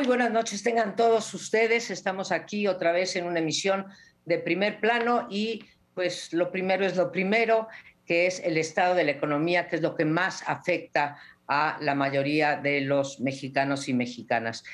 Muy 0.00 0.06
buenas 0.06 0.32
noches, 0.32 0.62
tengan 0.62 0.96
todos 0.96 1.34
ustedes. 1.34 1.90
Estamos 1.90 2.32
aquí 2.32 2.66
otra 2.66 2.90
vez 2.90 3.16
en 3.16 3.26
una 3.26 3.40
emisión 3.40 3.84
de 4.24 4.38
primer 4.38 4.80
plano 4.80 5.26
y 5.28 5.66
pues 5.92 6.32
lo 6.32 6.50
primero 6.50 6.86
es 6.86 6.96
lo 6.96 7.12
primero, 7.12 7.68
que 8.06 8.26
es 8.26 8.40
el 8.40 8.56
estado 8.56 8.94
de 8.94 9.04
la 9.04 9.10
economía, 9.10 9.68
que 9.68 9.76
es 9.76 9.82
lo 9.82 9.94
que 9.94 10.06
más 10.06 10.42
afecta 10.46 11.18
a 11.46 11.76
la 11.82 11.94
mayoría 11.94 12.56
de 12.56 12.80
los 12.80 13.20
mexicanos 13.20 13.90
y 13.90 13.92
mexicanas. 13.92 14.64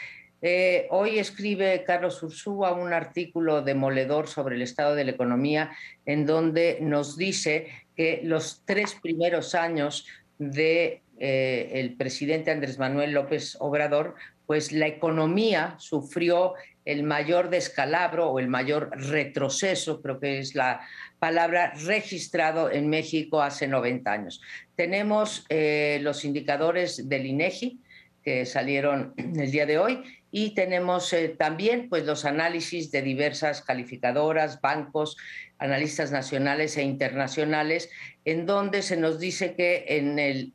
Eh, 0.42 0.86
hoy 0.90 1.18
escribe 1.18 1.82
Carlos 1.84 2.22
Ursúa 2.22 2.70
un 2.70 2.92
artículo 2.92 3.62
demoledor 3.62 4.28
sobre 4.28 4.54
el 4.54 4.62
estado 4.62 4.94
de 4.94 5.06
la 5.06 5.10
economía 5.10 5.72
en 6.04 6.24
donde 6.24 6.78
nos 6.80 7.16
dice 7.16 7.66
que 7.96 8.20
los 8.22 8.62
tres 8.64 8.94
primeros 9.02 9.56
años 9.56 10.06
de 10.38 11.02
eh, 11.18 11.94
presidente 11.98 12.52
Andrés 12.52 12.78
Manuel 12.78 13.12
López 13.12 13.56
Obrador, 13.58 14.14
pues 14.46 14.72
la 14.72 14.86
economía 14.86 15.74
sufrió 15.78 16.54
el 16.84 17.02
mayor 17.02 17.50
descalabro 17.50 18.30
o 18.30 18.38
el 18.38 18.48
mayor 18.48 18.90
retroceso, 18.92 20.00
creo 20.00 20.20
que 20.20 20.38
es 20.38 20.54
la 20.54 20.80
palabra 21.18 21.72
registrado 21.84 22.70
en 22.70 22.88
México 22.88 23.42
hace 23.42 23.66
90 23.66 24.10
años. 24.10 24.40
Tenemos 24.76 25.44
eh, 25.48 25.98
los 26.02 26.24
indicadores 26.24 27.08
del 27.08 27.26
INEGI 27.26 27.80
que 28.22 28.46
salieron 28.46 29.14
el 29.16 29.50
día 29.50 29.66
de 29.66 29.78
hoy 29.78 30.02
y 30.30 30.54
tenemos 30.54 31.12
eh, 31.12 31.34
también 31.36 31.88
pues, 31.88 32.04
los 32.04 32.24
análisis 32.24 32.92
de 32.92 33.02
diversas 33.02 33.62
calificadoras, 33.62 34.60
bancos, 34.60 35.16
analistas 35.58 36.12
nacionales 36.12 36.76
e 36.76 36.82
internacionales, 36.82 37.90
en 38.24 38.46
donde 38.46 38.82
se 38.82 38.96
nos 38.96 39.18
dice 39.18 39.54
que 39.54 39.84
en 39.88 40.18
el 40.18 40.52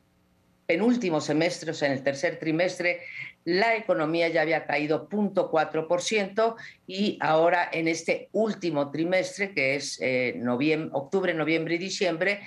penúltimo 0.66 1.20
semestre, 1.20 1.72
o 1.72 1.74
sea, 1.74 1.88
en 1.88 1.94
el 1.94 2.02
tercer 2.02 2.38
trimestre, 2.38 3.00
la 3.44 3.76
economía 3.76 4.28
ya 4.28 4.42
había 4.42 4.66
caído 4.66 5.08
0.4% 5.08 6.56
y 6.86 7.18
ahora 7.20 7.68
en 7.72 7.88
este 7.88 8.28
último 8.32 8.90
trimestre, 8.90 9.52
que 9.52 9.76
es 9.76 9.98
eh, 10.00 10.40
octubre, 10.92 11.34
noviembre 11.34 11.74
y 11.74 11.78
diciembre, 11.78 12.40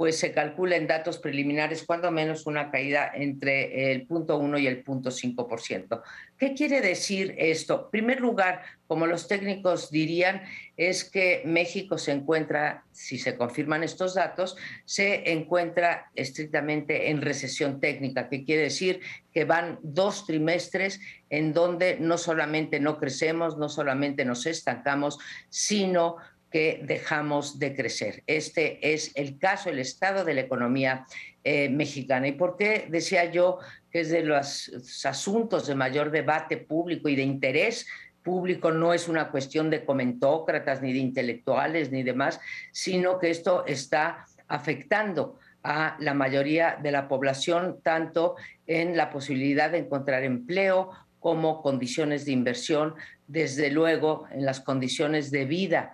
pues 0.00 0.18
se 0.18 0.32
calcula 0.32 0.76
en 0.76 0.86
datos 0.86 1.18
preliminares 1.18 1.82
cuando 1.82 2.10
menos 2.10 2.46
una 2.46 2.70
caída 2.70 3.12
entre 3.14 3.92
el 3.92 4.08
0.1 4.08 4.58
y 4.58 4.66
el 4.66 4.82
0.5%. 4.82 6.00
¿Qué 6.38 6.54
quiere 6.54 6.80
decir 6.80 7.34
esto? 7.36 7.82
En 7.84 7.90
primer 7.90 8.20
lugar, 8.22 8.62
como 8.86 9.06
los 9.06 9.28
técnicos 9.28 9.90
dirían, 9.90 10.40
es 10.78 11.04
que 11.04 11.42
México 11.44 11.98
se 11.98 12.12
encuentra, 12.12 12.82
si 12.92 13.18
se 13.18 13.36
confirman 13.36 13.84
estos 13.84 14.14
datos, 14.14 14.56
se 14.86 15.32
encuentra 15.32 16.10
estrictamente 16.14 17.10
en 17.10 17.20
recesión 17.20 17.78
técnica, 17.78 18.30
que 18.30 18.42
quiere 18.42 18.62
decir 18.62 19.00
que 19.34 19.44
van 19.44 19.78
dos 19.82 20.24
trimestres 20.24 20.98
en 21.28 21.52
donde 21.52 21.98
no 22.00 22.16
solamente 22.16 22.80
no 22.80 22.96
crecemos, 22.96 23.58
no 23.58 23.68
solamente 23.68 24.24
nos 24.24 24.46
estancamos, 24.46 25.18
sino 25.50 26.16
que 26.50 26.80
dejamos 26.84 27.58
de 27.58 27.74
crecer. 27.74 28.22
Este 28.26 28.92
es 28.92 29.12
el 29.14 29.38
caso, 29.38 29.70
el 29.70 29.78
estado 29.78 30.24
de 30.24 30.34
la 30.34 30.40
economía 30.40 31.06
eh, 31.44 31.68
mexicana. 31.68 32.28
¿Y 32.28 32.32
por 32.32 32.56
qué 32.56 32.86
decía 32.88 33.30
yo 33.30 33.58
que 33.90 34.00
es 34.00 34.10
de 34.10 34.22
los 34.22 35.04
asuntos 35.04 35.66
de 35.66 35.74
mayor 35.74 36.10
debate 36.10 36.56
público 36.56 37.08
y 37.08 37.16
de 37.16 37.22
interés 37.22 37.86
público? 38.22 38.72
No 38.72 38.92
es 38.92 39.08
una 39.08 39.30
cuestión 39.30 39.70
de 39.70 39.84
comentócratas, 39.84 40.82
ni 40.82 40.92
de 40.92 40.98
intelectuales, 40.98 41.92
ni 41.92 42.02
demás, 42.02 42.40
sino 42.72 43.18
que 43.18 43.30
esto 43.30 43.64
está 43.66 44.26
afectando 44.48 45.38
a 45.62 45.96
la 46.00 46.14
mayoría 46.14 46.78
de 46.82 46.90
la 46.90 47.06
población, 47.06 47.80
tanto 47.82 48.36
en 48.66 48.96
la 48.96 49.10
posibilidad 49.10 49.70
de 49.70 49.78
encontrar 49.78 50.24
empleo 50.24 50.90
como 51.20 51.62
condiciones 51.62 52.24
de 52.24 52.32
inversión, 52.32 52.94
desde 53.28 53.70
luego 53.70 54.26
en 54.32 54.44
las 54.44 54.60
condiciones 54.60 55.30
de 55.30 55.44
vida 55.44 55.92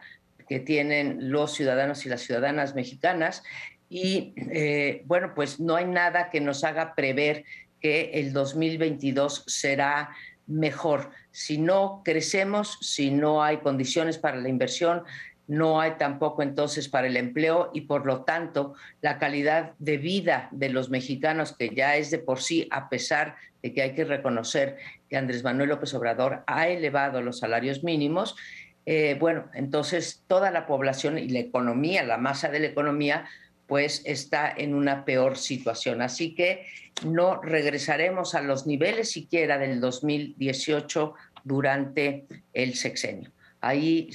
que 0.49 0.61
tienen 0.61 1.31
los 1.31 1.55
ciudadanos 1.55 2.07
y 2.07 2.09
las 2.09 2.23
ciudadanas 2.23 2.75
mexicanas. 2.75 3.43
Y 3.89 4.34
eh, 4.37 5.03
bueno, 5.07 5.33
pues 5.34 5.61
no 5.61 5.77
hay 5.77 5.87
nada 5.87 6.31
que 6.31 6.41
nos 6.41 6.65
haga 6.65 6.95
prever 6.95 7.45
que 7.81 8.11
el 8.15 8.33
2022 8.33 9.45
será 9.47 10.11
mejor. 10.47 11.11
Si 11.31 11.59
no 11.59 12.03
crecemos, 12.05 12.79
si 12.81 13.11
no 13.11 13.43
hay 13.43 13.59
condiciones 13.59 14.19
para 14.19 14.37
la 14.37 14.49
inversión, 14.49 15.03
no 15.49 15.81
hay 15.81 15.93
tampoco 15.93 16.43
entonces 16.43 16.89
para 16.89 17.06
el 17.06 17.17
empleo 17.17 17.71
y 17.73 17.83
por 17.83 18.05
lo 18.05 18.25
tanto 18.25 18.75
la 19.01 19.19
calidad 19.19 19.73
de 19.79 19.97
vida 19.97 20.49
de 20.51 20.71
los 20.71 20.91
mexicanos, 20.91 21.55
que 21.56 21.71
ya 21.75 21.97
es 21.97 22.11
de 22.11 22.19
por 22.19 22.41
sí, 22.41 22.67
a 22.71 22.89
pesar 22.89 23.37
de 23.62 23.73
que 23.73 23.83
hay 23.83 23.95
que 23.95 24.05
reconocer 24.05 24.77
que 25.09 25.17
Andrés 25.17 25.45
Manuel 25.45 25.71
López 25.71 25.95
Obrador 25.95 26.43
ha 26.47 26.69
elevado 26.69 27.23
los 27.23 27.39
salarios 27.39 27.85
mínimos, 27.85 28.37
eh, 28.87 29.17
bueno, 29.19 29.51
entonces 29.53 30.23
toda 30.29 30.53
la 30.53 30.67
población 30.67 31.19
y 31.19 31.29
la 31.29 31.41
economía, 31.41 32.05
la 32.05 32.19
masa 32.19 32.49
de 32.49 32.61
la 32.61 32.67
economía, 32.69 33.29
pues 33.67 34.03
está 34.05 34.49
en 34.49 34.75
una 34.75 35.05
peor 35.05 35.37
situación. 35.37 36.01
Así 36.03 36.37
que 36.37 36.67
no 37.05 37.43
regresaremos 37.43 38.37
a 38.37 38.43
los 38.43 38.67
niveles 38.67 39.11
siquiera 39.11 39.59
del 39.59 39.81
2018 39.81 41.15
durante 41.43 42.27
el 42.53 42.75
sexenio. 42.75 43.33
Ahí 43.61 44.11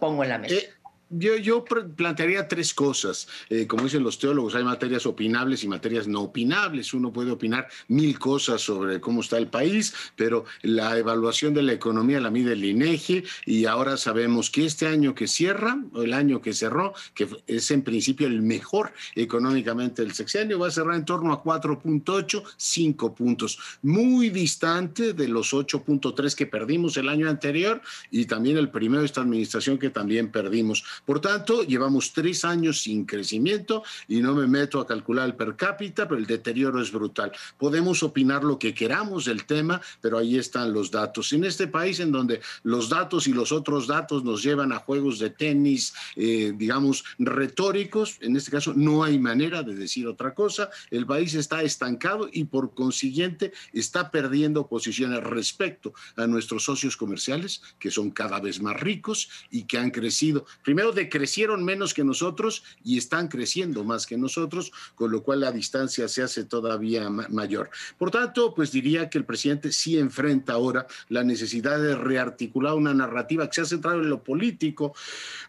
pongo 0.00 0.24
en 0.24 0.30
la 0.30 0.38
mesa. 0.38 0.56
Eh, 0.56 0.70
yo, 1.10 1.36
yo, 1.36 1.64
plantearía 1.64 2.48
tres 2.48 2.74
cosas. 2.74 3.28
Eh, 3.48 3.66
como 3.66 3.84
dicen 3.84 4.02
los 4.02 4.18
teólogos, 4.18 4.54
hay 4.54 4.64
materias 4.64 5.06
opinables 5.06 5.64
y 5.64 5.68
materias 5.68 6.06
no 6.06 6.22
opinables. 6.22 6.92
Uno 6.92 7.12
puede 7.12 7.30
opinar 7.30 7.68
mil 7.88 8.18
cosas 8.18 8.60
sobre 8.60 9.00
cómo 9.00 9.20
está 9.20 9.38
el 9.38 9.48
país, 9.48 9.94
pero 10.16 10.44
la 10.62 10.98
evaluación 10.98 11.54
de 11.54 11.62
la 11.62 11.72
economía 11.72 12.20
la 12.20 12.30
mide 12.30 12.52
el 12.52 12.64
INEGI 12.64 13.24
y 13.46 13.64
ahora 13.64 13.96
sabemos 13.96 14.50
que 14.50 14.66
este 14.66 14.86
año 14.86 15.14
que 15.14 15.26
cierra, 15.26 15.78
o 15.92 16.02
el 16.02 16.12
año 16.12 16.40
que 16.40 16.52
cerró, 16.52 16.92
que 17.14 17.28
es 17.46 17.70
en 17.70 17.82
principio 17.82 18.26
el 18.26 18.42
mejor 18.42 18.92
económicamente 19.14 20.02
del 20.02 20.12
sexenio, 20.12 20.58
va 20.58 20.68
a 20.68 20.70
cerrar 20.70 20.94
en 20.96 21.04
torno 21.04 21.32
a 21.32 21.42
4.8, 21.42 22.42
5 22.56 23.14
puntos, 23.14 23.58
muy 23.82 24.30
distante 24.30 25.12
de 25.12 25.28
los 25.28 25.54
8.3 25.54 26.34
que 26.34 26.46
perdimos 26.46 26.96
el 26.96 27.08
año 27.08 27.28
anterior 27.28 27.80
y 28.10 28.26
también 28.26 28.56
el 28.58 28.70
primero 28.70 29.00
de 29.00 29.06
esta 29.06 29.22
administración 29.22 29.78
que 29.78 29.90
también 29.90 30.30
perdimos. 30.30 30.84
Por 31.04 31.20
tanto, 31.20 31.62
llevamos 31.62 32.12
tres 32.12 32.44
años 32.44 32.82
sin 32.82 33.04
crecimiento 33.04 33.82
y 34.06 34.20
no 34.20 34.34
me 34.34 34.46
meto 34.46 34.80
a 34.80 34.86
calcular 34.86 35.26
el 35.26 35.34
per 35.34 35.56
cápita, 35.56 36.06
pero 36.08 36.18
el 36.18 36.26
deterioro 36.26 36.80
es 36.80 36.92
brutal. 36.92 37.32
Podemos 37.56 38.02
opinar 38.02 38.44
lo 38.44 38.58
que 38.58 38.74
queramos 38.74 39.24
del 39.24 39.44
tema, 39.44 39.80
pero 40.00 40.18
ahí 40.18 40.38
están 40.38 40.72
los 40.72 40.90
datos. 40.90 41.32
En 41.32 41.44
este 41.44 41.66
país 41.66 42.00
en 42.00 42.12
donde 42.12 42.40
los 42.62 42.88
datos 42.88 43.26
y 43.26 43.32
los 43.32 43.52
otros 43.52 43.86
datos 43.86 44.24
nos 44.24 44.42
llevan 44.42 44.72
a 44.72 44.78
juegos 44.78 45.18
de 45.18 45.30
tenis, 45.30 45.94
eh, 46.16 46.52
digamos, 46.56 47.04
retóricos, 47.18 48.16
en 48.20 48.36
este 48.36 48.50
caso 48.50 48.72
no 48.74 49.04
hay 49.04 49.18
manera 49.18 49.62
de 49.62 49.74
decir 49.74 50.06
otra 50.06 50.34
cosa. 50.34 50.70
El 50.90 51.06
país 51.06 51.34
está 51.34 51.62
estancado 51.62 52.28
y 52.32 52.44
por 52.44 52.74
consiguiente 52.74 53.52
está 53.72 54.10
perdiendo 54.10 54.66
posiciones 54.66 55.22
respecto 55.22 55.92
a 56.16 56.26
nuestros 56.26 56.64
socios 56.64 56.96
comerciales, 56.96 57.62
que 57.78 57.90
son 57.90 58.10
cada 58.10 58.40
vez 58.40 58.60
más 58.60 58.78
ricos 58.78 59.28
y 59.50 59.64
que 59.64 59.78
han 59.78 59.90
crecido. 59.90 60.46
Primero, 60.62 60.87
decrecieron 60.92 61.64
menos 61.64 61.94
que 61.94 62.04
nosotros 62.04 62.64
y 62.84 62.98
están 62.98 63.28
creciendo 63.28 63.84
más 63.84 64.06
que 64.06 64.16
nosotros, 64.16 64.72
con 64.94 65.10
lo 65.10 65.22
cual 65.22 65.40
la 65.40 65.52
distancia 65.52 66.08
se 66.08 66.22
hace 66.22 66.44
todavía 66.44 67.08
mayor. 67.10 67.70
Por 67.98 68.10
tanto, 68.10 68.54
pues 68.54 68.72
diría 68.72 69.10
que 69.10 69.18
el 69.18 69.24
presidente 69.24 69.72
sí 69.72 69.98
enfrenta 69.98 70.54
ahora 70.54 70.86
la 71.08 71.24
necesidad 71.24 71.80
de 71.80 71.94
rearticular 71.94 72.74
una 72.74 72.94
narrativa 72.94 73.46
que 73.46 73.54
se 73.54 73.60
ha 73.62 73.64
centrado 73.64 74.00
en 74.00 74.10
lo 74.10 74.22
político 74.22 74.94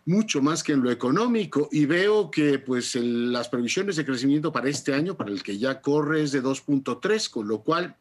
mucho 0.05 0.41
más 0.41 0.63
que 0.63 0.73
en 0.73 0.81
lo 0.81 0.91
económico 0.91 1.69
y 1.71 1.85
veo 1.85 2.31
que 2.31 2.59
pues 2.59 2.95
las 2.95 3.49
previsiones 3.49 3.95
de 3.95 4.05
crecimiento 4.05 4.51
para 4.51 4.69
este 4.69 4.93
año, 4.93 5.15
para 5.15 5.31
el 5.31 5.43
que 5.43 5.57
ya 5.57 5.81
corre, 5.81 6.23
es 6.23 6.31
de 6.31 6.43
2.3, 6.43 7.29
con 7.29 7.47
lo 7.47 7.61
cual 7.61 7.95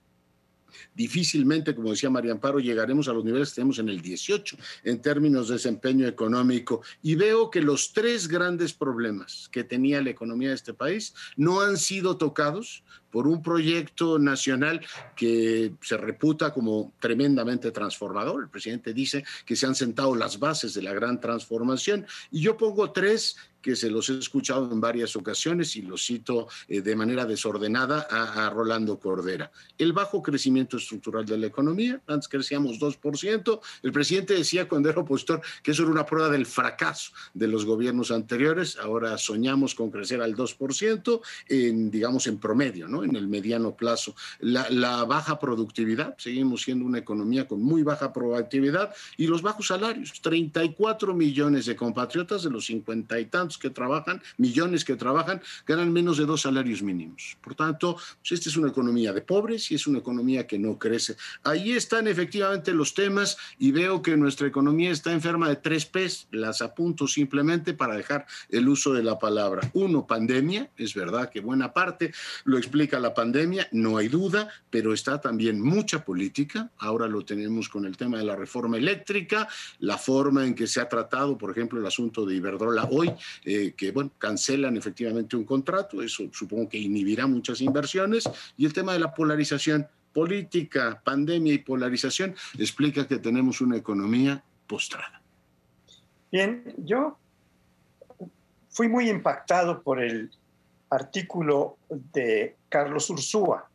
difícilmente, 0.95 1.75
como 1.75 1.91
decía 1.91 2.11
María 2.11 2.33
Amparo, 2.33 2.59
llegaremos 2.59 3.09
a 3.09 3.13
los 3.13 3.25
niveles 3.25 3.51
que 3.51 3.57
tenemos 3.57 3.79
en 3.79 3.89
el 3.89 4.01
18 4.01 4.57
en 4.85 5.01
términos 5.01 5.49
de 5.49 5.55
desempeño 5.55 6.07
económico. 6.07 6.83
Y 7.03 7.15
veo 7.15 7.51
que 7.51 7.63
los 7.63 7.93
tres 7.93 8.29
grandes 8.29 8.73
problemas 8.73 9.49
que 9.53 9.65
tenía 9.65 10.03
la 10.03 10.11
economía 10.11 10.51
de 10.51 10.55
este 10.55 10.75
país 10.75 11.15
no 11.37 11.61
han 11.61 11.77
sido 11.77 12.17
tocados 12.17 12.83
por 13.11 13.27
un 13.27 13.43
proyecto 13.43 14.19
nacional 14.19 14.81
que 15.17 15.73
se 15.81 15.97
reputa 15.97 16.53
como 16.53 16.93
tremendamente 16.99 17.71
transformador. 17.71 18.43
El 18.43 18.49
presidente 18.49 18.93
dice 18.93 19.25
que 19.45 19.57
se 19.57 19.67
han 19.67 19.75
sentado 19.75 20.15
las 20.15 20.39
bases 20.39 20.75
de 20.75 20.83
la 20.83 20.93
gran 20.93 21.21
transformación 21.21 22.07
y 22.31 22.41
yo 22.41 22.57
pongo 22.57 22.93
tres 22.93 23.37
que 23.61 23.77
se 23.77 23.91
los 23.91 24.09
he 24.09 24.19
escuchado 24.19 24.71
en 24.71 24.81
varias 24.81 25.17
ocasiones 25.17 25.77
y 25.77 25.83
los 25.83 26.05
cito 26.07 26.49
eh, 26.69 26.81
de 26.81 26.97
manera 26.97 27.25
desordenada 27.27 28.07
a, 28.11 28.47
a, 28.47 28.51
Rolando 28.51 28.99
Cordera. 28.99 29.51
El 29.77 29.93
bajo 29.93 30.23
crecimiento 30.23 30.77
estructural 30.77 31.27
de 31.27 31.39
la 31.39 31.47
economía, 31.47 32.01
antes 32.07 32.29
crecíamos 32.29 32.79
2%, 32.79 33.61
el 33.83 33.93
presidente 33.93 34.35
decía 34.35 34.69
cuando 34.69 34.89
era 34.89 35.01
opositor 35.01 35.41
que 35.63 35.73
eso 35.73 35.83
era 35.83 35.93
una 35.93 36.07
prueba 36.07 36.29
del 36.29 36.47
fracaso 36.47 37.13
de 37.35 37.49
los 37.49 37.65
gobiernos 37.65 38.11
anteriores, 38.11 38.77
ahora 38.79 39.19
soñamos 39.19 39.75
con 39.75 39.91
crecer 39.91 40.23
al 40.23 40.35
2%, 40.35 41.21
en, 41.49 41.91
digamos 41.91 42.27
en 42.27 42.39
promedio, 42.39 42.89
¿no? 42.89 42.98
¿No? 42.99 43.05
en 43.05 43.17
el 43.17 43.29
mediano 43.29 43.75
plazo. 43.75 44.15
La, 44.41 44.69
la, 44.71 45.05
baja 45.05 45.39
productividad, 45.39 46.17
seguimos 46.19 46.63
siendo 46.63 46.85
una 46.85 46.99
economía 46.99 47.47
con 47.47 47.63
muy 47.63 47.83
baja 47.83 48.13
productividad 48.13 48.95
y 49.17 49.27
los 49.27 49.43
bajos 49.43 49.69
salarios. 49.69 50.13
34 50.21 51.15
millones 51.15 51.67
de 51.67 51.77
compatriotas 51.77 52.43
de 52.43 52.51
los 52.51 52.67
cincuenta 52.67 53.19
y 53.19 53.27
tantos 53.27 53.59
que 53.59 53.71
trabajan, 53.71 54.23
millones 54.37 54.85
que 54.85 54.97
trabajan, 54.97 55.41
ganan 55.67 55.93
menos 55.93 56.19
de 56.19 56.27
dos 56.27 56.43
salarios 56.43 56.83
mínimos. 56.83 57.37
Por 57.41 57.55
tanto, 57.55 57.95
pues 57.95 58.33
esta 58.33 58.49
es 58.49 58.57
una 58.57 58.69
economía 58.69 59.13
de 59.13 59.23
pobres 59.23 59.71
y 59.71 59.75
es 59.75 59.87
una 59.87 59.99
economía 59.99 60.47
que 60.47 60.59
no 60.59 60.79
crece. 60.79 61.17
Ahí 61.45 61.73
están 61.73 62.09
efectivamente 62.09 62.73
los 62.73 62.95
temas 62.95 63.37
y 63.59 63.73
veo 63.73 64.03
que 64.03 64.17
nuestra 64.17 64.47
economía 64.47 64.91
está 64.91 65.13
enferma 65.13 65.49
de 65.49 65.57
tres 65.57 65.87
P's. 65.87 66.27
Las 66.31 66.63
apunto 66.63 67.07
simplemente 67.07 67.75
para 67.75 67.97
dejar 67.97 68.27
el 68.51 68.69
uso 68.69 68.93
de 68.93 69.03
la 69.03 69.19
palabra. 69.19 69.71
Uno, 69.75 70.07
pandemia. 70.07 70.71
Es 70.77 70.95
verdad 70.95 71.31
que 71.31 71.41
buena 71.41 71.73
parte 71.73 72.13
lo 72.45 72.59
explica 72.59 72.88
la 72.97 73.13
pandemia, 73.13 73.69
no 73.73 73.97
hay 73.99 74.09
duda, 74.09 74.49
pero 74.71 74.93
está 74.93 75.21
también 75.21 75.61
mucha 75.61 76.05
política. 76.05 76.71
Ahora 76.79 77.07
lo 77.07 77.25
tenemos 77.25 77.69
con 77.69 77.85
el 77.85 77.97
tema 77.97 78.19
de 78.19 78.25
la 78.25 78.37
reforma 78.37 78.77
eléctrica, 78.77 79.49
la 79.81 79.99
forma 79.99 80.47
en 80.47 80.55
que 80.55 80.67
se 80.67 80.81
ha 80.81 80.89
tratado, 80.89 81.37
por 81.37 81.51
ejemplo, 81.51 81.79
el 81.79 81.87
asunto 81.87 82.25
de 82.25 82.37
Iberdrola 82.37 82.89
hoy, 82.91 83.13
eh, 83.45 83.75
que, 83.77 83.91
bueno, 83.91 84.11
cancelan 84.19 84.77
efectivamente 84.77 85.37
un 85.37 85.45
contrato. 85.45 86.03
Eso 86.03 86.25
supongo 86.33 86.69
que 86.69 86.79
inhibirá 86.79 87.27
muchas 87.27 87.61
inversiones. 87.61 88.25
Y 88.57 88.65
el 88.65 88.73
tema 88.73 88.93
de 88.93 89.01
la 89.01 89.13
polarización 89.13 89.87
política, 90.13 91.01
pandemia 91.05 91.53
y 91.53 91.59
polarización 91.59 92.35
explica 92.59 93.07
que 93.07 93.19
tenemos 93.19 93.61
una 93.61 93.77
economía 93.77 94.43
postrada. 94.67 95.21
Bien, 96.33 96.75
yo 96.79 97.19
fui 98.71 98.89
muy 98.89 99.09
impactado 99.09 99.83
por 99.83 100.03
el 100.03 100.31
artículo 100.91 101.77
de 101.89 102.57
Carlos 102.69 103.11
Ursúa, 103.11 103.69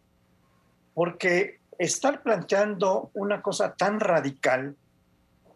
porque 0.94 1.60
estar 1.78 2.22
planteando 2.22 3.12
una 3.14 3.42
cosa 3.42 3.74
tan 3.76 4.00
radical 4.00 4.76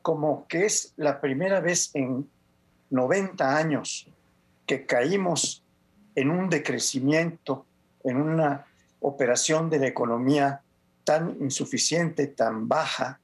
como 0.02 0.48
que 0.48 0.66
es 0.66 0.94
la 0.98 1.20
primera 1.20 1.60
vez 1.60 1.92
en 1.94 2.30
90 2.90 3.58
años 3.58 4.08
que 4.66 4.86
caímos 4.86 5.64
en 6.16 6.32
un 6.32 6.50
decrecimiento, 6.50 7.66
en 8.04 8.18
una 8.18 8.66
operación 9.02 9.70
de 9.70 9.80
la 9.80 9.88
economía 9.88 10.62
tan 11.04 11.38
insuficiente, 11.42 12.28
tan 12.28 12.68
baja, 12.68 13.20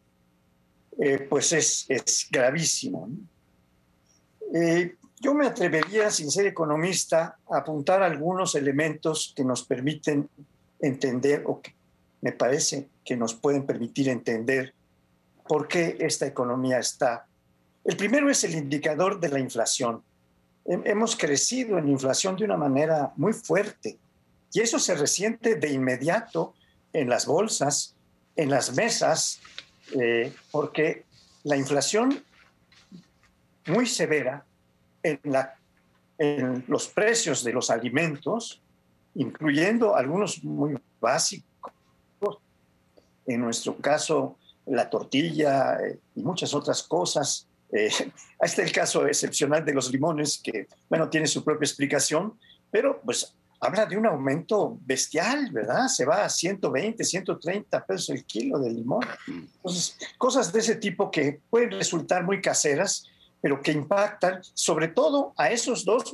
eh, 0.99 1.25
pues 1.29 1.53
es, 1.53 1.85
es 1.89 2.27
gravísimo. 2.31 3.09
Eh, 4.53 4.95
yo 5.23 5.33
me 5.33 5.47
atrevería, 5.47 6.11
sin 6.11 6.29
ser 6.29 6.47
economista, 6.47 7.37
a 7.49 7.57
apuntar 7.59 8.03
algunos 8.03 8.55
elementos 8.55 9.33
que 9.33 9.45
nos 9.45 9.63
permiten 9.63 10.29
entender, 10.81 11.43
o 11.45 11.61
que 11.61 11.73
me 12.21 12.33
parece 12.33 12.89
que 13.05 13.15
nos 13.15 13.33
pueden 13.33 13.65
permitir 13.65 14.09
entender 14.09 14.73
por 15.47 15.69
qué 15.69 15.95
esta 16.01 16.25
economía 16.25 16.77
está. 16.77 17.25
El 17.85 17.95
primero 17.95 18.29
es 18.29 18.43
el 18.43 18.53
indicador 18.53 19.21
de 19.21 19.29
la 19.29 19.39
inflación. 19.39 20.03
Hemos 20.65 21.15
crecido 21.15 21.77
en 21.77 21.87
inflación 21.87 22.35
de 22.35 22.43
una 22.43 22.57
manera 22.57 23.13
muy 23.15 23.31
fuerte 23.31 23.97
y 24.51 24.59
eso 24.59 24.77
se 24.77 24.93
resiente 24.93 25.55
de 25.55 25.71
inmediato 25.71 26.53
en 26.91 27.09
las 27.09 27.25
bolsas, 27.25 27.95
en 28.35 28.49
las 28.49 28.73
mesas, 28.75 29.39
eh, 29.97 30.33
porque 30.51 31.05
la 31.43 31.55
inflación 31.55 32.23
muy 33.67 33.85
severa 33.87 34.45
en, 35.03 35.19
la, 35.23 35.55
en 36.17 36.63
los 36.67 36.87
precios 36.87 37.43
de 37.43 37.53
los 37.53 37.69
alimentos, 37.69 38.61
incluyendo 39.15 39.95
algunos 39.95 40.43
muy 40.43 40.75
básicos, 40.99 41.73
en 43.25 43.41
nuestro 43.41 43.77
caso 43.77 44.37
la 44.65 44.89
tortilla 44.89 45.77
eh, 45.79 45.99
y 46.15 46.21
muchas 46.21 46.53
otras 46.53 46.83
cosas. 46.83 47.47
Eh, 47.71 47.89
está 48.41 48.63
el 48.63 48.71
caso 48.71 49.05
excepcional 49.07 49.63
de 49.63 49.73
los 49.73 49.91
limones, 49.91 50.39
que, 50.41 50.67
bueno, 50.89 51.09
tiene 51.09 51.27
su 51.27 51.43
propia 51.43 51.65
explicación, 51.65 52.37
pero 52.71 53.01
pues 53.01 53.35
habla 53.59 53.85
de 53.85 53.97
un 53.97 54.05
aumento 54.05 54.77
bestial, 54.81 55.49
¿verdad? 55.51 55.87
Se 55.87 56.05
va 56.05 56.25
a 56.25 56.29
120, 56.29 57.03
130 57.03 57.85
pesos 57.85 58.09
el 58.09 58.25
kilo 58.25 58.59
de 58.59 58.71
limón. 58.71 59.05
Entonces, 59.27 59.97
cosas 60.17 60.51
de 60.51 60.59
ese 60.59 60.75
tipo 60.75 61.09
que 61.09 61.39
pueden 61.49 61.71
resultar 61.71 62.25
muy 62.25 62.41
caseras, 62.41 63.05
pero 63.43 63.61
que 63.61 63.73
impactan 63.73 64.39
sobre 64.53 64.87
todo 64.87 65.33
a 65.35 65.51
esos 65.51 65.83
dos, 65.83 66.13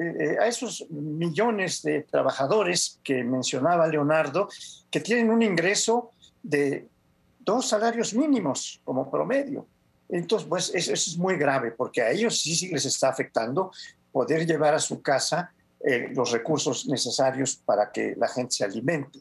eh, 0.00 0.38
a 0.40 0.46
esos 0.46 0.86
millones 0.88 1.82
de 1.82 2.04
trabajadores 2.04 2.98
que 3.04 3.22
mencionaba 3.22 3.86
Leonardo, 3.86 4.48
que 4.90 5.00
tienen 5.00 5.28
un 5.28 5.42
ingreso 5.42 6.10
de 6.42 6.88
dos 7.40 7.68
salarios 7.68 8.14
mínimos 8.14 8.80
como 8.82 9.10
promedio. 9.10 9.66
Entonces, 10.08 10.48
pues 10.48 10.72
eso, 10.74 10.94
es 10.94 11.18
muy 11.18 11.36
grave, 11.36 11.70
porque 11.70 12.00
a 12.00 12.12
ellos 12.12 12.40
sí, 12.40 12.56
sí 12.56 12.68
les 12.68 12.86
está 12.86 13.10
afectando 13.10 13.70
poder 14.10 14.46
llevar 14.46 14.72
a 14.72 14.78
su 14.78 15.02
casa 15.02 15.52
eh, 15.84 16.08
los 16.14 16.30
recursos 16.30 16.86
necesarios 16.88 17.56
para 17.56 17.92
que 17.92 18.14
la 18.16 18.28
gente 18.28 18.54
se 18.54 18.64
alimente. 18.64 19.18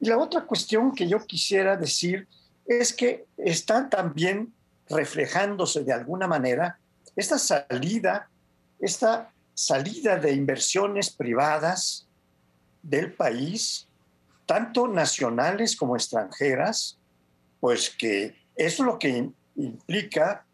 Y 0.00 0.06
la 0.06 0.16
otra 0.16 0.46
cuestión 0.46 0.94
que 0.94 1.06
yo 1.06 1.18
quisiera 1.26 1.76
decir 1.76 2.26
es 2.64 2.94
que 2.94 3.26
está 3.36 3.90
también 3.90 4.54
reflejándose 4.88 5.84
de 5.84 5.92
alguna 5.92 6.26
manera 6.26 6.78
esta 7.16 7.38
salida, 7.38 8.28
esta 8.80 9.32
salida 9.54 10.16
de 10.16 10.32
inversiones 10.32 11.10
privadas 11.10 12.06
del 12.82 13.12
país, 13.12 13.88
tanto 14.46 14.88
nacionales 14.88 15.76
como 15.76 15.96
extranjeras, 15.96 16.98
pues 17.60 17.90
que 17.90 18.36
es 18.56 18.78
lo 18.78 18.98
que 18.98 19.30
implica 19.56 20.44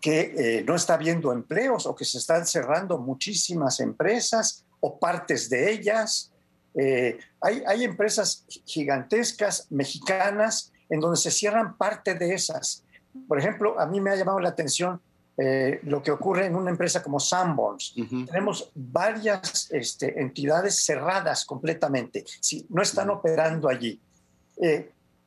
que 0.00 0.34
eh, 0.36 0.64
no 0.64 0.76
está 0.76 0.94
habiendo 0.94 1.32
empleos 1.32 1.86
o 1.86 1.94
que 1.94 2.04
se 2.04 2.18
están 2.18 2.46
cerrando 2.46 2.98
muchísimas 2.98 3.80
empresas 3.80 4.64
o 4.80 4.98
partes 4.98 5.50
de 5.50 5.72
ellas. 5.72 6.30
Eh, 6.74 7.18
hay, 7.40 7.62
hay, 7.66 7.84
empresas 7.84 8.44
gigantescas 8.64 9.66
mexicanas 9.70 10.72
en 10.88 11.00
donde 11.00 11.16
se 11.16 11.30
cierran 11.30 11.76
parte 11.76 12.14
de 12.14 12.34
esas. 12.34 12.84
Por 13.26 13.38
ejemplo, 13.38 13.78
a 13.78 13.86
mí 13.86 14.00
me 14.00 14.10
ha 14.10 14.16
llamado 14.16 14.40
la 14.40 14.50
atención 14.50 15.00
eh, 15.36 15.80
lo 15.84 16.02
que 16.02 16.10
ocurre 16.10 16.46
en 16.46 16.54
una 16.54 16.70
empresa 16.70 17.02
como 17.02 17.18
Sanborns. 17.18 17.94
Tenemos 18.26 18.70
varias 18.74 19.70
este, 19.70 20.20
entidades 20.20 20.84
cerradas 20.84 21.44
completamente, 21.44 22.24
si, 22.40 22.66
no 22.68 22.82
están 22.82 23.10
operando 23.10 23.68
allí. 23.68 24.00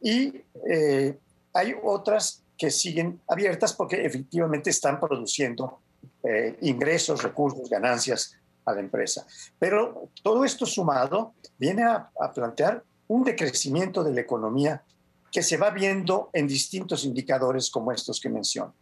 y 0.02 0.44
hay 1.54 1.76
otras 1.84 2.44
que 2.58 2.72
siguen 2.72 3.20
abiertas 3.28 3.74
porque 3.74 4.06
efectivamente 4.06 4.70
están 4.70 5.00
produciendo 5.00 5.80
eh, 6.24 6.58
ingresos, 6.62 7.22
recursos, 7.22 7.70
ganancias 7.70 8.36
a 8.66 8.74
la 8.74 8.80
empresa. 8.80 9.26
Pero 9.60 10.10
todo 10.22 10.46
esto 10.46 10.66
sumado 10.66 11.34
viene 11.58 11.84
a, 11.84 12.10
plantear 12.34 12.84
un 13.08 13.24
decrecimiento 13.24 14.04
de 14.04 14.14
la 14.14 14.22
economía 14.22 14.82
que 15.34 15.42
se 15.42 15.58
va 15.58 15.72
viendo 15.72 16.30
en 16.34 16.48
distintos 16.48 17.04
indicadores 17.04 17.70
como 17.70 17.92
estos 17.92 18.22
que 18.22 18.30
menciono. 18.30 18.74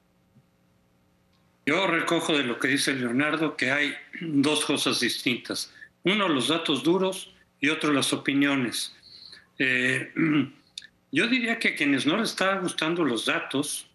Yo 1.65 1.87
recojo 1.87 2.37
de 2.37 2.43
lo 2.43 2.59
que 2.59 2.67
dice 2.67 2.93
Leonardo 2.93 3.55
que 3.55 3.71
hay 3.71 3.93
dos 4.19 4.65
cosas 4.65 4.99
distintas. 4.99 5.71
Uno, 6.03 6.27
los 6.27 6.49
datos 6.49 6.83
duros 6.83 7.33
y 7.59 7.69
otro, 7.69 7.93
las 7.93 8.11
opiniones. 8.11 8.93
Eh, 9.57 10.11
Yo 11.11 11.27
diría 11.27 11.59
que 11.59 11.69
a 11.69 11.75
quienes 11.75 12.05
no 12.05 12.17
les 12.17 12.29
está 12.29 12.55
gustando 12.59 13.03
los 13.03 13.25
datos, 13.25 13.87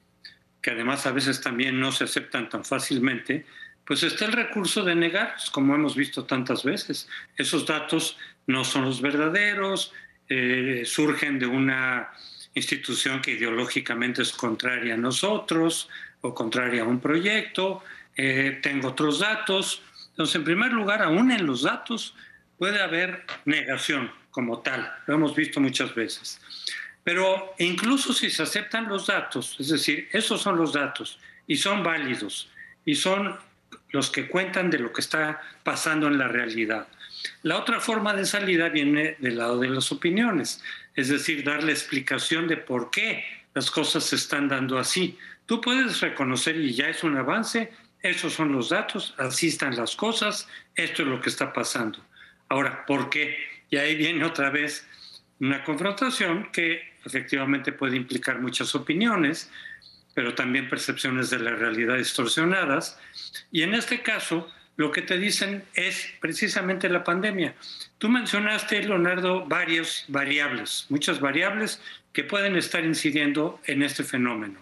que 0.61 0.73
además 0.73 1.07
a 1.07 1.13
veces 1.13 1.41
también 1.41 1.81
no 1.81 1.91
se 1.91 2.05
aceptan 2.05 2.51
tan 2.51 2.63
fácilmente, 2.63 3.47
pues 3.87 4.03
está 4.03 4.27
el 4.27 4.33
recurso 4.33 4.85
de 4.85 4.95
negar, 4.95 5.35
como 5.53 5.75
hemos 5.75 5.97
visto 5.97 6.25
tantas 6.25 6.63
veces. 6.63 7.09
Esos 7.39 7.65
datos 7.65 8.19
no 8.47 8.65
son 8.65 8.85
los 8.85 9.01
verdaderos, 9.01 9.95
eh, 10.29 10.83
surgen 10.85 11.39
de 11.39 11.47
una 11.47 12.11
institución 12.57 13.21
que 13.21 13.33
ideológicamente 13.33 14.23
es 14.23 14.33
contraria 14.33 14.95
a 14.95 14.97
nosotros 14.97 15.89
o 16.23 16.35
contraria 16.35 16.83
a 16.83 16.87
un 16.87 17.01
proyecto, 17.01 17.85
eh, 18.17 18.59
tengo 18.63 18.89
otros 18.89 19.21
datos. 19.21 19.83
Entonces, 20.11 20.37
en 20.37 20.45
primer 20.45 20.73
lugar, 20.73 21.03
aún 21.03 21.31
en 21.31 21.47
los 21.47 21.63
datos 21.63 22.15
puede 22.59 22.83
haber 22.83 23.25
negación 23.45 24.11
como 24.31 24.61
tal, 24.61 24.93
lo 25.07 25.15
hemos 25.15 25.35
visto 25.37 25.61
muchas 25.61 25.95
veces. 25.95 26.41
Pero 27.05 27.55
incluso 27.59 28.13
si 28.13 28.31
se 28.31 28.43
aceptan 28.43 28.89
los 28.89 29.07
datos, 29.07 29.57
es 29.61 29.69
decir, 29.69 30.09
esos 30.13 30.41
son 30.41 30.57
los 30.57 30.73
datos 30.73 31.19
y 31.47 31.57
son 31.57 31.83
válidos 31.83 32.51
y 32.85 32.97
son 32.97 33.39
los 33.91 34.11
que 34.11 34.29
cuentan 34.29 34.71
de 34.71 34.79
lo 34.79 34.93
que 34.93 35.03
está 35.03 35.41
pasando 35.63 36.07
en 36.09 36.19
la 36.19 36.29
realidad. 36.29 36.89
La 37.43 37.59
otra 37.59 37.81
forma 37.81 38.15
de 38.15 38.27
salida 38.27 38.69
viene 38.69 39.17
del 39.19 39.39
lado 39.39 39.59
de 39.59 39.69
las 39.69 39.91
opiniones, 39.93 40.63
es 40.95 41.09
decir, 41.09 41.45
dar 41.45 41.63
la 41.63 41.73
explicación 41.73 42.49
de 42.49 42.57
por 42.57 42.91
qué 42.91 43.25
las 43.55 43.71
cosas 43.71 44.05
se 44.05 44.17
están 44.17 44.49
dando 44.49 44.79
así. 44.79 45.19
Tú 45.47 45.61
puedes 45.61 46.01
reconocer, 46.01 46.57
y 46.57 46.75
ya 46.75 46.89
es 46.89 47.05
un 47.05 47.17
avance, 47.17 47.73
esos 48.03 48.35
son 48.35 48.53
los 48.53 48.69
datos, 48.69 49.15
así 49.19 49.49
están 49.49 49.77
las 49.77 49.97
cosas, 49.97 50.49
esto 50.75 51.03
es 51.03 51.09
lo 51.09 51.21
que 51.21 51.31
está 51.31 51.53
pasando. 51.53 51.99
Ahora, 52.49 52.85
¿por 52.87 53.11
qué? 53.11 53.37
Y 53.71 53.77
ahí 53.77 53.97
viene 53.97 54.25
otra 54.25 54.51
vez 54.51 54.87
una 55.41 55.65
confrontación 55.65 56.51
que 56.53 56.95
efectivamente 57.05 57.73
puede 57.73 57.97
implicar 57.97 58.41
muchas 58.41 58.75
opiniones, 58.75 59.51
pero 60.15 60.35
también 60.35 60.69
percepciones 60.69 61.31
de 61.31 61.39
la 61.39 61.51
realidad 61.51 61.97
distorsionadas. 61.97 62.99
Y 63.53 63.63
en 63.63 63.75
este 63.75 64.03
caso, 64.03 64.51
lo 64.77 64.93
que 64.93 65.03
te 65.03 65.19
dicen 65.19 65.65
es 65.75 66.13
precisamente 66.21 66.89
la 66.89 67.03
pandemia. 67.03 67.55
Tú 67.99 68.09
mencionaste, 68.09 68.83
Leonardo, 68.83 69.47
varias 69.47 70.05
variables, 70.09 70.87
muchas 70.91 71.21
variables 71.21 71.81
que 72.13 72.25
pueden 72.25 72.57
estar 72.57 72.85
incidiendo 72.85 73.61
en 73.65 73.83
este 73.83 74.05
fenómeno. 74.05 74.61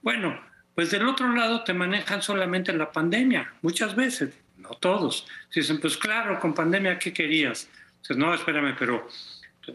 Bueno, 0.00 0.40
pues 0.74 0.90
del 0.90 1.06
otro 1.06 1.32
lado 1.32 1.64
te 1.64 1.74
manejan 1.74 2.22
solamente 2.22 2.72
la 2.72 2.92
pandemia, 2.92 3.52
muchas 3.60 3.94
veces, 3.94 4.34
no 4.56 4.70
todos. 4.70 5.26
Dicen, 5.54 5.80
pues 5.80 5.96
claro, 5.96 6.40
con 6.40 6.54
pandemia, 6.54 6.98
¿qué 6.98 7.12
querías? 7.12 7.68
Dices, 8.00 8.16
no, 8.16 8.32
espérame, 8.34 8.74
pero 8.78 9.06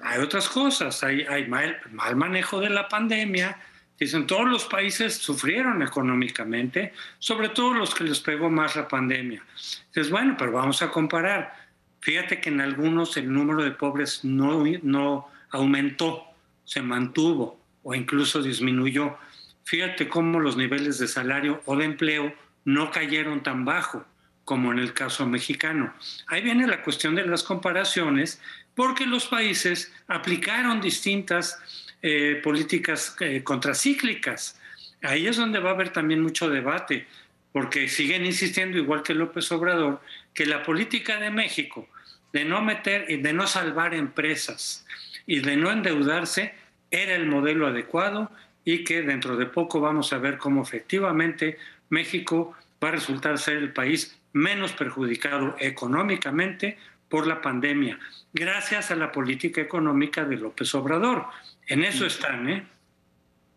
hay 0.04 0.20
otras 0.20 0.50
cosas, 0.50 1.04
hay, 1.04 1.22
hay 1.22 1.48
mal, 1.48 1.80
mal 1.92 2.16
manejo 2.16 2.60
de 2.60 2.70
la 2.70 2.90
pandemia, 2.90 3.58
Dicen, 4.00 4.28
todos 4.28 4.48
los 4.48 4.66
países 4.66 5.16
sufrieron 5.16 5.82
económicamente, 5.82 6.94
sobre 7.18 7.50
todo 7.50 7.74
los 7.74 7.96
que 7.96 8.04
les 8.04 8.20
pegó 8.20 8.50
más 8.50 8.76
la 8.76 8.88
pandemia. 8.88 9.44
Dices, 9.88 10.12
bueno, 10.12 10.36
pero 10.38 10.52
vamos 10.52 10.82
a 10.82 10.92
comparar. 10.92 11.54
Fíjate 12.00 12.40
que 12.40 12.50
en 12.50 12.62
algunos 12.62 13.18
el 13.18 13.32
número 13.32 13.64
de 13.64 13.72
pobres 13.72 14.24
no, 14.24 14.64
no 14.84 15.30
aumentó, 15.50 16.26
se 16.64 16.82
mantuvo 16.82 17.60
o 17.84 17.96
incluso 17.96 18.42
disminuyó. 18.42 19.18
Fíjate 19.64 20.08
cómo 20.08 20.40
los 20.40 20.58
niveles 20.58 21.00
de 21.00 21.08
salario 21.08 21.62
o 21.66 21.76
de 21.76 21.86
empleo 21.86 22.34
no 22.66 22.92
cayeron 22.92 23.42
tan 23.42 23.66
bajo 23.66 24.06
como 24.48 24.72
en 24.72 24.80
el 24.80 24.94
caso 24.94 25.26
mexicano. 25.26 25.94
Ahí 26.28 26.42
viene 26.42 26.68
la 26.68 26.82
cuestión 26.82 27.16
de 27.16 27.26
las 27.26 27.44
comparaciones, 27.44 28.42
porque 28.76 29.06
los 29.06 29.28
países 29.28 29.92
aplicaron 30.08 30.80
distintas 30.80 31.60
eh, 32.02 32.40
políticas 32.44 33.16
eh, 33.20 33.44
contracíclicas. 33.44 34.60
Ahí 35.02 35.28
es 35.28 35.38
donde 35.38 35.60
va 35.60 35.72
a 35.72 35.74
haber 35.74 35.90
también 35.90 36.22
mucho 36.22 36.50
debate, 36.50 37.08
porque 37.52 37.88
siguen 37.88 38.26
insistiendo, 38.26 38.78
igual 38.78 39.04
que 39.04 39.14
López 39.14 39.52
Obrador, 39.52 40.02
que 40.34 40.46
la 40.46 40.64
política 40.64 41.20
de 41.20 41.32
México 41.32 41.88
de 42.34 42.46
no 42.46 42.62
meter 42.62 43.10
y 43.10 43.18
de 43.18 43.34
no 43.34 43.48
salvar 43.48 43.94
empresas 43.94 44.86
y 45.26 45.40
de 45.40 45.58
no 45.58 45.72
endeudarse 45.72 46.54
era 46.92 47.16
el 47.16 47.26
modelo 47.26 47.68
adecuado 47.68 48.32
y 48.64 48.84
que 48.84 49.02
dentro 49.02 49.38
de 49.38 49.46
poco 49.46 49.80
vamos 49.80 50.14
a 50.14 50.18
ver 50.18 50.38
cómo 50.38 50.62
efectivamente 50.62 51.58
México 51.90 52.56
va 52.84 52.90
a 52.90 52.92
resultar 52.92 53.38
ser 53.38 53.58
el 53.58 53.74
país 53.74 54.20
menos 54.34 54.74
perjudicado 54.74 55.56
económicamente 55.60 56.78
por 57.10 57.26
la 57.26 57.42
pandemia, 57.42 57.98
gracias 58.34 58.92
a 58.92 58.96
la 58.96 59.12
política 59.12 59.62
económica 59.62 60.26
de 60.26 60.36
López 60.36 60.76
Obrador. 60.76 61.26
En 61.68 61.84
eso 61.84 62.06
están, 62.06 62.50
¿eh? 62.50 62.68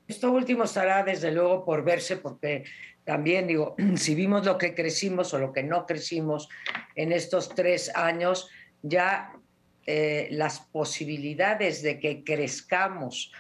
Esto 0.09 0.33
último 0.33 0.65
estará 0.65 1.05
desde 1.05 1.31
luego 1.31 1.65
por 1.65 1.85
verse 1.85 2.17
porque 2.17 2.65
también 3.05 3.47
digo, 3.47 3.77
si 3.97 4.15
vimos 4.15 4.45
lo 4.45 4.59
que 4.59 4.75
crecimos 4.75 5.33
o 5.35 5.39
lo 5.39 5.53
que 5.53 5.63
no 5.63 5.87
crecimos 5.87 6.49
en 6.97 7.13
estos 7.13 7.49
tres 7.55 7.95
años, 7.95 8.49
ya 8.83 9.33
eh, 9.87 10.29
las 10.33 10.61
posibilidades 10.61 11.83
de 11.83 11.99
que 11.99 12.25
crezcamos 12.25 13.33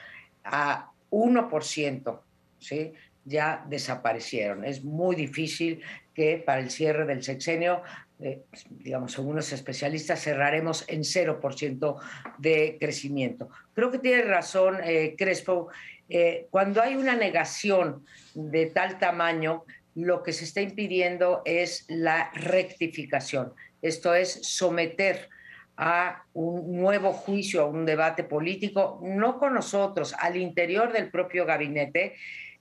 a 0.45 0.91
1%, 1.11 2.21
¿sí? 2.59 2.93
ya 3.25 3.65
desaparecieron. 3.69 4.65
Es 4.65 4.85
muy 4.85 5.17
difícil 5.17 5.83
que 6.15 6.39
para 6.39 6.61
el 6.61 6.71
cierre 6.71 7.05
del 7.05 7.23
sexenio 7.23 7.83
eh, 8.23 8.43
digamos, 8.69 9.12
según 9.12 9.37
los 9.37 9.53
especialistas, 9.53 10.23
cerraremos 10.23 10.85
en 10.89 11.00
0% 11.00 11.97
de 12.39 12.77
crecimiento. 12.79 13.49
Creo 13.75 13.91
que 13.91 13.99
tiene 13.99 14.23
razón 14.23 14.79
eh, 14.85 15.15
Crespo. 15.17 15.69
Eh, 16.09 16.47
cuando 16.50 16.83
hay 16.83 16.97
una 16.97 17.17
negación 17.17 18.05
de 18.35 18.67
tal 18.67 18.99
tamaño, 18.99 19.65
lo 19.95 20.23
que 20.23 20.33
se 20.33 20.45
está 20.45 20.61
impidiendo 20.61 21.43
es 21.45 21.87
la 21.89 22.31
rectificación. 22.35 23.55
Esto 23.81 24.15
es 24.15 24.31
someter 24.43 25.31
a 25.77 26.25
un 26.35 26.77
nuevo 26.77 27.12
juicio, 27.15 27.62
a 27.62 27.67
un 27.67 27.87
debate 27.87 28.23
político, 28.25 29.00
no 29.03 29.39
con 29.39 29.55
nosotros, 29.55 30.15
al 30.19 30.37
interior 30.37 30.93
del 30.93 31.11
propio 31.11 31.47
gabinete, 31.47 32.17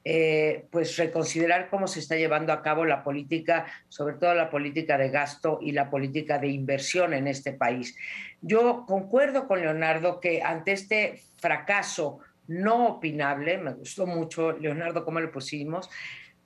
eh, 0.05 0.65
pues 0.71 0.97
reconsiderar 0.97 1.69
cómo 1.69 1.87
se 1.87 1.99
está 1.99 2.15
llevando 2.15 2.53
a 2.53 2.61
cabo 2.61 2.85
la 2.85 3.03
política, 3.03 3.65
sobre 3.89 4.15
todo 4.15 4.33
la 4.33 4.49
política 4.49 4.97
de 4.97 5.09
gasto 5.09 5.59
y 5.61 5.73
la 5.73 5.89
política 5.89 6.39
de 6.39 6.47
inversión 6.47 7.13
en 7.13 7.27
este 7.27 7.53
país. 7.53 7.95
Yo 8.41 8.85
concuerdo 8.87 9.47
con 9.47 9.59
Leonardo 9.59 10.19
que 10.19 10.41
ante 10.41 10.71
este 10.71 11.21
fracaso 11.37 12.19
no 12.47 12.87
opinable, 12.87 13.57
me 13.57 13.73
gustó 13.73 14.07
mucho, 14.07 14.53
Leonardo, 14.53 15.05
cómo 15.05 15.19
lo 15.19 15.31
pusimos, 15.31 15.89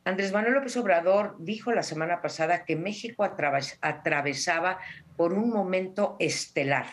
Andrés 0.05 0.33
Manuel 0.33 0.55
López 0.55 0.75
Obrador 0.75 1.35
dijo 1.39 1.71
la 1.71 1.83
semana 1.83 2.21
pasada 2.21 2.65
que 2.65 2.75
México 2.75 3.23
atravesaba 3.23 4.79
por 5.15 5.31
un 5.31 5.49
momento 5.49 6.17
estelar. 6.19 6.87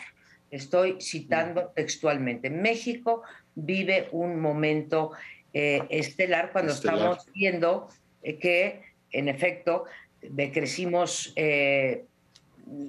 Estoy 0.49 0.97
citando 1.01 1.71
textualmente. 1.75 2.49
México 2.49 3.23
vive 3.53 4.07
un 4.13 4.39
momento 4.39 5.11
eh, 5.53 5.83
estelar 5.89 6.51
cuando 6.51 6.71
estamos 6.71 7.25
viendo 7.33 7.89
eh, 8.23 8.37
que, 8.37 8.83
en 9.11 9.27
efecto, 9.27 9.85
decrecimos, 10.21 11.33
eh, 11.35 12.05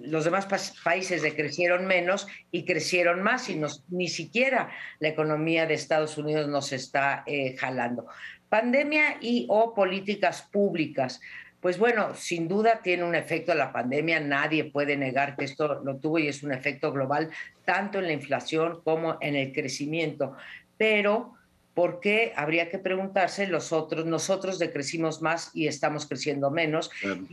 los 0.03 0.25
demás 0.25 0.47
países 0.85 1.23
decrecieron 1.23 1.87
menos 1.87 2.29
y 2.53 2.65
crecieron 2.65 3.23
más 3.23 3.49
y 3.49 3.61
ni 3.89 4.09
siquiera 4.09 4.71
la 5.01 5.09
economía 5.09 5.67
de 5.67 5.75
Estados 5.75 6.19
Unidos 6.19 6.49
nos 6.49 6.73
está 6.73 7.25
jalando. 7.59 8.07
Pandemia 8.49 9.17
y 9.21 9.47
o 9.49 9.75
políticas 9.75 10.43
públicas. 10.43 11.21
Pues 11.61 11.79
bueno, 11.79 12.15
sin 12.15 12.47
duda 12.47 12.81
tiene 12.83 13.03
un 13.03 13.15
efecto 13.15 13.55
la 13.55 13.73
pandemia, 13.73 14.21
nadie 14.21 14.65
puede 14.65 14.97
negar 14.97 15.37
que 15.37 15.47
esto 15.47 15.81
lo 15.83 15.97
tuvo 15.97 16.19
y 16.19 16.29
es 16.29 16.43
un 16.43 16.53
efecto 16.53 16.93
global, 16.93 17.31
tanto 17.65 17.99
en 17.99 18.07
la 18.07 18.13
inflación 18.13 18.83
como 18.85 19.17
en 19.21 19.35
el 19.37 19.53
crecimiento. 19.53 20.37
Pero 20.77 21.35
¿Por 21.75 22.01
qué? 22.01 22.33
Habría 22.37 22.71
que 22.71 22.79
preguntarse 22.79 23.47
los 23.47 23.73
otros, 23.73 24.05
nosotros 24.05 24.59
decrecimos 24.59 25.23
más 25.23 25.51
y 25.55 25.69
estamos 25.69 26.07
creciendo 26.07 26.51
menos. 26.51 26.91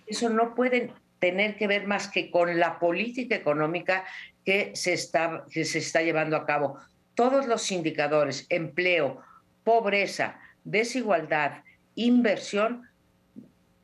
eso 0.08 0.30
no 0.30 0.56
puede 0.56 0.92
tener 1.20 1.58
que 1.58 1.68
ver 1.68 1.86
más 1.86 2.08
que 2.08 2.32
con 2.32 2.58
la 2.60 2.80
política 2.80 3.36
económica 3.36 4.06
que 4.46 4.72
se 4.76 4.94
está, 4.94 5.44
que 5.52 5.66
se 5.66 5.80
está 5.80 6.02
llevando 6.02 6.38
a 6.38 6.46
cabo. 6.46 6.78
Todos 7.16 7.48
los 7.48 7.70
indicadores, 7.72 8.46
empleo, 8.50 9.22
pobreza, 9.66 10.40
desigualdad, 10.64 11.64
inversión, 11.96 12.88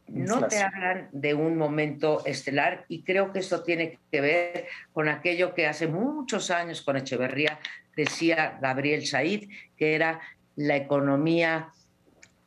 no 0.08 0.48
te 0.48 0.60
hablan 0.60 1.10
de 1.12 1.34
un 1.34 1.58
momento 1.58 2.24
estelar 2.26 2.86
y 2.88 3.02
creo 3.02 3.34
que 3.34 3.40
esto 3.40 3.64
tiene 3.64 4.00
que 4.12 4.22
ver 4.22 4.68
con 4.94 5.10
aquello 5.10 5.54
que 5.54 5.68
hace 5.68 5.88
muchos 5.88 6.52
años 6.52 6.82
con 6.82 6.96
Echeverría 6.96 7.60
decía 7.96 8.60
Gabriel 8.62 9.06
Said, 9.06 9.50
que 9.78 9.96
era 9.96 10.22
la 10.56 10.76
economía 10.76 11.70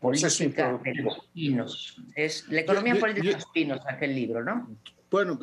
política 0.00 0.78
de 0.82 0.94
los 0.96 1.28
pinos. 1.32 1.96
Es 2.14 2.48
la 2.48 2.60
economía 2.60 2.94
política 2.96 3.26
de 3.26 3.32
los 3.34 3.46
pinos, 3.46 3.80
aquel 3.86 4.14
libro, 4.14 4.42
¿no? 4.44 4.68
Bueno, 5.10 5.38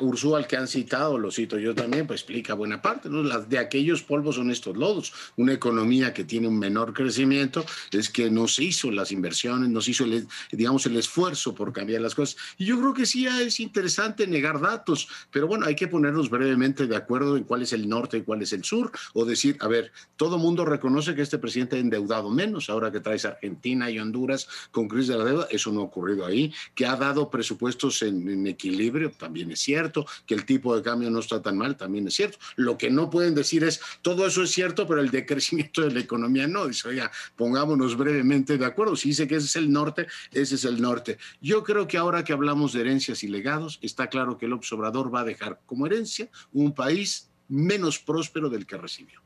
Ursúa, 0.00 0.38
al 0.38 0.46
que 0.46 0.56
han 0.56 0.66
citado, 0.66 1.18
lo 1.18 1.30
cito 1.30 1.58
yo 1.58 1.74
también, 1.74 2.06
pues 2.06 2.20
explica 2.20 2.54
buena 2.54 2.80
parte. 2.80 3.10
¿no? 3.10 3.22
Las 3.22 3.50
de 3.50 3.58
aquellos 3.58 4.02
polvos 4.02 4.36
son 4.36 4.50
estos 4.50 4.78
lodos. 4.78 5.12
Una 5.36 5.52
economía 5.52 6.14
que 6.14 6.24
tiene 6.24 6.48
un 6.48 6.58
menor 6.58 6.94
crecimiento 6.94 7.66
es 7.92 8.08
que 8.08 8.30
no 8.30 8.48
se 8.48 8.64
hizo 8.64 8.90
las 8.90 9.12
inversiones, 9.12 9.68
no 9.68 9.82
se 9.82 9.90
hizo, 9.90 10.04
el, 10.04 10.26
digamos, 10.50 10.86
el 10.86 10.96
esfuerzo 10.96 11.54
por 11.54 11.74
cambiar 11.74 12.00
las 12.00 12.14
cosas. 12.14 12.38
Y 12.56 12.64
yo 12.64 12.80
creo 12.80 12.94
que 12.94 13.04
sí 13.04 13.26
es 13.26 13.60
interesante 13.60 14.26
negar 14.26 14.58
datos, 14.58 15.06
pero 15.30 15.46
bueno, 15.46 15.66
hay 15.66 15.76
que 15.76 15.86
ponernos 15.86 16.30
brevemente 16.30 16.86
de 16.86 16.96
acuerdo 16.96 17.36
en 17.36 17.44
cuál 17.44 17.60
es 17.60 17.74
el 17.74 17.86
norte 17.86 18.16
y 18.16 18.22
cuál 18.22 18.40
es 18.40 18.54
el 18.54 18.64
sur, 18.64 18.90
o 19.12 19.26
decir, 19.26 19.58
a 19.60 19.68
ver, 19.68 19.92
todo 20.16 20.38
mundo 20.38 20.64
reconoce 20.64 21.14
que 21.14 21.20
este 21.20 21.36
presidente 21.36 21.76
ha 21.76 21.80
endeudado 21.80 22.30
menos, 22.30 22.70
ahora 22.70 22.90
que 22.90 23.00
traes 23.00 23.26
Argentina 23.26 23.90
y 23.90 23.98
Honduras 23.98 24.48
con 24.70 24.88
crisis 24.88 25.08
de 25.08 25.18
la 25.18 25.24
deuda, 25.24 25.46
eso 25.50 25.70
no 25.72 25.80
ha 25.80 25.84
ocurrido 25.84 26.24
ahí, 26.24 26.54
que 26.74 26.86
ha 26.86 26.96
dado 26.96 27.28
presupuestos 27.28 28.00
en 28.00 28.46
equilibrio 28.46 28.93
también 29.18 29.50
es 29.50 29.60
cierto, 29.60 30.06
que 30.26 30.34
el 30.34 30.44
tipo 30.44 30.76
de 30.76 30.82
cambio 30.82 31.10
no 31.10 31.18
está 31.18 31.42
tan 31.42 31.56
mal, 31.56 31.76
también 31.76 32.06
es 32.06 32.14
cierto. 32.14 32.38
Lo 32.56 32.78
que 32.78 32.90
no 32.90 33.10
pueden 33.10 33.34
decir 33.34 33.64
es, 33.64 33.80
todo 34.02 34.26
eso 34.26 34.42
es 34.42 34.50
cierto, 34.50 34.86
pero 34.86 35.00
el 35.00 35.10
decrecimiento 35.10 35.82
de 35.82 35.92
la 35.92 36.00
economía 36.00 36.46
no. 36.46 36.66
Dice, 36.66 36.88
oiga, 36.88 37.10
pongámonos 37.36 37.96
brevemente 37.96 38.58
de 38.58 38.64
acuerdo. 38.64 38.96
Si 38.96 39.10
dice 39.10 39.26
que 39.26 39.36
ese 39.36 39.46
es 39.46 39.56
el 39.56 39.72
norte, 39.72 40.06
ese 40.32 40.54
es 40.54 40.64
el 40.64 40.80
norte. 40.80 41.18
Yo 41.40 41.64
creo 41.64 41.86
que 41.86 41.98
ahora 41.98 42.24
que 42.24 42.32
hablamos 42.32 42.72
de 42.72 42.80
herencias 42.80 43.22
y 43.22 43.28
legados, 43.28 43.78
está 43.82 44.08
claro 44.08 44.38
que 44.38 44.46
el 44.46 44.52
observador 44.52 45.14
va 45.14 45.20
a 45.20 45.24
dejar 45.24 45.60
como 45.66 45.86
herencia 45.86 46.28
un 46.52 46.74
país 46.74 47.30
menos 47.48 47.98
próspero 47.98 48.48
del 48.48 48.66
que 48.66 48.76
recibió. 48.76 49.20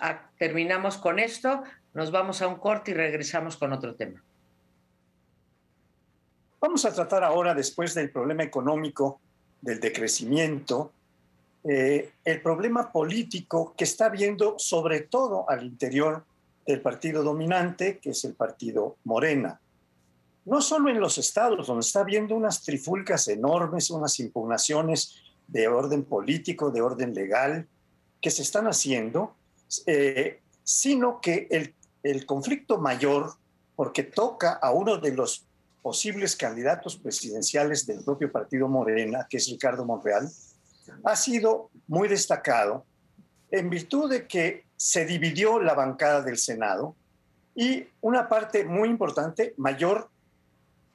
Ah, 0.00 0.30
terminamos 0.36 0.96
con 0.96 1.18
esto, 1.18 1.62
nos 1.94 2.10
vamos 2.10 2.42
a 2.42 2.48
un 2.48 2.56
corte 2.56 2.90
y 2.90 2.94
regresamos 2.94 3.56
con 3.56 3.72
otro 3.72 3.94
tema. 3.94 4.22
Vamos 6.60 6.84
a 6.84 6.92
tratar 6.92 7.24
ahora, 7.24 7.54
después 7.54 7.94
del 7.94 8.10
problema 8.10 8.42
económico, 8.42 9.18
del 9.62 9.80
decrecimiento, 9.80 10.92
eh, 11.64 12.12
el 12.22 12.42
problema 12.42 12.92
político 12.92 13.74
que 13.76 13.84
está 13.84 14.10
viendo 14.10 14.58
sobre 14.58 15.00
todo 15.00 15.48
al 15.48 15.64
interior 15.64 16.24
del 16.66 16.82
partido 16.82 17.22
dominante, 17.22 17.98
que 17.98 18.10
es 18.10 18.24
el 18.24 18.34
partido 18.34 18.96
Morena. 19.04 19.58
No 20.44 20.60
solo 20.60 20.90
en 20.90 21.00
los 21.00 21.16
estados, 21.16 21.66
donde 21.66 21.80
está 21.80 22.04
viendo 22.04 22.34
unas 22.34 22.62
trifulcas 22.62 23.28
enormes, 23.28 23.90
unas 23.90 24.20
impugnaciones 24.20 25.14
de 25.48 25.66
orden 25.66 26.04
político, 26.04 26.70
de 26.70 26.82
orden 26.82 27.14
legal, 27.14 27.66
que 28.20 28.30
se 28.30 28.42
están 28.42 28.66
haciendo, 28.66 29.34
eh, 29.86 30.40
sino 30.62 31.22
que 31.22 31.48
el, 31.50 31.74
el 32.02 32.26
conflicto 32.26 32.78
mayor, 32.78 33.32
porque 33.76 34.02
toca 34.02 34.52
a 34.52 34.72
uno 34.72 34.98
de 34.98 35.12
los 35.12 35.46
posibles 35.82 36.36
candidatos 36.36 36.96
presidenciales 36.96 37.86
del 37.86 38.04
propio 38.04 38.30
partido 38.30 38.68
Morena, 38.68 39.26
que 39.28 39.38
es 39.38 39.48
Ricardo 39.48 39.84
Monreal, 39.84 40.28
ha 41.04 41.16
sido 41.16 41.70
muy 41.86 42.08
destacado 42.08 42.84
en 43.50 43.70
virtud 43.70 44.10
de 44.10 44.26
que 44.26 44.64
se 44.76 45.04
dividió 45.04 45.60
la 45.60 45.74
bancada 45.74 46.22
del 46.22 46.38
Senado 46.38 46.94
y 47.54 47.84
una 48.00 48.28
parte 48.28 48.64
muy 48.64 48.88
importante, 48.88 49.54
mayor, 49.56 50.08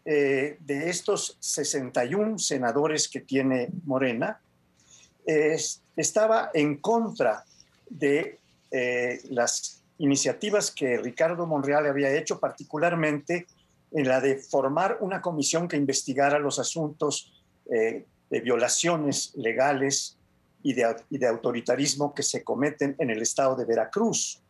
eh, 0.06 0.58
de 0.60 0.90
estos 0.90 1.38
61 1.40 2.38
senadores 2.40 3.08
que 3.08 3.22
tiene 3.22 3.70
Morena, 3.86 4.40
estaba 5.96 6.52
en 6.54 6.78
contra 6.78 7.44
de 7.90 8.40
eh, 8.72 9.22
las 9.30 9.82
iniciativas 9.98 10.72
que 10.72 10.98
Ricardo 10.98 11.46
Monreal 11.46 11.86
había 11.88 12.14
hecho, 12.14 12.40
particularmente 12.40 13.48
en 13.96 14.10
la 14.10 14.20
de 14.20 14.38
formar 14.38 14.98
una 15.00 15.22
comisión 15.22 15.70
que 15.70 15.78
investigara 15.78 16.38
los 16.38 16.60
asuntos 16.60 17.32
eh, 17.72 18.06
de 18.30 18.40
violaciones 18.42 19.34
legales 19.36 20.18
y 20.62 20.74
de, 20.74 21.28
autoritarismo 21.28 22.14
que 22.14 22.22
se 22.22 22.44
cometen 22.44 22.98
en 23.00 23.10
el 23.10 23.22
estado 23.22 23.56
de 23.56 23.64
Veracruz. 23.64 24.42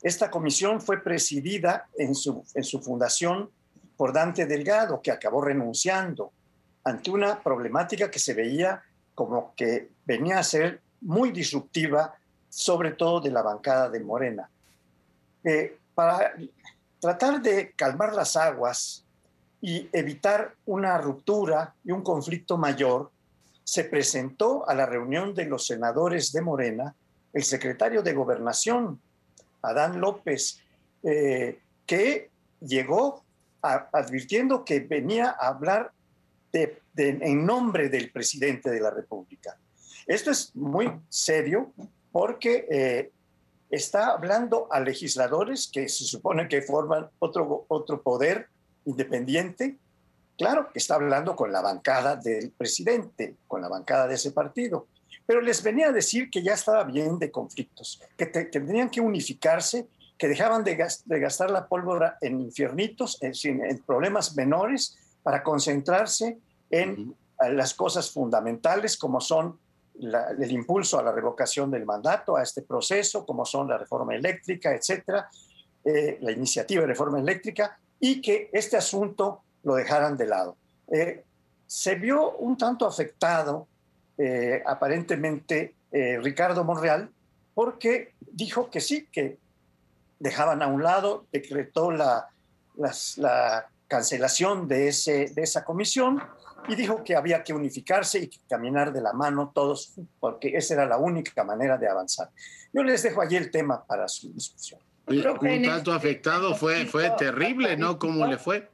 Esta 0.00 0.30
comisión 0.30 0.80
fue 0.80 1.02
presidida 1.02 1.88
en 1.98 2.14
su, 2.14 2.44
en 2.54 2.62
su 2.62 2.80
fundación 2.80 3.50
por 3.96 4.12
Dante 4.12 4.46
Delgado, 4.46 5.02
que 5.02 5.10
acabó 5.10 5.40
renunciando 5.40 6.32
ante 6.84 7.10
una 7.10 7.42
problemática 7.42 8.10
que 8.10 8.20
se 8.20 8.34
veía 8.34 8.80
como 9.14 9.54
que 9.56 9.90
venía 10.04 10.38
a 10.38 10.44
ser 10.44 10.82
muy 11.00 11.32
disruptiva, 11.32 12.14
sobre 12.48 12.92
todo 12.92 13.20
de 13.20 13.30
la 13.32 13.42
bancada 13.42 13.90
de 13.90 14.00
Morena. 14.00 14.48
Eh, 15.42 15.78
para 15.94 16.34
tratar 17.04 17.42
de 17.42 17.72
calmar 17.72 18.14
las 18.14 18.34
aguas 18.34 19.04
y 19.60 19.90
evitar 19.92 20.54
una 20.64 20.96
ruptura 20.96 21.74
y 21.84 21.90
un 21.90 22.02
conflicto 22.02 22.56
mayor, 22.56 23.10
se 23.62 23.84
presentó 23.84 24.66
a 24.66 24.74
la 24.74 24.86
reunión 24.86 25.34
de 25.34 25.44
los 25.44 25.66
senadores 25.66 26.32
de 26.32 26.40
Morena 26.40 26.94
el 27.34 27.44
secretario 27.44 28.02
de 28.02 28.14
Gobernación, 28.14 29.02
Adán 29.60 30.00
López, 30.00 30.60
eh, 31.02 31.58
que 31.84 32.30
llegó 32.60 33.22
advirtiendo 33.60 34.64
que 34.64 34.80
venía 34.80 35.36
a 35.38 35.48
hablar 35.48 35.92
en 36.52 37.44
nombre 37.44 37.90
del 37.90 38.12
presidente 38.12 38.70
de 38.70 38.80
la 38.80 38.90
República. 38.90 39.58
Esto 40.06 40.30
es 40.30 40.56
muy 40.56 40.90
serio 41.10 41.70
porque 42.12 42.66
eh, 42.70 43.10
está 43.70 44.08
hablando 44.08 44.68
a 44.70 44.80
legisladores 44.80 45.68
que 45.72 45.88
se 45.88 46.04
supone 46.04 46.48
que 46.48 46.62
forman 46.62 47.08
otro, 47.18 47.64
otro 47.68 48.02
poder 48.02 48.48
independiente. 48.84 49.76
Claro 50.36 50.70
que 50.72 50.78
está 50.78 50.96
hablando 50.96 51.36
con 51.36 51.52
la 51.52 51.60
bancada 51.60 52.16
del 52.16 52.50
presidente, 52.50 53.36
con 53.46 53.60
la 53.62 53.68
bancada 53.68 54.06
de 54.06 54.14
ese 54.14 54.32
partido, 54.32 54.86
pero 55.26 55.40
les 55.40 55.62
venía 55.62 55.88
a 55.88 55.92
decir 55.92 56.30
que 56.30 56.42
ya 56.42 56.54
estaba 56.54 56.84
bien 56.84 57.18
de 57.18 57.30
conflictos, 57.30 58.02
que, 58.16 58.26
tendrían 58.26 58.90
que 58.90 59.00
unificarse, 59.00 59.86
que 60.18 60.28
dejaban 60.28 60.64
de, 60.64 60.76
gastar 60.76 61.50
la 61.50 61.66
pólvora 61.66 62.18
en 62.20 62.40
infiernitos, 62.40 63.18
en, 63.22 63.78
problemas 63.86 64.36
menores, 64.36 64.96
para 65.22 65.42
concentrarse 65.42 66.38
en 66.70 67.14
las 67.50 67.74
cosas 67.74 68.10
fundamentales 68.10 68.96
como 68.96 69.20
son 69.20 69.58
el 70.00 70.52
impulso 70.52 70.98
a 70.98 71.02
la 71.02 71.12
revocación 71.12 71.70
del 71.70 71.84
mandato, 71.84 72.36
a 72.36 72.42
este 72.42 72.62
proceso, 72.62 73.24
como 73.24 73.44
son 73.44 73.68
la 73.68 73.78
reforma 73.78 74.14
eléctrica, 74.14 74.74
etcétera, 74.74 75.28
eh, 75.84 76.18
la 76.20 76.32
iniciativa 76.32 76.82
de 76.82 76.88
reforma 76.88 77.20
eléctrica, 77.20 77.78
y 78.00 78.20
que 78.20 78.50
este 78.52 78.76
asunto 78.76 79.42
lo 79.62 79.76
dejaran 79.76 80.16
de 80.16 80.26
lado. 80.26 80.56
Eh, 80.92 81.24
se 81.66 81.94
vio 81.94 82.36
un 82.36 82.56
tanto 82.56 82.86
afectado, 82.86 83.66
eh, 84.18 84.62
aparentemente, 84.66 85.74
eh, 85.90 86.18
Ricardo 86.20 86.64
Monreal, 86.64 87.10
porque 87.54 88.14
dijo 88.20 88.68
que 88.70 88.80
sí, 88.80 89.08
que 89.10 89.38
dejaban 90.18 90.62
a 90.62 90.66
un 90.66 90.82
lado, 90.82 91.26
decretó 91.32 91.90
la, 91.90 92.28
la 92.76 93.66
cancelación 93.88 94.66
de, 94.68 94.88
ese, 94.88 95.26
de 95.26 95.42
esa 95.42 95.64
comisión 95.64 96.22
y 96.68 96.74
dijo 96.74 97.02
que 97.04 97.14
había 97.14 97.42
que 97.42 97.52
unificarse 97.52 98.18
y 98.18 98.30
caminar 98.48 98.92
de 98.92 99.00
la 99.00 99.12
mano 99.12 99.52
todos, 99.54 99.94
porque 100.20 100.56
esa 100.56 100.74
era 100.74 100.86
la 100.86 100.98
única 100.98 101.44
manera 101.44 101.76
de 101.76 101.88
avanzar. 101.88 102.30
Yo 102.72 102.82
les 102.82 103.02
dejo 103.02 103.20
allí 103.20 103.36
el 103.36 103.50
tema 103.50 103.84
para 103.84 104.08
su 104.08 104.32
discusión. 104.32 104.80
un 105.06 105.62
tanto 105.62 105.92
afectado 105.92 106.54
fue, 106.54 106.86
fue 106.86 107.10
terrible, 107.10 107.76
¿no? 107.76 107.98
¿Cómo 107.98 108.26
le 108.26 108.38
fue? 108.38 108.68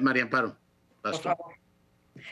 María 0.00 0.24
Amparo. 0.24 0.56
Por 1.02 1.18
favor. 1.18 1.54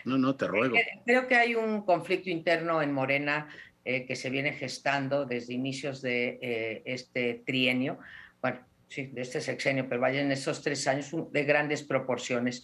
No, 0.05 0.19
no, 0.19 0.37
te 0.37 0.47
ruego. 0.47 0.77
Creo 1.05 1.27
que 1.27 1.35
hay 1.35 1.55
un 1.55 1.83
conflicto 1.83 2.31
interno 2.31 2.83
en 2.83 2.93
Morena 2.93 3.49
eh, 3.85 4.07
que 4.07 4.15
se 4.15 4.31
viene 4.31 4.53
gestando 4.53 5.25
desde 5.25 5.55
inicios 5.55 6.03
de 6.03 6.39
eh, 6.43 6.83
este 6.85 7.43
trienio, 7.47 7.99
bueno, 8.43 8.61
sí, 8.89 9.07
de 9.07 9.23
este 9.23 9.41
sexenio, 9.41 9.89
pero 9.89 10.01
vaya 10.01 10.21
en 10.21 10.31
esos 10.31 10.63
tres 10.63 10.87
años 10.87 11.11
de 11.33 11.45
grandes 11.45 11.83
proporciones. 11.83 12.63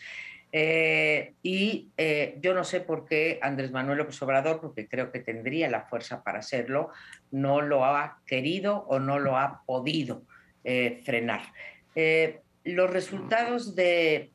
Eh, 0.58 1.34
y 1.42 1.90
yo 2.40 2.54
no 2.54 2.64
sé 2.64 2.80
por 2.80 3.04
qué 3.04 3.38
Andrés 3.42 3.72
Manuel 3.72 3.98
López 3.98 4.22
Obrador, 4.22 4.60
porque 4.60 4.88
creo 4.88 5.12
que 5.12 5.18
tendría 5.18 5.68
la 5.68 5.82
fuerza 5.82 6.22
para 6.22 6.38
hacerlo, 6.38 6.90
no 7.30 7.60
lo 7.60 7.84
ha 7.84 8.20
querido 8.26 8.86
o 8.88 8.98
no 8.98 9.18
lo 9.18 9.36
ha 9.36 9.62
podido 9.66 10.22
frenar. 11.04 11.42
los 12.64 12.90
resultados 12.90 13.76
de 13.76 14.30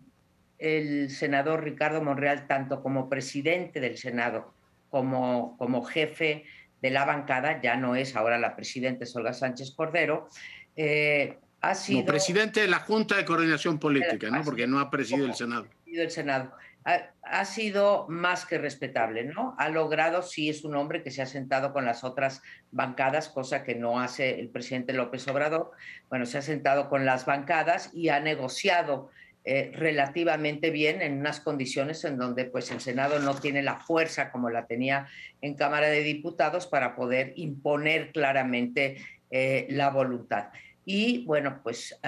el 0.62 1.10
senador 1.10 1.64
Ricardo 1.64 2.02
Monreal, 2.02 2.46
tanto 2.48 2.84
como 2.84 3.10
presidente 3.10 3.80
del 3.80 3.98
Senado 3.98 4.54
como, 4.92 5.58
como 5.58 5.84
jefe 5.84 6.46
de 6.82 6.92
la 6.92 7.06
bancada, 7.06 7.62
ya 7.62 7.76
no 7.76 7.96
es 7.96 8.16
ahora 8.16 8.38
la 8.38 8.56
presidenta 8.56 9.06
Olga 9.16 9.34
Sánchez 9.34 9.72
Cordero, 9.72 10.30
eh, 10.76 11.38
ha 11.62 11.76
sido... 11.76 12.06
presidente 12.06 12.62
de 12.62 12.68
la 12.68 12.80
Junta 12.80 13.18
de 13.18 13.26
Coordinación 13.26 13.80
Política, 13.80 14.30
¿no? 14.30 14.44
Porque 14.44 14.68
no 14.68 14.80
ha 14.80 14.90
presidido 14.90 15.26
el 15.26 15.36
Senado. 15.36 15.68
El 16.00 16.12
Senado. 16.12 16.52
Ha, 16.84 17.46
sido 17.46 18.08
más 18.10 18.46
que 18.46 18.58
respetable, 18.58 19.24
¿no? 19.24 19.56
Ha 19.60 19.70
logrado, 19.70 20.24
sí 20.24 20.50
es 20.50 20.64
un 20.64 20.76
hombre 20.76 21.04
que 21.04 21.12
se 21.12 21.22
ha 21.22 21.28
sentado 21.28 21.74
con 21.74 21.86
las 21.86 22.04
otras 22.04 22.42
bancadas, 22.72 23.30
cosa 23.30 23.64
que 23.64 23.76
no 23.76 24.00
hace 24.00 24.40
el 24.40 24.50
presidente 24.50 24.92
López 24.94 25.28
Obrador. 25.28 25.72
Bueno, 26.10 26.26
se 26.26 26.40
ha 26.40 26.42
sentado 26.42 26.90
con 26.90 27.06
las 27.06 27.26
bancadas 27.26 27.92
y 27.94 28.10
ha 28.10 28.20
negociado 28.20 29.12
eh, 29.44 29.72
relativamente 29.74 30.72
bien 30.72 31.02
en 31.02 31.20
unas 31.20 31.40
condiciones 31.40 32.04
en 32.04 32.18
donde 32.18 32.46
pues 32.46 32.70
el 32.72 32.80
Senado 32.80 33.20
no 33.20 33.36
tiene 33.36 33.62
la 33.62 33.78
fuerza 33.78 34.32
como 34.32 34.50
la 34.50 34.66
tenía 34.66 35.08
en 35.42 35.56
Cámara 35.56 35.88
de 35.88 36.02
Diputados 36.02 36.68
para 36.68 36.96
poder 36.96 37.34
imponer 37.36 38.12
claramente 38.12 38.98
eh, 39.30 39.68
la 39.70 39.90
voluntad. 39.90 40.50
Y 40.86 41.26
bueno, 41.26 41.60
pues 41.64 42.00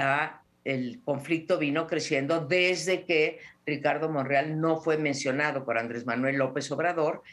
el 0.63 1.02
conflicto 1.04 1.58
vino 1.58 1.88
creciendo 1.88 2.45
desde 2.45 3.06
que 3.06 3.39
Ricardo 3.65 4.10
Monreal 4.10 4.60
no 4.60 4.78
fue 4.78 4.97
mencionado 4.97 5.65
por 5.65 5.78
Andrés 5.78 6.06
Manuel 6.06 6.38
López 6.38 6.71
Obrador 6.71 7.23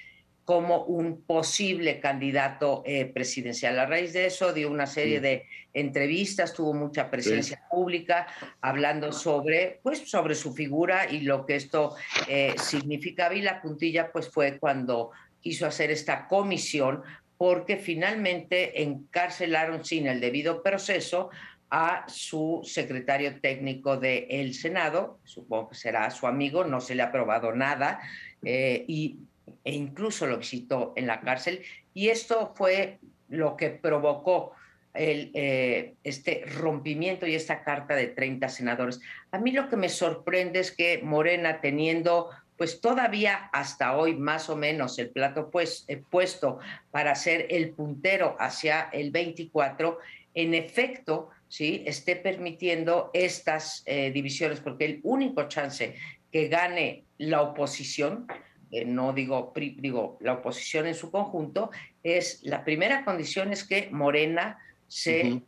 como 0.45 0.85
un 0.85 1.23
posible 1.23 2.01
candidato 2.01 2.83
eh, 2.85 3.05
presidencial. 3.05 3.79
A 3.79 3.87
raíz 3.87 4.13
de 4.13 4.27
eso 4.27 4.53
dio 4.53 4.69
una 4.69 4.87
serie 4.87 5.21
de 5.21 5.45
entrevistas, 5.73 6.55
tuvo 6.55 6.75
mucha 6.75 7.09
presencia 7.09 7.63
pública 7.71 8.27
hablando 8.61 9.13
sobre, 9.13 9.79
pues, 9.85 10.11
sobre 10.11 10.35
su 10.35 10.53
figura 10.53 11.09
y 11.09 11.21
lo 11.21 11.47
que 11.47 11.55
esto 11.55 11.95
eh, 12.27 12.55
significaba. 12.59 13.35
Y 13.35 13.43
la 13.43 13.63
puntilla 13.63 14.11
pues, 14.11 14.29
fue 14.29 14.59
cuando 14.59 15.13
quiso 15.41 15.67
hacer 15.67 15.93
esta 15.93 16.27
comisión 16.27 17.03
porque 17.39 17.77
finalmente 17.77 18.83
encarcelaron 18.83 19.85
sin 19.85 20.07
el 20.09 20.21
debido 20.21 20.63
proceso 20.63 21.31
a 21.71 22.05
su 22.09 22.63
secretario 22.65 23.41
técnico 23.41 23.97
del 23.97 24.55
Senado, 24.55 25.21
supongo 25.25 25.71
que 25.71 25.77
será 25.77 26.11
su 26.11 26.27
amigo, 26.27 26.65
no 26.65 26.81
se 26.81 26.95
le 26.95 27.03
ha 27.03 27.07
aprobado 27.07 27.53
nada, 27.53 28.01
eh, 28.43 28.85
y 28.89 29.21
e 29.65 29.73
incluso 29.73 30.27
lo 30.27 30.39
visitó 30.39 30.93
en 30.97 31.07
la 31.07 31.21
cárcel. 31.21 31.63
Y 31.95 32.09
esto 32.09 32.53
fue 32.55 32.99
lo 33.29 33.57
que 33.57 33.71
provocó 33.71 34.53
el, 34.95 35.31
eh, 35.35 35.95
este 36.03 36.45
rompimiento 36.47 37.27
y 37.27 37.35
esta 37.35 37.63
carta 37.63 37.95
de 37.95 38.09
30 38.09 38.49
senadores. 38.49 39.01
A 39.31 39.39
mí 39.39 39.53
lo 39.53 39.69
que 39.69 39.77
me 39.77 39.89
sorprende 39.89 40.61
es 40.61 40.73
que 40.73 41.01
Morena, 41.03 41.61
teniendo 41.61 42.31
pues 42.57 42.83
todavía 42.83 43.49
hasta 43.55 43.97
hoy 43.97 44.15
más 44.17 44.51
o 44.51 44.57
menos 44.57 44.99
el 44.99 45.09
plato 45.09 45.51
pues, 45.51 45.87
eh, 45.89 45.97
puesto 45.97 46.59
para 46.91 47.15
ser 47.15 47.47
el 47.49 47.71
puntero 47.71 48.37
hacia 48.39 48.91
el 48.93 49.11
24, 49.11 49.99
en 50.35 50.53
efecto, 50.53 51.31
¿sí? 51.51 51.83
esté 51.85 52.17
permitiendo 52.17 53.11
estas 53.13 53.83
eh, 53.85 54.11
divisiones, 54.11 54.61
porque 54.61 54.87
el 54.87 55.01
único 55.03 55.47
chance 55.49 55.97
que 56.33 56.49
gane 56.49 57.05
la 57.19 57.43
oposición, 57.43 58.27
eh, 58.71 58.87
no 58.87 59.13
digo, 59.13 59.53
digo 59.55 60.17
la 60.23 60.33
oposición 60.33 60.87
en 60.87 60.95
su 60.95 61.11
conjunto, 61.11 61.71
es 62.03 62.43
la 62.43 62.65
primera 62.65 63.05
condición 63.05 63.53
es 63.53 63.65
que 63.65 63.91
Morena 63.91 64.59
se 64.89 65.43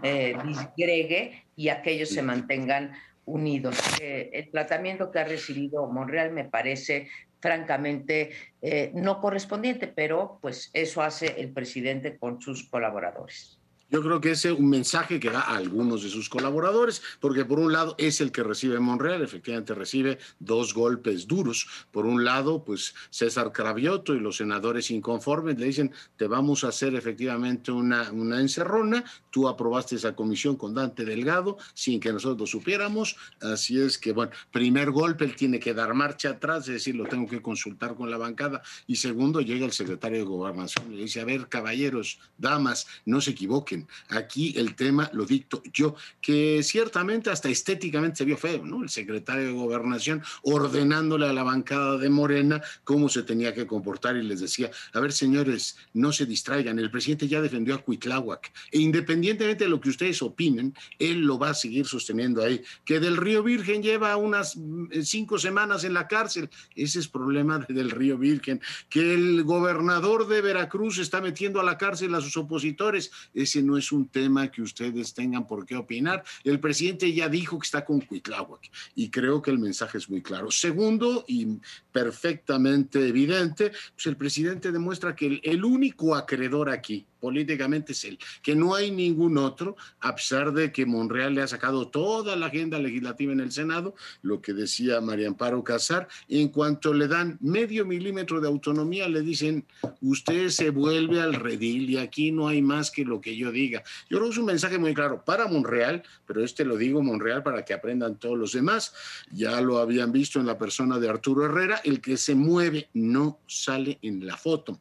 disgregue 0.00 1.44
y 1.54 1.68
aquellos 1.68 2.08
se 2.08 2.22
mantengan 2.22 2.94
unidos. 3.28 3.78
Eh, 4.00 4.30
el 4.32 4.50
tratamiento 4.50 5.10
que 5.10 5.18
ha 5.18 5.24
recibido 5.24 5.86
Monreal 5.86 6.32
me 6.32 6.44
parece 6.44 7.08
francamente 7.40 8.30
eh, 8.62 8.90
no 8.94 9.20
correspondiente, 9.20 9.86
pero 9.86 10.38
pues 10.40 10.70
eso 10.72 11.02
hace 11.02 11.40
el 11.40 11.52
presidente 11.52 12.16
con 12.16 12.40
sus 12.40 12.68
colaboradores. 12.68 13.57
Yo 13.90 14.02
creo 14.02 14.20
que 14.20 14.32
ese 14.32 14.52
es 14.52 14.58
un 14.58 14.68
mensaje 14.68 15.18
que 15.18 15.30
da 15.30 15.40
a 15.40 15.56
algunos 15.56 16.02
de 16.02 16.10
sus 16.10 16.28
colaboradores, 16.28 17.02
porque 17.20 17.46
por 17.46 17.58
un 17.58 17.72
lado 17.72 17.94
es 17.96 18.20
el 18.20 18.32
que 18.32 18.42
recibe 18.42 18.78
Monreal, 18.80 19.22
efectivamente 19.22 19.74
recibe 19.74 20.18
dos 20.38 20.74
golpes 20.74 21.26
duros. 21.26 21.66
Por 21.90 22.04
un 22.04 22.22
lado, 22.22 22.64
pues 22.64 22.94
César 23.08 23.50
Cravioto 23.50 24.14
y 24.14 24.20
los 24.20 24.36
senadores 24.36 24.90
inconformes 24.90 25.58
le 25.58 25.66
dicen, 25.66 25.92
te 26.16 26.26
vamos 26.26 26.64
a 26.64 26.68
hacer 26.68 26.94
efectivamente 26.96 27.72
una, 27.72 28.10
una 28.12 28.40
encerrona, 28.42 29.04
aprobaste 29.46 29.96
esa 29.96 30.16
comisión 30.16 30.56
con 30.56 30.74
Dante 30.74 31.04
Delgado 31.04 31.58
sin 31.74 32.00
que 32.00 32.12
nosotros 32.12 32.40
lo 32.40 32.46
supiéramos, 32.46 33.16
así 33.42 33.78
es 33.78 33.98
que, 33.98 34.12
bueno, 34.12 34.32
primer 34.50 34.90
golpe, 34.90 35.24
él 35.26 35.36
tiene 35.36 35.60
que 35.60 35.74
dar 35.74 35.92
marcha 35.92 36.30
atrás, 36.30 36.66
es 36.68 36.74
decir, 36.74 36.96
lo 36.96 37.04
tengo 37.04 37.28
que 37.28 37.42
consultar 37.42 37.94
con 37.94 38.10
la 38.10 38.16
bancada, 38.16 38.62
y 38.86 38.96
segundo, 38.96 39.40
llega 39.40 39.66
el 39.66 39.72
secretario 39.72 40.18
de 40.18 40.24
Gobernación 40.24 40.92
y 40.92 40.96
le 40.96 41.02
dice, 41.02 41.20
a 41.20 41.24
ver, 41.24 41.48
caballeros, 41.48 42.18
damas, 42.38 42.86
no 43.04 43.20
se 43.20 43.32
equivoquen. 43.32 43.86
Aquí 44.08 44.54
el 44.56 44.74
tema 44.74 45.10
lo 45.12 45.26
dicto 45.26 45.62
yo, 45.72 45.94
que 46.20 46.62
ciertamente 46.62 47.30
hasta 47.30 47.48
estéticamente 47.48 48.18
se 48.18 48.24
vio 48.24 48.36
feo, 48.36 48.64
¿no? 48.64 48.82
El 48.82 48.88
secretario 48.88 49.46
de 49.46 49.52
Gobernación 49.52 50.22
ordenándole 50.42 51.26
a 51.26 51.32
la 51.32 51.42
bancada 51.42 51.98
de 51.98 52.08
Morena 52.08 52.62
cómo 52.84 53.08
se 53.08 53.22
tenía 53.22 53.54
que 53.54 53.66
comportar 53.66 54.16
y 54.16 54.22
les 54.22 54.40
decía, 54.40 54.70
a 54.92 55.00
ver 55.00 55.12
señores, 55.12 55.76
no 55.92 56.12
se 56.12 56.26
distraigan, 56.26 56.78
el 56.78 56.90
presidente 56.90 57.28
ya 57.28 57.42
defendió 57.42 57.74
a 57.74 57.78
Cuitláhuac 57.78 58.52
e 58.70 58.78
independientemente 58.78 59.27
de 59.36 59.68
lo 59.68 59.80
que 59.80 59.90
ustedes 59.90 60.22
opinen, 60.22 60.74
él 60.98 61.20
lo 61.20 61.38
va 61.38 61.50
a 61.50 61.54
seguir 61.54 61.86
sosteniendo 61.86 62.42
ahí. 62.42 62.62
Que 62.84 63.00
del 63.00 63.16
Río 63.16 63.42
Virgen 63.42 63.82
lleva 63.82 64.16
unas 64.16 64.56
mm, 64.56 65.02
cinco 65.02 65.38
semanas 65.38 65.84
en 65.84 65.94
la 65.94 66.08
cárcel, 66.08 66.48
ese 66.74 67.00
es 67.00 67.08
problema 67.08 67.58
del 67.68 67.90
Río 67.90 68.18
Virgen. 68.18 68.60
Que 68.88 69.14
el 69.14 69.44
gobernador 69.44 70.28
de 70.28 70.40
Veracruz 70.40 70.98
está 70.98 71.20
metiendo 71.20 71.60
a 71.60 71.64
la 71.64 71.76
cárcel 71.76 72.14
a 72.14 72.20
sus 72.20 72.36
opositores, 72.36 73.10
ese 73.34 73.62
no 73.62 73.76
es 73.76 73.92
un 73.92 74.08
tema 74.08 74.50
que 74.50 74.62
ustedes 74.62 75.14
tengan 75.14 75.46
por 75.46 75.66
qué 75.66 75.76
opinar. 75.76 76.24
El 76.44 76.60
presidente 76.60 77.12
ya 77.12 77.28
dijo 77.28 77.58
que 77.58 77.64
está 77.64 77.84
con 77.84 78.00
Cuitláhuac 78.00 78.70
y 78.94 79.10
creo 79.10 79.42
que 79.42 79.50
el 79.50 79.58
mensaje 79.58 79.98
es 79.98 80.08
muy 80.08 80.22
claro. 80.22 80.50
Segundo, 80.50 81.24
y 81.26 81.46
perfectamente 81.92 83.06
evidente, 83.08 83.72
pues 83.94 84.06
el 84.06 84.16
presidente 84.16 84.72
demuestra 84.72 85.14
que 85.14 85.40
el 85.42 85.64
único 85.64 86.14
acreedor 86.14 86.70
aquí, 86.70 87.06
políticamente 87.20 87.92
es 87.92 88.04
él, 88.04 88.18
que 88.42 88.54
no 88.54 88.74
hay 88.74 88.90
ningún 89.08 89.38
otro, 89.38 89.76
a 90.00 90.14
pesar 90.14 90.52
de 90.52 90.72
que 90.72 90.86
Monreal 90.86 91.34
le 91.34 91.42
ha 91.42 91.48
sacado 91.48 91.88
toda 91.88 92.36
la 92.36 92.46
agenda 92.46 92.78
legislativa 92.78 93.32
en 93.32 93.40
el 93.40 93.52
Senado, 93.52 93.94
lo 94.22 94.40
que 94.40 94.52
decía 94.52 95.00
María 95.00 95.28
Amparo 95.28 95.64
Casar, 95.64 96.08
en 96.28 96.48
cuanto 96.48 96.92
le 96.92 97.08
dan 97.08 97.38
medio 97.40 97.84
milímetro 97.84 98.40
de 98.40 98.48
autonomía, 98.48 99.08
le 99.08 99.22
dicen, 99.22 99.64
usted 100.00 100.48
se 100.48 100.70
vuelve 100.70 101.20
al 101.20 101.34
redil 101.34 101.90
y 101.90 101.96
aquí 101.96 102.30
no 102.30 102.48
hay 102.48 102.62
más 102.62 102.90
que 102.90 103.04
lo 103.04 103.20
que 103.20 103.36
yo 103.36 103.50
diga. 103.50 103.82
Yo 104.10 104.18
creo 104.18 104.24
que 104.24 104.32
es 104.32 104.38
un 104.38 104.46
mensaje 104.46 104.78
muy 104.78 104.94
claro 104.94 105.24
para 105.24 105.48
Monreal, 105.48 106.02
pero 106.26 106.44
este 106.44 106.64
lo 106.64 106.76
digo 106.76 107.02
Monreal 107.02 107.42
para 107.42 107.64
que 107.64 107.74
aprendan 107.74 108.18
todos 108.18 108.38
los 108.38 108.52
demás, 108.52 108.92
ya 109.32 109.60
lo 109.60 109.78
habían 109.78 110.12
visto 110.12 110.38
en 110.40 110.46
la 110.46 110.58
persona 110.58 110.98
de 110.98 111.08
Arturo 111.08 111.44
Herrera, 111.44 111.80
el 111.84 112.00
que 112.00 112.16
se 112.16 112.34
mueve 112.34 112.88
no 112.92 113.40
sale 113.46 113.98
en 114.02 114.26
la 114.26 114.36
foto 114.36 114.78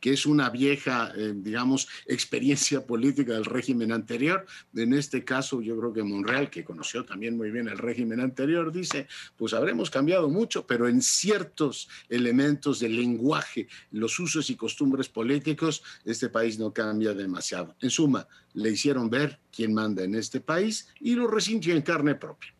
que 0.00 0.12
es 0.12 0.26
una 0.26 0.50
vieja, 0.50 1.12
eh, 1.16 1.32
digamos, 1.34 1.88
experiencia 2.06 2.86
política 2.86 3.34
del 3.34 3.44
régimen 3.44 3.92
anterior. 3.92 4.46
En 4.74 4.92
este 4.92 5.24
caso, 5.24 5.60
yo 5.60 5.78
creo 5.78 5.92
que 5.92 6.02
Monreal, 6.02 6.50
que 6.50 6.64
conoció 6.64 7.04
también 7.04 7.36
muy 7.36 7.50
bien 7.50 7.68
el 7.68 7.78
régimen 7.78 8.20
anterior, 8.20 8.72
dice, 8.72 9.06
pues 9.36 9.54
habremos 9.54 9.90
cambiado 9.90 10.28
mucho, 10.28 10.66
pero 10.66 10.88
en 10.88 11.02
ciertos 11.02 11.88
elementos 12.08 12.80
del 12.80 12.96
lenguaje, 12.96 13.68
los 13.90 14.18
usos 14.18 14.50
y 14.50 14.56
costumbres 14.56 15.08
políticos, 15.08 15.82
este 16.04 16.28
país 16.28 16.58
no 16.58 16.72
cambia 16.72 17.14
demasiado. 17.14 17.76
En 17.80 17.90
suma, 17.90 18.26
le 18.54 18.70
hicieron 18.70 19.10
ver 19.10 19.38
quién 19.54 19.74
manda 19.74 20.02
en 20.02 20.14
este 20.14 20.40
país 20.40 20.88
y 21.00 21.14
lo 21.14 21.26
resintió 21.26 21.74
en 21.74 21.82
carne 21.82 22.14
propia. 22.14 22.54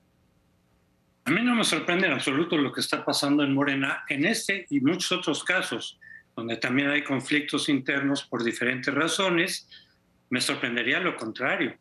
A 1.25 1.31
mí 1.31 1.43
no 1.43 1.55
me 1.55 1.65
sorprende 1.65 2.07
en 2.07 2.15
absoluto 2.15 2.57
lo 2.57 2.73
que 2.73 2.81
está 2.81 3.05
pasando 3.05 3.43
en 3.43 3.53
Morena 3.53 4.03
en 4.09 4.25
este 4.25 4.67
y 4.71 4.81
muchos 4.81 5.13
otros 5.13 5.45
casos 5.45 5.99
donde 6.39 6.57
también 6.57 6.89
hay 6.89 7.03
conflictos 7.03 7.69
internos 7.69 8.23
por 8.23 8.45
diferentes 8.45 8.95
razones, 8.95 9.69
me 10.31 10.41
sorprendería 10.41 11.01
lo 11.01 11.17
contrario. 11.17 11.77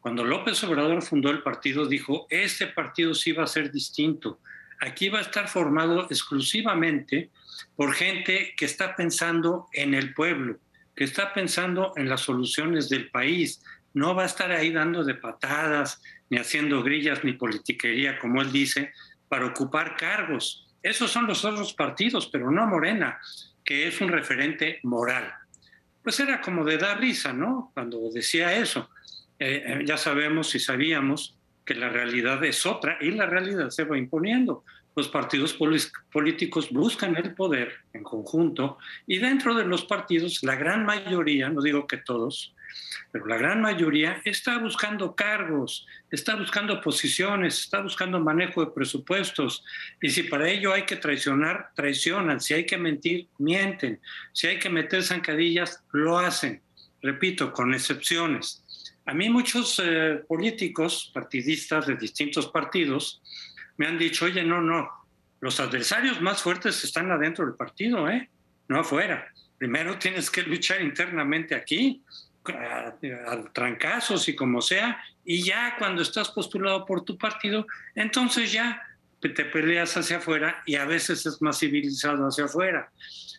Cuando 0.00 0.24
López 0.24 0.64
Obrador 0.64 1.00
fundó 1.02 1.30
el 1.30 1.44
partido, 1.44 1.86
dijo, 1.86 2.26
este 2.28 2.66
partido 2.66 3.14
sí 3.14 3.30
va 3.30 3.44
a 3.44 3.46
ser 3.46 3.70
distinto. 3.70 4.40
Aquí 4.80 5.10
va 5.10 5.20
a 5.20 5.22
estar 5.22 5.46
formado 5.46 6.06
exclusivamente 6.10 7.30
por 7.76 7.94
gente 7.94 8.52
que 8.56 8.64
está 8.64 8.96
pensando 8.96 9.68
en 9.72 9.94
el 9.94 10.12
pueblo, 10.12 10.58
que 10.96 11.04
está 11.04 11.32
pensando 11.32 11.92
en 11.94 12.08
las 12.08 12.22
soluciones 12.22 12.88
del 12.88 13.10
país. 13.10 13.62
No 13.94 14.16
va 14.16 14.24
a 14.24 14.26
estar 14.26 14.50
ahí 14.50 14.72
dando 14.72 15.04
de 15.04 15.14
patadas, 15.14 16.02
ni 16.30 16.38
haciendo 16.38 16.82
grillas, 16.82 17.22
ni 17.22 17.34
politiquería, 17.34 18.18
como 18.18 18.42
él 18.42 18.50
dice, 18.50 18.92
para 19.28 19.46
ocupar 19.46 19.96
cargos. 19.96 20.66
Esos 20.82 21.12
son 21.12 21.28
los 21.28 21.44
otros 21.44 21.74
partidos, 21.74 22.26
pero 22.26 22.50
no 22.50 22.66
Morena 22.66 23.20
que 23.70 23.86
es 23.86 24.00
un 24.00 24.08
referente 24.08 24.80
moral. 24.82 25.32
Pues 26.02 26.18
era 26.18 26.40
como 26.40 26.64
de 26.64 26.76
dar 26.76 26.98
risa, 26.98 27.32
¿no? 27.32 27.70
Cuando 27.72 28.10
decía 28.10 28.52
eso. 28.56 28.90
Eh, 29.38 29.62
eh, 29.64 29.84
ya 29.86 29.96
sabemos 29.96 30.52
y 30.56 30.58
sabíamos 30.58 31.38
que 31.64 31.76
la 31.76 31.88
realidad 31.88 32.42
es 32.42 32.66
otra 32.66 32.98
y 33.00 33.12
la 33.12 33.26
realidad 33.26 33.70
se 33.70 33.84
va 33.84 33.96
imponiendo. 33.96 34.64
Los 34.96 35.06
partidos 35.06 35.56
políticos 36.10 36.70
buscan 36.72 37.16
el 37.16 37.32
poder 37.32 37.72
en 37.92 38.02
conjunto 38.02 38.78
y 39.06 39.18
dentro 39.18 39.54
de 39.54 39.64
los 39.64 39.84
partidos 39.84 40.42
la 40.42 40.56
gran 40.56 40.84
mayoría, 40.84 41.48
no 41.48 41.62
digo 41.62 41.86
que 41.86 41.98
todos, 41.98 42.52
pero 43.12 43.26
la 43.26 43.36
gran 43.36 43.60
mayoría 43.60 44.20
está 44.24 44.58
buscando 44.58 45.14
cargos, 45.14 45.86
está 46.10 46.36
buscando 46.36 46.80
posiciones, 46.80 47.58
está 47.58 47.80
buscando 47.80 48.20
manejo 48.20 48.64
de 48.64 48.70
presupuestos. 48.72 49.64
Y 50.00 50.10
si 50.10 50.24
para 50.24 50.48
ello 50.48 50.72
hay 50.72 50.84
que 50.84 50.96
traicionar, 50.96 51.70
traicionan. 51.74 52.40
Si 52.40 52.54
hay 52.54 52.66
que 52.66 52.78
mentir, 52.78 53.28
mienten. 53.38 54.00
Si 54.32 54.46
hay 54.46 54.58
que 54.58 54.70
meter 54.70 55.02
zancadillas, 55.02 55.82
lo 55.92 56.18
hacen. 56.18 56.62
Repito, 57.02 57.52
con 57.52 57.74
excepciones. 57.74 58.62
A 59.06 59.14
mí 59.14 59.28
muchos 59.28 59.80
eh, 59.82 60.22
políticos, 60.28 61.10
partidistas 61.12 61.86
de 61.86 61.96
distintos 61.96 62.48
partidos, 62.48 63.22
me 63.76 63.86
han 63.86 63.98
dicho, 63.98 64.26
oye, 64.26 64.44
no, 64.44 64.60
no, 64.60 64.88
los 65.40 65.58
adversarios 65.58 66.20
más 66.20 66.42
fuertes 66.42 66.84
están 66.84 67.10
adentro 67.10 67.46
del 67.46 67.54
partido, 67.54 68.08
¿eh? 68.08 68.28
no 68.68 68.80
afuera. 68.80 69.26
Primero 69.58 69.98
tienes 69.98 70.30
que 70.30 70.42
luchar 70.42 70.80
internamente 70.80 71.54
aquí 71.54 72.02
a, 72.50 73.52
trancazos 73.52 74.28
y 74.28 74.34
como 74.34 74.60
sea, 74.60 75.02
y 75.24 75.42
ya 75.42 75.76
cuando 75.78 76.02
estás 76.02 76.30
postulado 76.30 76.84
por 76.84 77.04
tu 77.04 77.16
partido, 77.16 77.66
entonces 77.94 78.52
ya 78.52 78.82
te 79.20 79.44
peleas 79.44 79.96
hacia 79.96 80.16
afuera 80.16 80.62
y 80.66 80.76
a 80.76 80.86
veces 80.86 81.26
es 81.26 81.42
más 81.42 81.58
civilizado 81.58 82.26
hacia 82.26 82.46
afuera. 82.46 82.90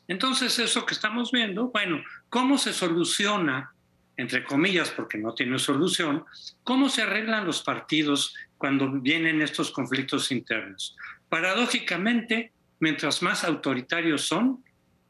Entonces 0.07 0.57
eso 0.59 0.85
que 0.85 0.93
estamos 0.93 1.31
viendo, 1.31 1.69
bueno, 1.69 2.03
¿cómo 2.29 2.57
se 2.57 2.73
soluciona, 2.73 3.73
entre 4.17 4.43
comillas, 4.43 4.91
porque 4.91 5.17
no 5.17 5.33
tiene 5.33 5.57
solución, 5.57 6.25
cómo 6.63 6.89
se 6.89 7.03
arreglan 7.03 7.45
los 7.45 7.63
partidos 7.63 8.35
cuando 8.57 8.91
vienen 8.91 9.41
estos 9.41 9.71
conflictos 9.71 10.31
internos? 10.31 10.95
Paradójicamente, 11.29 12.51
mientras 12.79 13.23
más 13.23 13.43
autoritarios 13.43 14.23
son, 14.23 14.63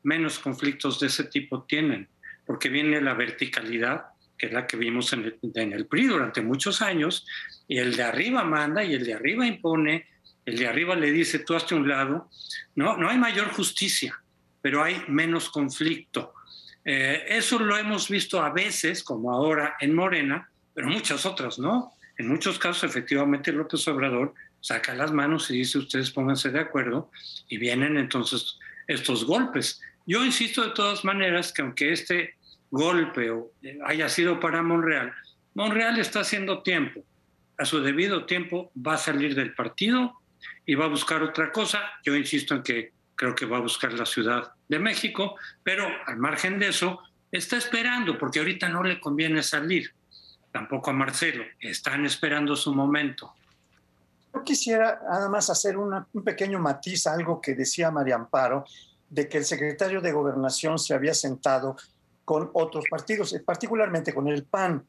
menos 0.04 0.40
conflictos 0.40 1.00
de 1.00 1.08
ese 1.08 1.26
tipo 1.26 1.64
tienen 1.64 2.08
porque 2.52 2.68
viene 2.68 3.00
la 3.00 3.14
verticalidad, 3.14 4.08
que 4.38 4.48
es 4.48 4.52
la 4.52 4.68
que 4.68 4.76
vimos 4.76 5.14
en 5.14 5.24
el, 5.56 5.86
PRI 5.86 6.08
durante 6.08 6.42
muchos 6.42 6.82
años, 6.82 7.26
y 7.66 7.78
el 7.78 7.96
de 7.96 8.04
arriba 8.04 8.44
manda 8.44 8.84
y 8.84 8.94
el 8.94 9.06
de 9.06 9.14
arriba 9.14 9.48
impone, 9.48 10.06
el 10.44 10.58
de 10.58 10.68
arriba 10.68 10.94
le 10.98 11.14
dice 11.14 11.40
tú 11.40 11.56
hazte 11.56 11.76
un 11.76 11.88
lado. 11.88 12.30
No, 12.76 12.98
no 12.98 13.10
hay 13.10 13.18
mayor 13.18 13.54
justicia, 13.54 14.22
pero 14.62 14.84
hay 14.84 15.02
menos 15.08 15.50
conflicto. 15.50 16.34
Eh, 16.84 17.24
eso 17.30 17.58
lo 17.58 17.78
hemos 17.78 18.10
visto 18.10 18.44
a 18.44 18.50
veces, 18.50 19.02
como 19.02 19.32
ahora 19.32 19.78
en 19.80 19.96
Morena, 19.96 20.52
pero 20.74 20.90
muchas 20.90 21.26
otras 21.26 21.58
no. 21.58 21.94
En 22.18 22.28
muchos 22.28 22.60
casos, 22.60 22.84
efectivamente, 22.84 23.54
López 23.54 23.88
Obrador 23.88 24.34
saca 24.60 24.94
las 24.94 25.14
manos 25.14 25.50
y 25.52 25.60
dice 25.60 25.78
ustedes 25.78 26.12
pónganse 26.12 26.50
de 26.50 26.60
acuerdo 26.60 27.12
y 27.48 27.56
vienen 27.56 27.96
entonces 27.96 28.60
estos 28.88 29.24
golpes. 29.24 29.80
Yo 30.06 30.26
insisto 30.26 30.64
de 30.64 30.72
todas 30.72 31.06
maneras 31.06 31.54
que 31.54 31.62
aunque 31.62 31.94
este 31.94 32.36
golpe 32.72 33.32
haya 33.86 34.10
sido 34.10 34.40
para 34.40 34.64
Monreal, 34.64 35.14
Monreal 35.54 36.00
está 36.00 36.22
haciendo 36.22 36.64
tiempo. 36.64 37.04
A 37.58 37.66
su 37.66 37.82
debido 37.82 38.26
tiempo 38.26 38.72
va 38.76 38.96
a 38.96 38.98
salir 38.98 39.36
del 39.36 39.54
partido 39.54 40.14
y 40.66 40.76
va 40.76 40.86
a 40.86 40.88
buscar 40.90 41.22
otra 41.22 41.52
cosa. 41.52 41.80
Yo 42.04 42.16
insisto 42.16 42.56
en 42.56 42.64
que 42.64 42.94
creo 43.16 43.36
que 43.36 43.46
va 43.46 43.58
a 43.58 43.62
buscar 43.62 43.94
la 43.94 44.06
Ciudad 44.06 44.54
de 44.68 44.80
México, 44.80 45.36
pero 45.62 45.86
al 46.08 46.18
margen 46.18 46.58
de 46.58 46.70
eso, 46.70 47.00
está 47.32 47.58
esperando, 47.58 48.18
porque 48.18 48.40
ahorita 48.40 48.68
no 48.70 48.82
le 48.82 49.00
conviene 49.00 49.44
salir. 49.44 49.94
Tampoco 50.52 50.90
a 50.90 50.94
Marcelo, 50.94 51.44
están 51.60 52.06
esperando 52.06 52.56
su 52.56 52.74
momento. 52.74 53.34
Yo 54.34 54.44
quisiera 54.44 55.02
nada 55.04 55.30
más 55.30 55.50
hacer 55.50 55.78
un 55.78 56.24
pequeño 56.24 56.60
matiz 56.60 57.06
algo 57.06 57.42
que 57.42 57.54
decía 57.54 57.92
María 57.92 58.16
Amparo, 58.16 58.66
de 59.10 59.28
que 59.28 59.38
el 59.38 59.46
secretario 59.46 60.02
de 60.02 60.14
Gobernación 60.14 60.80
se 60.80 60.94
había 60.94 61.14
sentado 61.14 61.76
con 62.26 62.50
otros 62.54 62.86
partidos, 62.90 63.36
particularmente 63.46 64.14
con 64.14 64.28
el 64.28 64.44
PAN, 64.44 64.86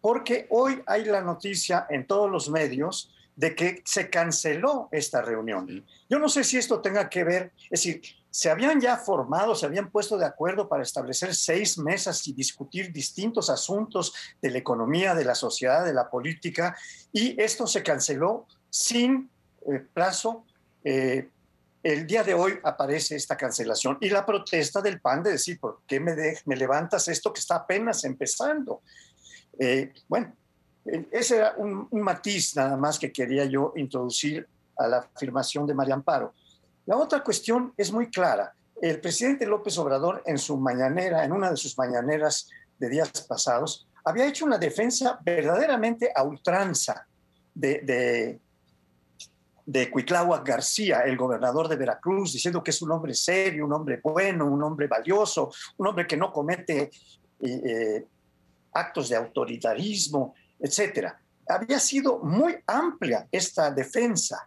porque 0.00 0.46
hoy 0.50 0.82
hay 0.86 1.04
la 1.04 1.20
noticia 1.20 1.86
en 1.90 2.06
todos 2.06 2.30
los 2.30 2.48
medios 2.48 3.12
de 3.36 3.54
que 3.54 3.82
se 3.84 4.10
canceló 4.10 4.88
esta 4.92 5.22
reunión. 5.22 5.84
Yo 6.08 6.18
no 6.18 6.28
sé 6.28 6.44
si 6.44 6.58
esto 6.58 6.80
tenga 6.80 7.08
que 7.08 7.24
ver, 7.24 7.52
es 7.70 7.82
decir, 7.82 8.02
se 8.30 8.50
habían 8.50 8.80
ya 8.80 8.96
formado, 8.96 9.54
se 9.54 9.66
habían 9.66 9.90
puesto 9.90 10.16
de 10.16 10.26
acuerdo 10.26 10.68
para 10.68 10.82
establecer 10.82 11.34
seis 11.34 11.78
mesas 11.78 12.26
y 12.28 12.32
discutir 12.32 12.92
distintos 12.92 13.50
asuntos 13.50 14.14
de 14.40 14.50
la 14.50 14.58
economía, 14.58 15.14
de 15.14 15.24
la 15.24 15.34
sociedad, 15.34 15.84
de 15.84 15.94
la 15.94 16.08
política, 16.08 16.76
y 17.12 17.40
esto 17.40 17.66
se 17.66 17.82
canceló 17.82 18.46
sin 18.68 19.30
eh, 19.62 19.84
plazo. 19.92 20.44
Eh, 20.84 21.28
el 21.82 22.06
día 22.06 22.22
de 22.22 22.34
hoy 22.34 22.58
aparece 22.62 23.16
esta 23.16 23.36
cancelación 23.36 23.98
y 24.00 24.10
la 24.10 24.26
protesta 24.26 24.82
del 24.82 25.00
PAN 25.00 25.22
de 25.22 25.32
decir, 25.32 25.58
¿por 25.58 25.80
qué 25.86 25.98
me, 25.98 26.14
me 26.44 26.56
levantas 26.56 27.08
esto 27.08 27.32
que 27.32 27.40
está 27.40 27.56
apenas 27.56 28.04
empezando? 28.04 28.82
Eh, 29.58 29.92
bueno, 30.08 30.34
ese 30.84 31.36
era 31.36 31.54
un, 31.56 31.88
un, 31.90 32.00
matiz 32.02 32.56
nada 32.56 32.76
más 32.76 32.98
que 32.98 33.12
quería 33.12 33.44
yo 33.44 33.72
introducir 33.76 34.46
a 34.76 34.86
la 34.88 34.98
afirmación 35.14 35.66
de 35.66 35.74
María 35.74 35.94
Amparo. 35.94 36.34
La 36.86 36.96
otra 36.96 37.22
cuestión 37.22 37.72
es 37.76 37.92
muy 37.92 38.10
clara. 38.10 38.52
El 38.80 39.00
presidente 39.00 39.46
López 39.46 39.76
Obrador 39.78 40.22
en 40.26 40.38
su 40.38 40.56
mañanera, 40.56 41.24
en 41.24 41.32
una 41.32 41.50
de 41.50 41.56
sus 41.56 41.76
mañaneras 41.76 42.48
de 42.78 42.88
días 42.88 43.10
pasados, 43.28 43.86
había 44.04 44.26
hecho 44.26 44.44
una 44.44 44.58
defensa 44.58 45.18
verdaderamente 45.22 46.10
a 46.14 46.22
ultranza 46.22 47.06
de, 47.54 47.80
de, 47.80 48.40
de 49.70 49.88
Cuitláhuac 49.88 50.44
García, 50.44 51.02
el 51.02 51.16
gobernador 51.16 51.68
de 51.68 51.76
Veracruz, 51.76 52.32
diciendo 52.32 52.60
que 52.62 52.72
es 52.72 52.82
un 52.82 52.90
hombre 52.90 53.14
serio, 53.14 53.66
un 53.66 53.72
hombre 53.72 54.00
bueno, 54.02 54.46
un 54.46 54.60
hombre 54.64 54.88
valioso, 54.88 55.52
un 55.76 55.86
hombre 55.86 56.08
que 56.08 56.16
no 56.16 56.32
comete 56.32 56.90
eh, 57.40 57.62
eh 57.64 58.06
actos 58.72 59.08
de 59.08 59.16
autoritarismo, 59.16 60.34
etcétera. 60.58 61.20
Había 61.48 61.80
sido 61.80 62.18
muy 62.20 62.56
amplia 62.66 63.26
esta 63.32 63.70
defensa. 63.70 64.46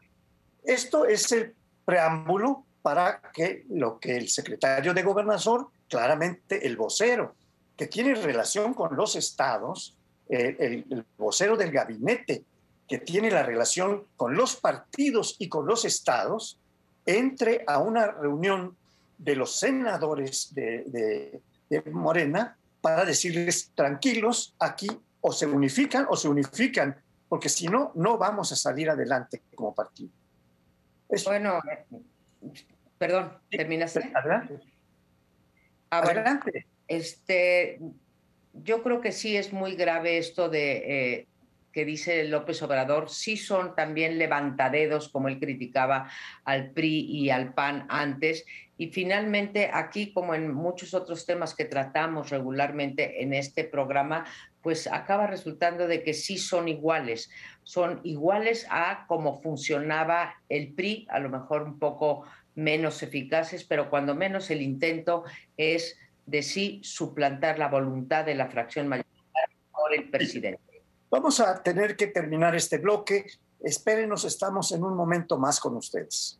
Esto 0.63 1.05
es 1.05 1.29
el 1.33 1.53
preámbulo 1.83 2.65
para 2.81 3.21
que 3.33 3.65
lo 3.69 3.99
que 3.99 4.15
el 4.15 4.29
secretario 4.29 4.93
de 4.93 5.03
Gobernación, 5.03 5.67
claramente 5.89 6.65
el 6.65 6.77
vocero, 6.77 7.35
que 7.75 7.87
tiene 7.87 8.15
relación 8.15 8.73
con 8.73 8.95
los 8.95 9.17
estados, 9.17 9.97
eh, 10.29 10.55
el, 10.59 11.05
vocero 11.17 11.57
del 11.57 11.71
gabinete, 11.71 12.43
que 12.87 12.97
tiene 12.99 13.31
la 13.31 13.43
relación 13.43 14.05
con 14.15 14.35
los 14.35 14.55
partidos 14.57 15.35
y 15.39 15.49
con 15.49 15.65
los 15.65 15.85
estados, 15.85 16.59
entre 17.05 17.63
a 17.67 17.79
una 17.79 18.07
reunión 18.07 18.77
de 19.17 19.35
los 19.35 19.57
senadores 19.57 20.53
de, 20.53 20.83
de, 20.87 21.41
de 21.69 21.91
Morena 21.91 22.57
para 22.81 23.05
decirles, 23.05 23.71
tranquilos, 23.73 24.55
aquí 24.59 24.89
o 25.21 25.31
se 25.31 25.45
unifican 25.45 26.05
o 26.09 26.17
se 26.17 26.27
unifican, 26.27 27.01
porque 27.29 27.47
si 27.47 27.67
no, 27.67 27.91
no 27.95 28.17
vamos 28.17 28.51
a 28.51 28.55
salir 28.55 28.89
adelante 28.89 29.41
como 29.55 29.73
partido. 29.73 30.11
Bueno, 31.25 31.59
perdón, 32.97 33.37
¿terminaste? 33.49 34.11
Adelante. 34.13 34.59
Ah, 35.89 35.99
Adelante. 35.99 36.67
Este, 36.87 37.79
yo 38.53 38.83
creo 38.83 38.99
que 38.99 39.11
sí 39.11 39.37
es 39.37 39.53
muy 39.53 39.75
grave 39.75 40.17
esto 40.17 40.49
de 40.49 40.73
eh, 40.75 41.27
que 41.73 41.85
dice 41.85 42.23
López 42.25 42.61
Obrador, 42.61 43.09
sí 43.09 43.35
son 43.35 43.75
también 43.75 44.19
levantadedos, 44.19 45.09
como 45.09 45.27
él 45.27 45.39
criticaba 45.39 46.09
al 46.45 46.69
PRI 46.69 46.99
y 46.99 47.31
al 47.31 47.53
PAN 47.53 47.87
antes. 47.89 48.45
Y 48.77 48.87
finalmente, 48.87 49.71
aquí, 49.73 50.13
como 50.13 50.35
en 50.35 50.53
muchos 50.53 50.93
otros 50.93 51.25
temas 51.25 51.55
que 51.55 51.65
tratamos 51.65 52.29
regularmente 52.29 53.23
en 53.23 53.33
este 53.33 53.63
programa, 53.63 54.25
pues 54.61 54.87
acaba 54.87 55.25
resultando 55.25 55.87
de 55.87 56.03
que 56.03 56.13
sí 56.13 56.37
son 56.37 56.67
iguales. 56.67 57.31
Son 57.63 58.01
iguales 58.03 58.67
a 58.69 59.05
cómo 59.07 59.41
funcionaba 59.41 60.35
el 60.49 60.73
PRI, 60.73 61.07
a 61.09 61.19
lo 61.19 61.29
mejor 61.29 61.63
un 61.63 61.79
poco 61.79 62.23
menos 62.55 63.01
eficaces, 63.01 63.63
pero 63.63 63.89
cuando 63.89 64.13
menos 64.13 64.51
el 64.51 64.61
intento 64.61 65.23
es 65.57 65.97
de 66.27 66.43
sí 66.43 66.81
suplantar 66.83 67.57
la 67.57 67.67
voluntad 67.67 68.25
de 68.25 68.35
la 68.35 68.47
fracción 68.47 68.87
mayoritaria 68.87 69.57
por 69.71 69.93
el 69.93 70.09
presidente. 70.09 70.72
Vamos 71.13 71.39
a 71.39 71.61
tener 71.61 71.95
que 71.95 72.07
terminar 72.07 72.55
este 72.55 72.79
bloque. 72.79 73.27
Espérenos, 73.59 74.25
estamos 74.25 74.71
en 74.71 74.83
un 74.83 74.95
momento 74.95 75.37
más 75.37 75.59
con 75.59 75.75
ustedes. 75.75 76.39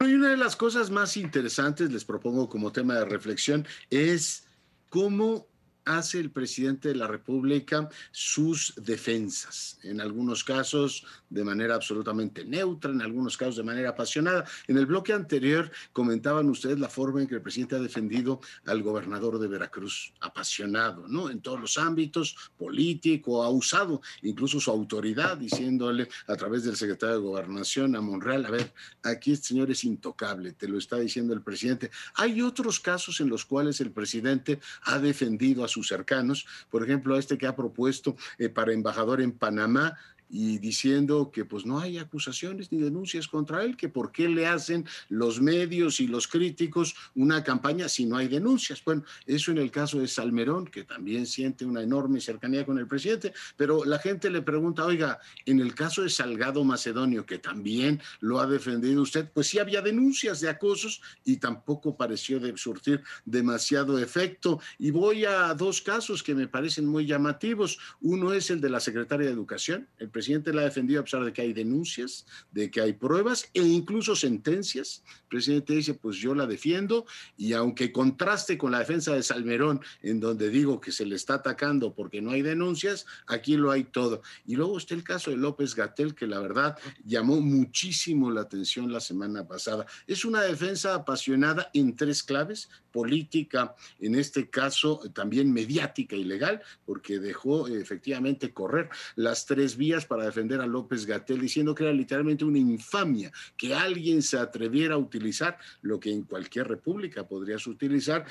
Y 0.00 0.14
una 0.14 0.30
de 0.30 0.38
las 0.38 0.56
cosas 0.56 0.90
más 0.90 1.18
interesantes, 1.18 1.92
les 1.92 2.06
propongo 2.06 2.48
como 2.48 2.72
tema 2.72 2.94
de 2.94 3.04
reflexión, 3.04 3.66
es 3.90 4.46
cómo 4.88 5.46
hace 5.86 6.18
el 6.18 6.30
presidente 6.30 6.88
de 6.88 6.96
la 6.96 7.06
República 7.06 7.88
sus 8.10 8.74
defensas, 8.76 9.78
en 9.82 10.00
algunos 10.00 10.44
casos 10.44 11.06
de 11.30 11.44
manera 11.44 11.76
absolutamente 11.76 12.44
neutra, 12.44 12.90
en 12.90 13.00
algunos 13.00 13.36
casos 13.36 13.56
de 13.56 13.62
manera 13.62 13.90
apasionada. 13.90 14.44
En 14.66 14.76
el 14.76 14.86
bloque 14.86 15.12
anterior 15.12 15.70
comentaban 15.92 16.50
ustedes 16.50 16.78
la 16.78 16.88
forma 16.88 17.22
en 17.22 17.28
que 17.28 17.36
el 17.36 17.42
presidente 17.42 17.76
ha 17.76 17.80
defendido 17.80 18.40
al 18.66 18.82
gobernador 18.82 19.38
de 19.38 19.48
Veracruz, 19.48 20.12
apasionado, 20.20 21.06
¿no? 21.08 21.30
En 21.30 21.40
todos 21.40 21.60
los 21.60 21.78
ámbitos, 21.78 22.36
político, 22.58 23.42
ha 23.42 23.50
usado 23.50 24.02
incluso 24.22 24.60
su 24.60 24.70
autoridad, 24.70 25.36
diciéndole 25.36 26.08
a 26.26 26.36
través 26.36 26.64
del 26.64 26.76
secretario 26.76 27.16
de 27.16 27.22
Gobernación 27.22 27.94
a 27.94 28.00
Monreal, 28.00 28.44
a 28.44 28.50
ver, 28.50 28.72
aquí 29.04 29.32
este 29.32 29.48
señor 29.48 29.70
es 29.70 29.84
intocable, 29.84 30.52
te 30.52 30.66
lo 30.66 30.78
está 30.78 30.98
diciendo 30.98 31.32
el 31.32 31.42
presidente. 31.42 31.90
Hay 32.14 32.42
otros 32.42 32.80
casos 32.80 33.20
en 33.20 33.28
los 33.28 33.44
cuales 33.44 33.80
el 33.80 33.92
presidente 33.92 34.58
ha 34.82 34.98
defendido 34.98 35.64
a 35.64 35.68
sus 35.76 35.88
cercanos, 35.88 36.46
por 36.70 36.82
ejemplo, 36.82 37.18
este 37.18 37.36
que 37.36 37.46
ha 37.46 37.54
propuesto 37.54 38.16
eh, 38.38 38.48
para 38.48 38.72
embajador 38.72 39.20
en 39.20 39.32
Panamá, 39.32 39.98
y 40.28 40.58
diciendo 40.58 41.30
que 41.32 41.44
pues 41.44 41.66
no 41.66 41.78
hay 41.78 41.98
acusaciones 41.98 42.72
ni 42.72 42.78
denuncias 42.78 43.28
contra 43.28 43.62
él, 43.64 43.76
que 43.76 43.88
por 43.88 44.12
qué 44.12 44.28
le 44.28 44.46
hacen 44.46 44.86
los 45.08 45.40
medios 45.40 46.00
y 46.00 46.06
los 46.06 46.28
críticos 46.28 46.94
una 47.14 47.42
campaña 47.42 47.88
si 47.88 48.06
no 48.06 48.16
hay 48.16 48.28
denuncias. 48.28 48.82
Bueno, 48.84 49.04
eso 49.26 49.50
en 49.50 49.58
el 49.58 49.70
caso 49.70 50.00
de 50.00 50.08
Salmerón, 50.08 50.66
que 50.66 50.84
también 50.84 51.26
siente 51.26 51.64
una 51.64 51.82
enorme 51.82 52.20
cercanía 52.20 52.64
con 52.64 52.78
el 52.78 52.86
presidente, 52.86 53.32
pero 53.56 53.84
la 53.84 53.98
gente 53.98 54.30
le 54.30 54.42
pregunta, 54.42 54.84
oiga, 54.84 55.18
en 55.44 55.60
el 55.60 55.74
caso 55.74 56.02
de 56.02 56.10
Salgado 56.10 56.64
Macedonio, 56.64 57.24
que 57.24 57.38
también 57.38 58.00
lo 58.20 58.40
ha 58.40 58.46
defendido 58.46 59.02
usted, 59.02 59.30
pues 59.32 59.48
sí 59.48 59.58
había 59.58 59.82
denuncias 59.82 60.40
de 60.40 60.48
acosos 60.48 61.00
y 61.24 61.36
tampoco 61.36 61.96
pareció 61.96 62.40
de 62.40 62.56
surtir 62.56 63.02
demasiado 63.24 63.98
efecto. 63.98 64.60
Y 64.78 64.90
voy 64.90 65.24
a 65.24 65.54
dos 65.54 65.80
casos 65.80 66.22
que 66.22 66.34
me 66.34 66.48
parecen 66.48 66.86
muy 66.86 67.06
llamativos. 67.06 67.78
Uno 68.00 68.32
es 68.32 68.50
el 68.50 68.60
de 68.60 68.70
la 68.70 68.80
secretaria 68.80 69.26
de 69.26 69.32
Educación, 69.32 69.88
el 69.98 70.08
presidente 70.16 70.50
la 70.54 70.62
ha 70.62 70.64
defendido 70.64 71.00
a 71.00 71.04
pesar 71.04 71.22
de 71.26 71.30
que 71.34 71.42
hay 71.42 71.52
denuncias, 71.52 72.24
de 72.50 72.70
que 72.70 72.80
hay 72.80 72.94
pruebas 72.94 73.50
e 73.52 73.60
incluso 73.60 74.16
sentencias. 74.16 75.02
El 75.24 75.28
presidente 75.28 75.74
dice, 75.74 75.92
pues 75.92 76.16
yo 76.16 76.34
la 76.34 76.46
defiendo 76.46 77.04
y 77.36 77.52
aunque 77.52 77.92
contraste 77.92 78.56
con 78.56 78.72
la 78.72 78.78
defensa 78.78 79.12
de 79.12 79.22
Salmerón, 79.22 79.82
en 80.00 80.18
donde 80.18 80.48
digo 80.48 80.80
que 80.80 80.90
se 80.90 81.04
le 81.04 81.16
está 81.16 81.34
atacando 81.34 81.92
porque 81.92 82.22
no 82.22 82.30
hay 82.30 82.40
denuncias, 82.40 83.04
aquí 83.26 83.58
lo 83.58 83.70
hay 83.70 83.84
todo. 83.84 84.22
Y 84.46 84.56
luego 84.56 84.78
está 84.78 84.94
el 84.94 85.04
caso 85.04 85.30
de 85.30 85.36
López 85.36 85.74
Gatel, 85.74 86.14
que 86.14 86.26
la 86.26 86.40
verdad 86.40 86.78
llamó 87.04 87.42
muchísimo 87.42 88.30
la 88.30 88.40
atención 88.40 88.90
la 88.90 89.00
semana 89.00 89.46
pasada. 89.46 89.84
Es 90.06 90.24
una 90.24 90.40
defensa 90.40 90.94
apasionada 90.94 91.68
en 91.74 91.94
tres 91.94 92.22
claves, 92.22 92.70
política, 92.90 93.74
en 94.00 94.14
este 94.14 94.48
caso 94.48 95.02
también 95.12 95.52
mediática 95.52 96.16
y 96.16 96.24
legal, 96.24 96.62
porque 96.86 97.18
dejó 97.18 97.68
efectivamente 97.68 98.54
correr 98.54 98.88
las 99.16 99.44
tres 99.44 99.76
vías 99.76 100.05
para 100.06 100.24
defender 100.24 100.60
a 100.60 100.66
López 100.66 101.06
Gatel, 101.06 101.40
diciendo 101.40 101.74
que 101.74 101.84
era 101.84 101.92
literalmente 101.92 102.44
una 102.44 102.58
infamia 102.58 103.32
que 103.56 103.74
alguien 103.74 104.22
se 104.22 104.38
atreviera 104.38 104.94
a 104.94 104.98
utilizar 104.98 105.58
lo 105.82 106.00
que 106.00 106.10
en 106.10 106.22
cualquier 106.22 106.68
república 106.68 107.26
podrías 107.26 107.66
utilizar, 107.66 108.24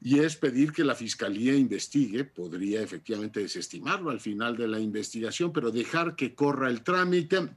y 0.00 0.18
es 0.18 0.36
pedir 0.36 0.72
que 0.72 0.84
la 0.84 0.94
fiscalía 0.94 1.54
investigue, 1.54 2.24
podría 2.24 2.82
efectivamente 2.82 3.40
desestimarlo 3.40 4.10
al 4.10 4.20
final 4.20 4.56
de 4.56 4.68
la 4.68 4.80
investigación, 4.80 5.52
pero 5.52 5.70
dejar 5.70 6.16
que 6.16 6.34
corra 6.34 6.68
el 6.68 6.82
trámite 6.82 7.50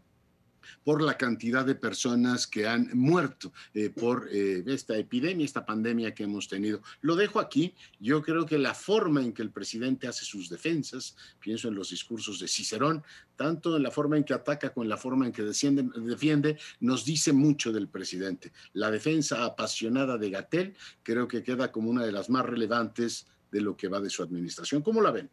por 0.83 1.01
la 1.01 1.17
cantidad 1.17 1.65
de 1.65 1.75
personas 1.75 2.47
que 2.47 2.67
han 2.67 2.89
muerto 2.93 3.51
eh, 3.73 3.89
por 3.89 4.27
eh, 4.31 4.63
esta 4.67 4.97
epidemia, 4.97 5.45
esta 5.45 5.65
pandemia 5.65 6.13
que 6.13 6.23
hemos 6.23 6.47
tenido. 6.47 6.81
Lo 7.01 7.15
dejo 7.15 7.39
aquí. 7.39 7.75
Yo 7.99 8.21
creo 8.21 8.45
que 8.45 8.57
la 8.57 8.73
forma 8.73 9.21
en 9.21 9.33
que 9.33 9.41
el 9.41 9.51
presidente 9.51 10.07
hace 10.07 10.25
sus 10.25 10.49
defensas, 10.49 11.15
pienso 11.39 11.67
en 11.67 11.75
los 11.75 11.89
discursos 11.89 12.39
de 12.39 12.47
Cicerón, 12.47 13.03
tanto 13.35 13.75
en 13.75 13.83
la 13.83 13.91
forma 13.91 14.17
en 14.17 14.23
que 14.23 14.33
ataca 14.33 14.71
como 14.71 14.83
en 14.83 14.89
la 14.89 14.97
forma 14.97 15.25
en 15.25 15.31
que 15.31 15.43
defiende, 15.43 16.57
nos 16.79 17.05
dice 17.05 17.33
mucho 17.33 17.71
del 17.71 17.87
presidente. 17.87 18.51
La 18.73 18.91
defensa 18.91 19.45
apasionada 19.45 20.17
de 20.17 20.29
Gatel 20.29 20.75
creo 21.03 21.27
que 21.27 21.43
queda 21.43 21.71
como 21.71 21.89
una 21.89 22.05
de 22.05 22.11
las 22.11 22.29
más 22.29 22.45
relevantes 22.45 23.27
de 23.51 23.61
lo 23.61 23.75
que 23.77 23.87
va 23.87 23.99
de 24.01 24.09
su 24.09 24.23
administración. 24.23 24.81
¿Cómo 24.81 25.01
la 25.01 25.11
ven? 25.11 25.29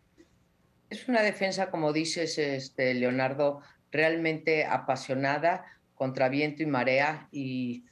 Es 0.90 1.08
una 1.08 1.22
defensa, 1.22 1.70
como 1.70 1.92
dices, 1.92 2.38
este, 2.38 2.92
Leonardo, 2.94 3.62
realmente 3.92 4.64
apasionada 4.64 5.64
contra 5.94 6.28
viento 6.28 6.62
y 6.62 6.66
marea 6.66 7.28
y, 7.30 7.84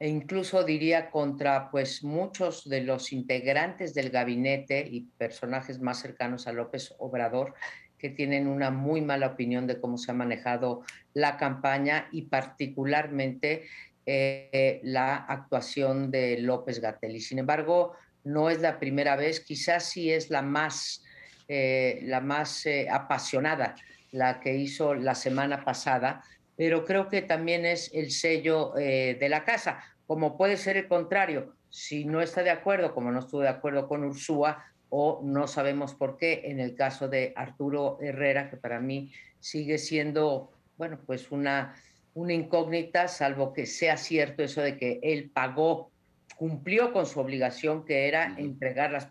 e 0.00 0.08
incluso 0.08 0.64
diría 0.64 1.10
contra 1.10 1.70
pues 1.70 2.02
muchos 2.02 2.68
de 2.68 2.80
los 2.80 3.12
integrantes 3.12 3.94
del 3.94 4.10
gabinete 4.10 4.84
y 4.90 5.02
personajes 5.16 5.80
más 5.80 6.00
cercanos 6.00 6.48
a 6.48 6.52
López 6.52 6.92
Obrador 6.98 7.54
que 7.98 8.10
tienen 8.10 8.48
una 8.48 8.72
muy 8.72 9.00
mala 9.00 9.28
opinión 9.28 9.68
de 9.68 9.78
cómo 9.80 9.96
se 9.96 10.10
ha 10.10 10.14
manejado 10.14 10.82
la 11.14 11.36
campaña 11.36 12.08
y 12.10 12.22
particularmente 12.22 13.66
eh, 14.04 14.80
la 14.82 15.18
actuación 15.18 16.10
de 16.10 16.38
López 16.40 16.80
Gatel. 16.80 17.14
Y 17.14 17.20
sin 17.20 17.38
embargo, 17.38 17.92
no 18.24 18.50
es 18.50 18.60
la 18.60 18.80
primera 18.80 19.14
vez, 19.14 19.38
quizás 19.38 19.88
sí 19.88 20.10
es 20.10 20.30
la 20.30 20.42
más, 20.42 21.04
eh, 21.46 22.00
la 22.02 22.20
más 22.20 22.66
eh, 22.66 22.88
apasionada 22.90 23.76
la 24.12 24.40
que 24.40 24.54
hizo 24.54 24.94
la 24.94 25.14
semana 25.14 25.64
pasada, 25.64 26.22
pero 26.56 26.84
creo 26.84 27.08
que 27.08 27.22
también 27.22 27.66
es 27.66 27.90
el 27.92 28.12
sello 28.12 28.76
eh, 28.78 29.16
de 29.18 29.28
la 29.28 29.44
casa, 29.44 29.82
como 30.06 30.36
puede 30.36 30.56
ser 30.56 30.76
el 30.76 30.86
contrario, 30.86 31.54
si 31.70 32.04
no 32.04 32.20
está 32.20 32.42
de 32.42 32.50
acuerdo, 32.50 32.94
como 32.94 33.10
no 33.10 33.20
estuvo 33.20 33.40
de 33.40 33.48
acuerdo 33.48 33.88
con 33.88 34.04
Ursúa, 34.04 34.64
o 34.90 35.22
no 35.24 35.46
sabemos 35.46 35.94
por 35.94 36.18
qué, 36.18 36.42
en 36.44 36.60
el 36.60 36.74
caso 36.74 37.08
de 37.08 37.32
Arturo 37.34 37.98
Herrera, 38.02 38.50
que 38.50 38.58
para 38.58 38.78
mí 38.78 39.10
sigue 39.40 39.78
siendo, 39.78 40.52
bueno, 40.76 41.00
pues 41.06 41.32
una, 41.32 41.74
una 42.12 42.34
incógnita, 42.34 43.08
salvo 43.08 43.54
que 43.54 43.64
sea 43.64 43.96
cierto 43.96 44.42
eso 44.42 44.60
de 44.60 44.76
que 44.76 45.00
él 45.02 45.30
pagó, 45.32 45.90
cumplió 46.36 46.92
con 46.92 47.06
su 47.06 47.20
obligación, 47.20 47.86
que 47.86 48.06
era 48.06 48.34
entregar 48.36 48.90
las, 48.90 49.08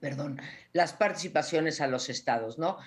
perdón, 0.00 0.40
las 0.72 0.92
participaciones 0.92 1.80
a 1.80 1.86
los 1.86 2.08
estados, 2.08 2.58
¿no? 2.58 2.78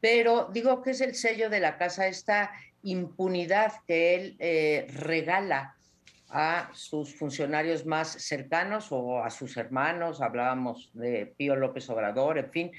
Pero 0.00 0.48
digo 0.52 0.82
que 0.82 0.90
es 0.90 1.00
el 1.00 1.14
sello 1.14 1.50
de 1.50 1.60
la 1.60 1.76
casa, 1.76 2.06
esta 2.06 2.52
impunidad 2.82 3.72
que 3.86 4.14
él 4.14 4.36
eh, 4.38 4.86
regala 4.94 5.74
a 6.28 6.70
sus 6.74 7.14
funcionarios 7.14 7.86
más 7.86 8.08
cercanos 8.08 8.88
o 8.90 9.22
a 9.22 9.30
sus 9.30 9.56
hermanos, 9.56 10.20
hablábamos 10.20 10.90
de 10.92 11.26
Pío 11.36 11.56
López 11.56 11.88
Obrador, 11.90 12.38
en 12.38 12.50
fin, 12.50 12.72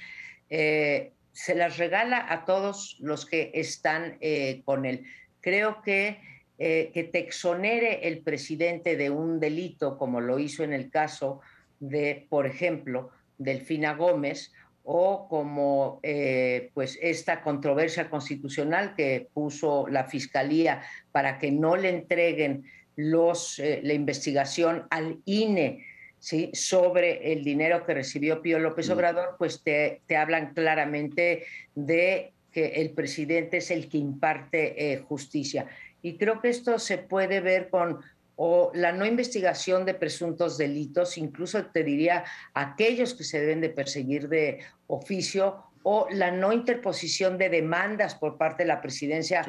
eh, 0.50 1.14
se 1.32 1.56
las 1.56 1.78
regala 1.78 2.32
a 2.32 2.46
todos 2.46 2.98
los 3.00 3.26
que 3.26 3.52
están 3.54 4.18
eh, 4.22 4.62
con 4.66 4.86
él. 4.86 5.06
Creo 5.42 5.82
que 5.82 6.28
que 6.60 7.10
te 7.14 7.20
exonere 7.20 8.06
el 8.10 8.20
presidente 8.20 8.98
de 8.98 9.10
un 9.10 9.40
delito, 9.40 9.98
como 9.98 10.20
lo 10.20 10.40
hizo 10.40 10.66
en 10.66 10.74
el 10.74 10.90
caso 10.90 11.40
de, 11.80 12.28
por 12.30 12.46
ejemplo, 12.46 13.12
Delfina 13.38 13.94
Gómez, 13.94 14.52
o 14.84 15.28
como 15.28 16.00
eh, 16.04 16.72
pues 16.74 16.98
esta 17.02 17.42
controversia 17.42 18.10
constitucional 18.10 18.96
que 18.96 19.28
puso 19.34 19.88
la 19.88 20.06
Fiscalía 20.06 20.82
para 21.12 21.38
que 21.38 21.52
no 21.52 21.76
le 21.76 21.90
entreguen 21.90 22.66
los, 22.96 23.60
eh, 23.60 23.82
la 23.84 23.94
investigación 23.94 24.88
al 24.90 25.20
INE 25.26 25.86
¿sí? 26.20 26.50
sobre 26.54 27.32
el 27.32 27.44
dinero 27.44 27.86
que 27.86 27.94
recibió 27.94 28.42
Pío 28.42 28.60
López 28.60 28.90
mm. 28.90 28.92
Obrador, 28.92 29.36
pues 29.38 29.64
te, 29.64 30.02
te 30.08 30.18
hablan 30.18 30.54
claramente 30.54 31.46
de 31.76 32.34
que 32.52 32.68
el 32.82 32.92
presidente 32.92 33.58
es 33.58 33.72
el 33.72 33.90
que 33.90 33.98
imparte 33.98 34.94
eh, 34.94 34.98
justicia. 34.98 35.68
Y 36.02 36.18
creo 36.18 36.42
que 36.42 36.50
esto 36.50 36.80
se 36.80 36.98
puede 36.98 37.42
ver 37.42 37.70
con 37.70 38.00
o 38.42 38.72
la 38.74 38.94
no 38.94 39.06
investigación 39.06 39.84
de 39.84 39.94
presuntos 39.94 40.58
delitos, 40.58 41.18
incluso 41.18 41.66
te 41.66 41.84
diría 41.84 42.24
aquellos 42.54 43.14
que 43.14 43.26
se 43.26 43.42
deben 43.42 43.60
de 43.60 43.68
perseguir 43.68 44.30
de 44.30 44.60
oficio, 44.88 45.66
o 45.84 46.08
la 46.10 46.32
no 46.32 46.54
interposición 46.54 47.38
de 47.38 47.50
demandas 47.50 48.16
por 48.16 48.38
parte 48.38 48.64
de 48.64 48.68
la 48.68 48.82
presidencia, 48.82 49.46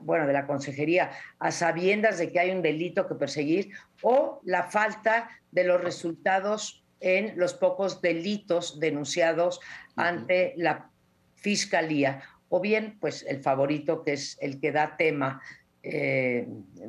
bueno, 0.00 0.26
de 0.26 0.34
la 0.34 0.46
consejería, 0.46 1.10
a 1.38 1.50
sabiendas 1.50 2.18
de 2.18 2.30
que 2.30 2.38
hay 2.38 2.50
un 2.50 2.60
delito 2.60 3.08
que 3.08 3.14
perseguir, 3.14 3.70
o 4.02 4.42
la 4.44 4.64
falta 4.64 5.30
de 5.50 5.64
los 5.64 5.82
resultados 5.82 6.84
en 7.00 7.32
los 7.38 7.54
pocos 7.54 8.02
delitos 8.02 8.78
denunciados 8.78 9.58
ante 9.96 10.52
la 10.58 10.90
fiscalía, 11.36 12.20
o 12.50 12.60
bien, 12.60 12.98
pues 13.00 13.24
el 13.26 13.40
favorito 13.40 14.02
que 14.02 14.12
es 14.12 14.36
el 14.42 14.60
que 14.60 14.70
da 14.70 14.98
tema 14.98 15.40
eh, 15.90 16.46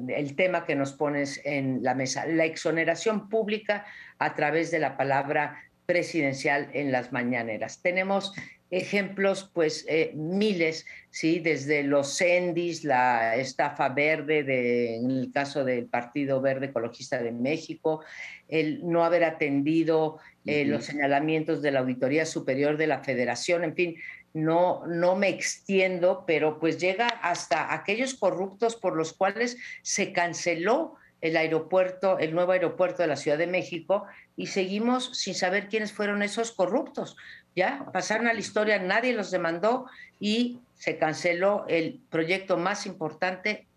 el 0.07 0.35
tema 0.35 0.65
que 0.65 0.75
nos 0.75 0.93
pones 0.93 1.41
en 1.43 1.83
la 1.83 1.95
mesa, 1.95 2.25
la 2.25 2.45
exoneración 2.45 3.29
pública 3.29 3.85
a 4.17 4.35
través 4.35 4.71
de 4.71 4.79
la 4.79 4.97
palabra 4.97 5.57
presidencial 5.85 6.69
en 6.73 6.91
las 6.91 7.12
mañaneras. 7.12 7.81
Tenemos 7.81 8.33
ejemplos, 8.71 9.49
pues 9.53 9.85
eh, 9.89 10.12
miles, 10.15 10.85
¿sí? 11.09 11.39
desde 11.39 11.83
los 11.83 12.17
CENDIS, 12.17 12.83
la 12.83 13.35
estafa 13.35 13.89
verde, 13.89 14.43
de, 14.43 14.97
en 14.97 15.09
el 15.09 15.31
caso 15.31 15.65
del 15.65 15.85
Partido 15.85 16.41
Verde 16.41 16.67
Ecologista 16.67 17.21
de 17.21 17.31
México, 17.31 18.03
el 18.47 18.88
no 18.88 19.03
haber 19.03 19.23
atendido 19.23 20.19
eh, 20.45 20.65
los 20.65 20.85
señalamientos 20.85 21.62
de 21.62 21.71
la 21.71 21.79
Auditoría 21.79 22.25
Superior 22.25 22.77
de 22.77 22.88
la 22.88 23.03
Federación, 23.03 23.63
en 23.63 23.75
fin, 23.75 23.95
no, 24.33 24.85
no 24.87 25.15
me 25.15 25.29
extiendo, 25.29 26.23
pero 26.25 26.59
pues 26.59 26.77
llega 26.77 27.07
hasta 27.07 27.73
aquellos 27.73 28.13
corruptos 28.13 28.75
por 28.75 28.95
los 28.95 29.13
cuales 29.13 29.57
se 29.81 30.13
canceló 30.13 30.95
el 31.21 31.35
aeropuerto, 31.35 32.17
el 32.19 32.33
nuevo 32.33 32.53
aeropuerto 32.53 33.01
de 33.01 33.07
la 33.07 33.15
Ciudad 33.15 33.37
de 33.37 33.47
México, 33.47 34.05
y 34.37 34.47
seguimos 34.47 35.17
sin 35.17 35.35
saber 35.35 35.67
quiénes 35.67 35.91
fueron 35.91 36.23
esos 36.23 36.51
corruptos. 36.51 37.17
Ya 37.55 37.89
pasaron 37.91 38.27
a 38.27 38.33
la 38.33 38.39
historia, 38.39 38.79
nadie 38.79 39.13
los 39.13 39.31
demandó 39.31 39.87
y 40.19 40.59
se 40.75 40.97
canceló 40.97 41.65
el 41.67 41.99
proyecto 42.09 42.57
más 42.57 42.85
importante 42.85 43.67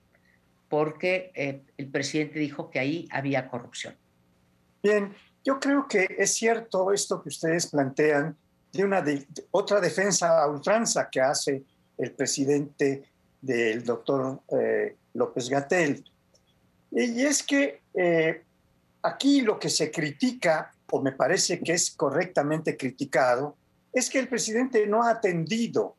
porque 0.68 1.32
eh, 1.34 1.62
el 1.76 1.88
presidente 1.88 2.38
dijo 2.38 2.70
que 2.70 2.78
ahí 2.78 3.08
había 3.10 3.48
corrupción. 3.48 3.94
Bien, 4.82 5.14
yo 5.44 5.58
creo 5.58 5.86
que 5.88 6.06
es 6.18 6.34
cierto 6.34 6.92
esto 6.92 7.22
que 7.22 7.28
ustedes 7.28 7.66
plantean 7.66 8.36
de 8.72 8.84
una 8.84 9.04
otra 9.50 9.80
defensa 9.80 10.42
a 10.42 10.48
ultranza 10.48 11.08
que 11.10 11.20
hace 11.20 11.62
el 11.98 12.12
presidente 12.12 13.04
del 13.40 13.84
doctor 13.84 14.40
eh, 14.48 14.96
López 15.14 15.48
Gatel. 15.48 16.04
Y 16.90 17.22
es 17.22 17.42
que 17.42 17.82
eh, 17.94 18.42
aquí 19.02 19.42
lo 19.42 19.58
que 19.58 19.68
se 19.68 19.90
critica, 19.90 20.72
o 20.90 21.02
me 21.02 21.12
parece 21.12 21.60
que 21.60 21.72
es 21.72 21.90
correctamente 21.90 22.76
criticado, 22.76 23.56
es 23.92 24.08
que 24.08 24.18
el 24.18 24.28
presidente 24.28 24.86
no 24.86 25.02
ha 25.02 25.10
atendido 25.10 25.96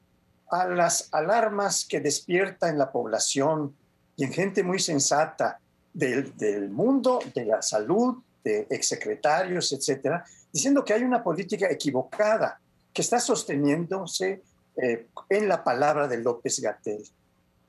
a 0.49 0.67
las 0.67 1.09
alarmas 1.11 1.85
que 1.85 1.99
despierta 1.99 2.69
en 2.69 2.77
la 2.77 2.91
población 2.91 3.75
y 4.15 4.23
en 4.25 4.33
gente 4.33 4.63
muy 4.63 4.79
sensata 4.79 5.59
del, 5.93 6.35
del 6.37 6.69
mundo 6.69 7.19
de 7.35 7.45
la 7.45 7.61
salud, 7.61 8.17
de 8.43 8.67
exsecretarios, 8.69 9.71
etcétera, 9.71 10.23
diciendo 10.51 10.83
que 10.83 10.93
hay 10.93 11.03
una 11.03 11.23
política 11.23 11.67
equivocada 11.69 12.59
que 12.93 13.01
está 13.01 13.19
sosteniéndose 13.19 14.41
eh, 14.75 15.07
en 15.29 15.47
la 15.47 15.63
palabra 15.63 16.07
de 16.07 16.17
López 16.17 16.59
Gatel. 16.59 17.03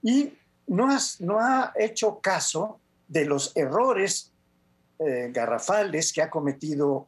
Y 0.03 0.33
no, 0.67 0.89
no 1.21 1.41
ha 1.41 1.73
hecho 1.77 2.21
caso 2.21 2.79
de 3.09 3.25
los 3.25 3.57
errores 3.57 4.33
eh, 4.99 5.31
garrafales 5.33 6.13
que 6.13 6.23
ha 6.23 6.31
cometido 6.31 7.07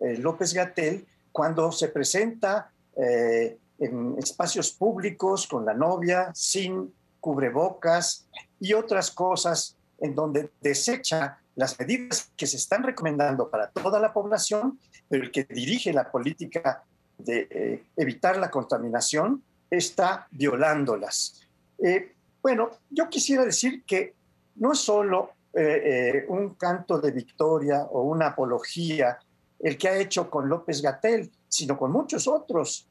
eh, 0.00 0.16
López 0.18 0.54
Gatel 0.54 1.06
cuando 1.32 1.70
se 1.72 1.88
presenta 1.88 2.70
en 2.98 4.16
espacios 4.16 4.70
públicos 4.70 5.46
con 5.46 5.66
la 5.66 5.74
novia 5.74 6.30
sin 6.34 6.94
cubrebocas 7.20 8.26
y 8.58 8.72
otras 8.72 9.10
cosas 9.10 9.76
en 9.98 10.14
donde 10.14 10.50
desecha 10.62 11.38
las 11.56 11.78
medidas 11.78 12.30
que 12.38 12.46
se 12.46 12.56
están 12.56 12.82
recomendando 12.82 13.50
para 13.50 13.68
toda 13.68 14.00
la 14.00 14.14
población, 14.14 14.78
pero 15.10 15.24
el 15.24 15.30
que 15.30 15.44
dirige 15.44 15.92
la 15.92 16.10
política 16.10 16.84
de 17.18 17.48
eh, 17.50 17.84
evitar 17.96 18.36
la 18.36 18.50
contaminación 18.50 19.42
está 19.70 20.26
violándolas. 20.30 21.42
Eh, 21.78 22.12
bueno, 22.42 22.70
yo 22.90 23.08
quisiera 23.08 23.44
decir 23.44 23.84
que 23.84 24.14
no 24.56 24.72
es 24.72 24.78
solo 24.78 25.30
eh, 25.52 26.24
un 26.28 26.54
canto 26.54 27.00
de 27.00 27.10
victoria 27.10 27.82
o 27.90 28.02
una 28.02 28.28
apología 28.28 29.18
el 29.58 29.78
que 29.78 29.88
ha 29.88 29.98
hecho 29.98 30.30
con 30.30 30.48
López 30.48 30.82
Gatel, 30.82 31.30
sino 31.48 31.78
con 31.78 31.90
muchos 31.90 32.28
otros. 32.28 32.86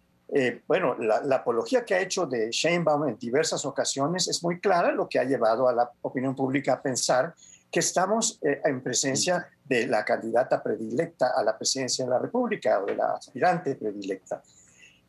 bueno, 0.68 0.96
la, 0.98 1.22
la, 1.22 1.36
apología 1.36 1.86
que 1.86 1.94
ha 1.94 2.02
hecho 2.02 2.26
de 2.26 2.50
Sheinbaum 2.50 3.08
en 3.08 3.20
diversas 3.20 3.64
ocasiones 3.64 4.28
es 4.28 4.44
muy 4.44 4.60
clara, 4.60 4.92
lo 4.92 5.08
que 5.08 5.20
ha 5.20 5.24
llevado 5.24 5.70
a 5.70 5.74
la 5.74 5.92
opinión 6.02 6.36
pública 6.36 6.74
a 6.74 6.82
pensar 6.82 7.36
que 7.76 7.82
estamos 7.82 8.40
eh, 8.42 8.62
en 8.64 8.80
presencia 8.82 9.50
de 9.66 9.86
la 9.86 10.06
candidata 10.06 10.64
predilecta 10.64 11.34
a 11.36 11.44
la 11.44 11.58
presidencia 11.58 12.06
de 12.06 12.12
la 12.12 12.20
República 12.20 12.80
o 12.82 12.86
de 12.86 12.96
la 12.96 13.16
aspirante 13.16 13.76
predilecta. 13.76 14.42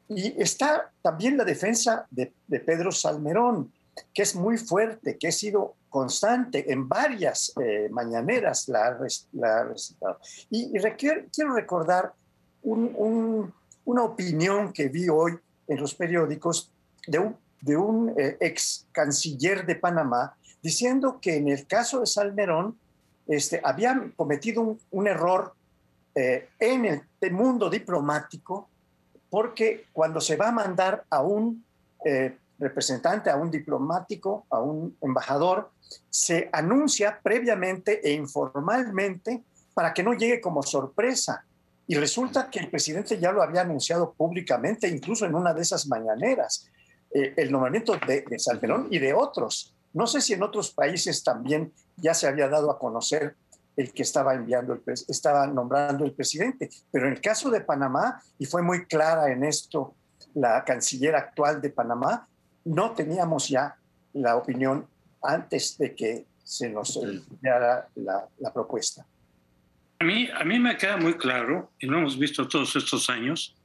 Y 0.09 0.35
está 0.43 0.91
también 1.01 1.37
la 1.37 1.45
defensa 1.45 2.09
de, 2.11 2.33
Pedro 2.59 2.91
Salmerón, 2.91 3.73
que 4.13 4.23
es 4.23 4.35
muy 4.35 4.59
fuerte, 4.59 5.17
que 5.17 5.29
ha 5.29 5.33
sido 5.33 5.77
constante 5.89 6.73
en 6.73 6.89
varias 6.89 7.53
eh, 7.63 7.89
mañaneras. 7.93 8.67
La, 8.67 8.99
la, 9.35 9.73
y, 10.51 10.77
y 10.77 10.81
quiero 10.97 11.55
recordar 11.55 12.15
una 12.65 14.03
opinión 14.03 14.73
que 14.73 14.89
vi 14.89 15.09
hoy 15.09 15.39
en 15.69 15.79
los 15.79 15.95
periódicos 15.95 16.73
de 17.07 17.21
un, 17.21 17.37
de 17.61 17.77
un 17.77 18.13
eh, 18.19 18.37
ex 18.41 18.89
canciller 18.91 19.65
de 19.65 19.77
Panamá 19.77 20.37
diciendo 20.67 21.21
que 21.23 21.37
en 21.37 21.47
el 21.47 21.65
caso 21.69 22.01
de 22.01 22.07
Salmerón 22.07 22.77
este, 23.29 23.61
habían 23.63 24.11
cometido 24.17 24.77
un, 24.91 25.07
error 25.07 25.55
eh, 26.13 26.49
en 26.59 26.87
el, 26.87 27.33
mundo 27.33 27.71
diplomático 27.71 28.69
porque 29.31 29.85
cuando 29.93 30.21
se 30.21 30.37
va 30.37 30.49
a 30.49 30.53
mandar 30.53 31.05
a 31.09 31.23
un 31.23 31.65
eh, 32.05 32.37
representante, 32.59 33.31
a 33.31 33.37
un 33.37 33.49
diplomático, 33.49 34.45
a 34.51 34.59
un 34.59 34.97
embajador, 35.01 35.71
se 36.11 36.51
anuncia 36.53 37.21
previamente 37.23 38.01
e 38.03 38.13
informalmente 38.15 39.45
para 39.73 39.95
que 39.95 40.03
no 40.03 40.15
llegue 40.15 40.41
como 40.41 40.65
sorpresa. 40.65 41.45
Y 41.87 41.95
resulta 41.95 42.51
que 42.51 42.59
el 42.59 42.71
presidente 42.71 43.21
ya 43.21 43.31
lo 43.31 43.41
había 43.41 43.61
anunciado 43.61 44.13
públicamente, 44.15 44.89
incluso 44.89 45.27
en 45.27 45.37
una 45.37 45.55
de 45.55 45.63
esas 45.63 45.87
mañaneras, 45.87 46.69
eh, 47.15 47.35
el 47.37 47.53
nombramiento 47.53 47.97
de 48.05 48.37
Salmerón 48.37 48.89
y 48.91 48.99
de 48.99 49.15
otros. 49.15 49.76
No 49.97 50.07
sé 50.07 50.21
si 50.21 50.35
en 50.35 50.43
otros 50.43 50.73
países 50.73 51.25
también 51.25 51.73
ya 51.97 52.13
se 52.13 52.29
había 52.29 52.49
dado 52.49 52.71
a 52.71 52.79
conocer 52.79 53.35
el 53.79 53.95
que 53.95 54.03
estaba 54.03 54.35
enviando, 54.35 54.75
el, 54.75 54.83
estaba 55.09 55.47
nombrando 55.47 56.05
el 56.05 56.13
presidente, 56.13 56.69
pero 56.93 57.07
en 57.07 57.15
el 57.15 57.21
caso 57.23 57.49
de 57.51 57.63
Panamá, 57.63 58.21
y 58.39 58.45
fue 58.45 58.61
muy 58.61 58.85
clara 58.85 59.33
en 59.33 59.43
esto 59.43 59.95
la 60.35 60.63
canciller 60.65 61.15
actual 61.17 61.63
de 61.63 61.71
Panamá, 61.71 62.29
no 62.67 62.91
teníamos 62.93 63.49
ya 63.49 63.75
la 64.13 64.37
opinión 64.37 64.87
antes 65.23 65.79
de 65.79 65.95
que 65.95 66.27
se 66.45 66.69
nos 66.69 66.95
enviara 66.99 67.89
la, 67.95 68.29
la, 68.39 68.53
propuesta. 68.53 69.07
A 69.99 70.05
mí, 70.05 70.29
a 70.29 70.45
mí 70.45 70.59
me 70.59 70.77
queda 70.77 70.99
muy 70.99 71.17
claro, 71.17 71.73
y 71.79 71.87
lo 71.87 71.97
hemos 71.97 72.19
visto 72.19 72.47
todos 72.47 72.77
estos 72.77 73.09
años, 73.09 73.57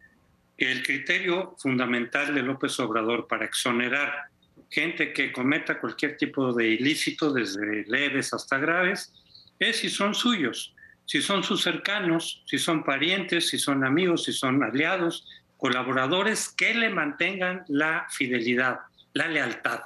que 0.58 0.72
el 0.72 0.82
criterio 0.82 1.58
fundamental 1.58 2.34
de 2.34 2.42
López 2.42 2.80
Obrador 2.80 3.28
para 3.28 3.44
exonerar 3.44 4.31
gente 4.72 5.12
que 5.12 5.34
cometa 5.34 5.80
cualquier 5.80 6.16
tipo 6.18 6.54
de 6.54 6.70
ilícito, 6.70 7.32
desde 7.32 7.84
leves 7.88 8.34
hasta 8.34 8.58
graves, 8.58 9.14
es 9.60 9.78
si 9.78 9.90
son 9.90 10.16
suyos, 10.16 10.74
si 11.06 11.22
son 11.22 11.44
sus 11.44 11.62
cercanos, 11.62 12.42
si 12.46 12.58
son 12.58 12.84
parientes, 12.84 13.50
si 13.50 13.60
son 13.60 13.84
amigos, 13.84 14.24
si 14.24 14.32
son 14.32 14.64
aliados, 14.64 15.28
colaboradores 15.58 16.50
que 16.50 16.74
le 16.74 16.90
mantengan 16.90 17.66
la 17.68 18.08
fidelidad, 18.10 18.80
la 19.14 19.28
lealtad. 19.28 19.82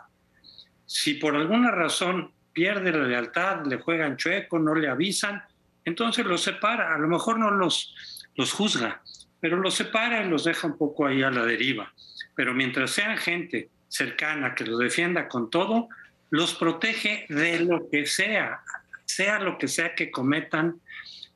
Si 0.86 1.16
por 1.16 1.36
alguna 1.36 1.72
razón 1.72 2.32
pierde 2.54 2.92
la 2.92 3.08
lealtad, 3.08 3.66
le 3.66 3.78
juegan 3.78 4.18
chueco, 4.18 4.60
no 4.60 4.76
le 4.76 4.88
avisan, 4.88 5.42
entonces 5.84 6.26
los 6.26 6.44
separa. 6.44 6.94
A 6.94 7.00
lo 7.00 7.08
mejor 7.08 7.40
no 7.40 7.50
los, 7.50 7.96
los 8.36 8.54
juzga, 8.54 9.02
pero 9.40 9.58
los 9.58 9.74
separa 9.74 10.24
y 10.24 10.30
los 10.30 10.44
deja 10.44 10.68
un 10.68 10.78
poco 10.78 11.08
ahí 11.08 11.24
a 11.24 11.32
la 11.32 11.44
deriva. 11.44 11.92
Pero 12.36 12.54
mientras 12.54 12.92
sean 12.92 13.18
gente 13.18 13.70
cercana 13.88 14.56
que 14.56 14.66
los 14.66 14.80
defienda 14.80 15.28
con 15.28 15.50
todo, 15.50 15.90
los 16.30 16.56
protege 16.56 17.26
de 17.30 17.60
lo 17.60 17.90
que 17.90 18.06
sea, 18.06 18.62
sea 19.06 19.40
lo 19.40 19.58
que 19.58 19.68
sea 19.68 19.96
que 19.96 20.12
cometan, 20.12 20.82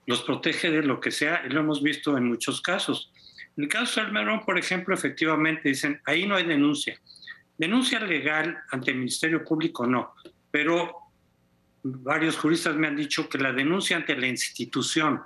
los 0.06 0.24
protege 0.24 0.72
de 0.72 0.84
lo 0.84 1.00
que 1.00 1.12
sea, 1.12 1.44
y 1.46 1.50
lo 1.50 1.60
hemos 1.62 1.84
visto 1.84 2.18
en 2.18 2.26
muchos 2.26 2.62
casos. 2.62 3.12
En 3.56 3.64
el 3.64 3.70
caso 3.70 4.02
del 4.02 4.12
Merón, 4.12 4.46
por 4.46 4.58
ejemplo, 4.58 4.94
efectivamente 4.96 5.70
dicen, 5.70 6.02
ahí 6.06 6.26
no 6.26 6.36
hay 6.36 6.46
denuncia. 6.46 7.00
Denuncia 7.58 8.00
legal 8.00 8.58
ante 8.72 8.92
el 8.92 8.98
Ministerio 8.98 9.44
Público 9.44 9.86
no, 9.86 10.14
pero 10.50 10.96
varios 11.84 12.38
juristas 12.38 12.76
me 12.76 12.88
han 12.88 12.96
dicho 12.96 13.30
que 13.30 13.38
la 13.38 13.52
denuncia 13.52 13.98
ante 13.98 14.16
la 14.16 14.28
institución 14.28 15.22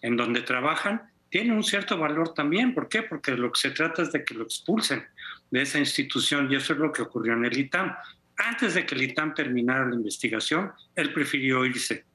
en 0.00 0.16
donde 0.16 0.42
trabajan 0.42 1.02
tiene 1.28 1.54
un 1.54 1.64
cierto 1.64 1.96
valor 1.98 2.34
también. 2.34 2.74
¿Por 2.74 2.88
qué? 2.88 3.02
Porque 3.02 3.32
lo 3.32 3.50
que 3.50 3.60
se 3.60 3.70
trata 3.70 4.02
es 4.02 4.12
de 4.12 4.24
que 4.24 4.34
lo 4.34 4.44
expulsen 4.44 5.04
de 5.52 5.62
esa 5.62 5.78
institución 5.78 6.50
y 6.50 6.56
eso 6.56 6.72
es 6.72 6.78
lo 6.78 6.90
que 6.90 7.02
ocurrió 7.02 7.34
en 7.34 7.44
el 7.44 7.56
ITAM. 7.56 7.94
Antes 8.38 8.74
de 8.74 8.84
que 8.84 8.94
el 8.94 9.02
ITAM 9.02 9.34
terminara 9.34 9.86
la 9.86 9.94
investigación, 9.94 10.72
él 10.96 11.12
prefirió 11.12 11.64
irse 11.66 12.06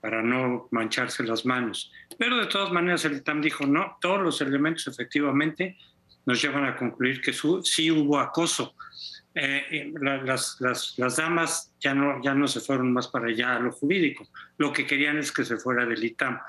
para 0.00 0.22
no 0.22 0.68
mancharse 0.70 1.24
las 1.24 1.44
manos. 1.44 1.92
Pero 2.16 2.38
de 2.38 2.46
todas 2.46 2.72
maneras 2.72 3.04
el 3.04 3.16
ITAM 3.16 3.42
dijo, 3.42 3.66
no, 3.66 3.98
todos 4.00 4.22
los 4.22 4.40
elementos 4.40 4.86
efectivamente 4.86 5.76
nos 6.24 6.40
llevan 6.40 6.64
a 6.64 6.76
concluir 6.76 7.20
que 7.20 7.32
sí 7.32 7.90
hubo 7.90 8.20
acoso. 8.20 8.74
Eh, 9.38 9.92
las, 10.00 10.56
las, 10.60 10.94
las, 10.96 11.16
damas 11.16 11.70
ya 11.78 11.92
no, 11.94 12.22
ya 12.24 12.32
no 12.32 12.48
se 12.48 12.60
fueron 12.60 12.90
más 12.90 13.08
para 13.08 13.26
allá 13.26 13.56
a 13.56 13.60
lo 13.60 13.70
jurídico, 13.70 14.26
lo 14.56 14.72
que 14.72 14.86
querían 14.86 15.18
es 15.18 15.30
que 15.30 15.44
se 15.44 15.58
fuera 15.58 15.84
del 15.84 16.02
ITAM. 16.02 16.40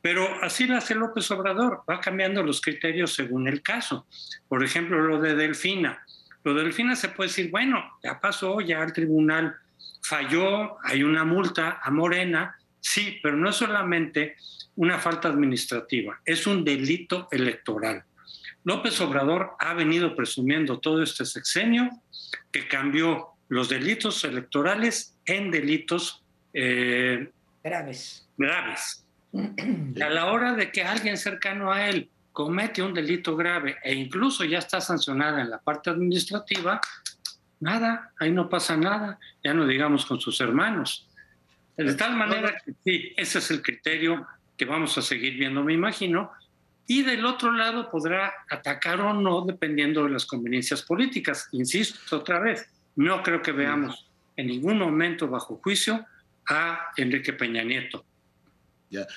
Pero 0.00 0.28
así 0.40 0.68
lo 0.68 0.76
hace 0.76 0.94
López 0.94 1.28
Obrador, 1.32 1.82
va 1.90 1.98
cambiando 1.98 2.44
los 2.44 2.60
criterios 2.60 3.12
según 3.14 3.48
el 3.48 3.62
caso. 3.62 4.06
Por 4.46 4.62
ejemplo, 4.62 5.02
lo 5.02 5.20
de 5.20 5.34
Delfina. 5.34 6.04
Lo 6.44 6.54
de 6.54 6.62
Delfina 6.62 6.94
se 6.94 7.08
puede 7.08 7.30
decir, 7.30 7.50
bueno, 7.50 7.98
ya 8.00 8.20
pasó, 8.20 8.60
ya 8.60 8.80
el 8.84 8.92
tribunal 8.92 9.56
falló, 10.00 10.78
hay 10.84 11.02
una 11.02 11.24
multa 11.24 11.80
a 11.82 11.90
Morena, 11.90 12.56
sí, 12.78 13.18
pero 13.24 13.36
no 13.36 13.50
es 13.50 13.56
solamente 13.56 14.36
una 14.76 15.00
falta 15.00 15.26
administrativa, 15.26 16.20
es 16.24 16.46
un 16.46 16.64
delito 16.64 17.26
electoral. 17.32 18.04
López 18.62 19.00
Obrador 19.00 19.56
ha 19.58 19.74
venido 19.74 20.14
presumiendo 20.14 20.78
todo 20.78 21.02
este 21.02 21.24
sexenio 21.24 21.90
que 22.50 22.68
cambió 22.68 23.28
los 23.48 23.68
delitos 23.68 24.24
electorales 24.24 25.16
en 25.26 25.50
delitos 25.50 26.22
eh, 26.52 27.30
graves. 27.62 28.26
graves. 28.36 29.04
a 30.02 30.08
la 30.08 30.26
hora 30.26 30.54
de 30.54 30.72
que 30.72 30.82
alguien 30.82 31.16
cercano 31.16 31.72
a 31.72 31.88
él 31.88 32.08
comete 32.32 32.82
un 32.82 32.94
delito 32.94 33.36
grave 33.36 33.76
e 33.82 33.94
incluso 33.94 34.44
ya 34.44 34.58
está 34.58 34.80
sancionada 34.80 35.40
en 35.40 35.50
la 35.50 35.58
parte 35.58 35.90
administrativa, 35.90 36.80
nada, 37.60 38.12
ahí 38.18 38.32
no 38.32 38.48
pasa 38.48 38.76
nada, 38.76 39.18
ya 39.42 39.52
no 39.52 39.66
digamos 39.66 40.06
con 40.06 40.20
sus 40.20 40.40
hermanos. 40.40 41.06
De 41.76 41.94
tal 41.94 42.14
manera 42.14 42.56
que 42.64 42.72
sí, 42.84 43.12
ese 43.16 43.38
es 43.38 43.50
el 43.50 43.62
criterio 43.62 44.26
que 44.56 44.64
vamos 44.64 44.96
a 44.98 45.02
seguir 45.02 45.34
viendo, 45.36 45.62
me 45.62 45.72
imagino, 45.72 46.30
y 46.86 47.02
del 47.02 47.24
otro 47.24 47.52
lado 47.52 47.90
podrá 47.90 48.32
atacar 48.48 49.00
o 49.00 49.14
no 49.14 49.42
dependiendo 49.42 50.04
de 50.04 50.10
las 50.10 50.26
conveniencias 50.26 50.82
políticas. 50.82 51.48
Insisto 51.52 52.16
otra 52.16 52.40
vez, 52.40 52.68
no 52.96 53.22
creo 53.22 53.42
que 53.42 53.52
veamos 53.52 54.10
en 54.36 54.48
ningún 54.48 54.78
momento 54.78 55.28
bajo 55.28 55.60
juicio 55.62 56.04
a 56.48 56.88
Enrique 56.96 57.32
Peña 57.32 57.62
Nieto. 57.62 58.04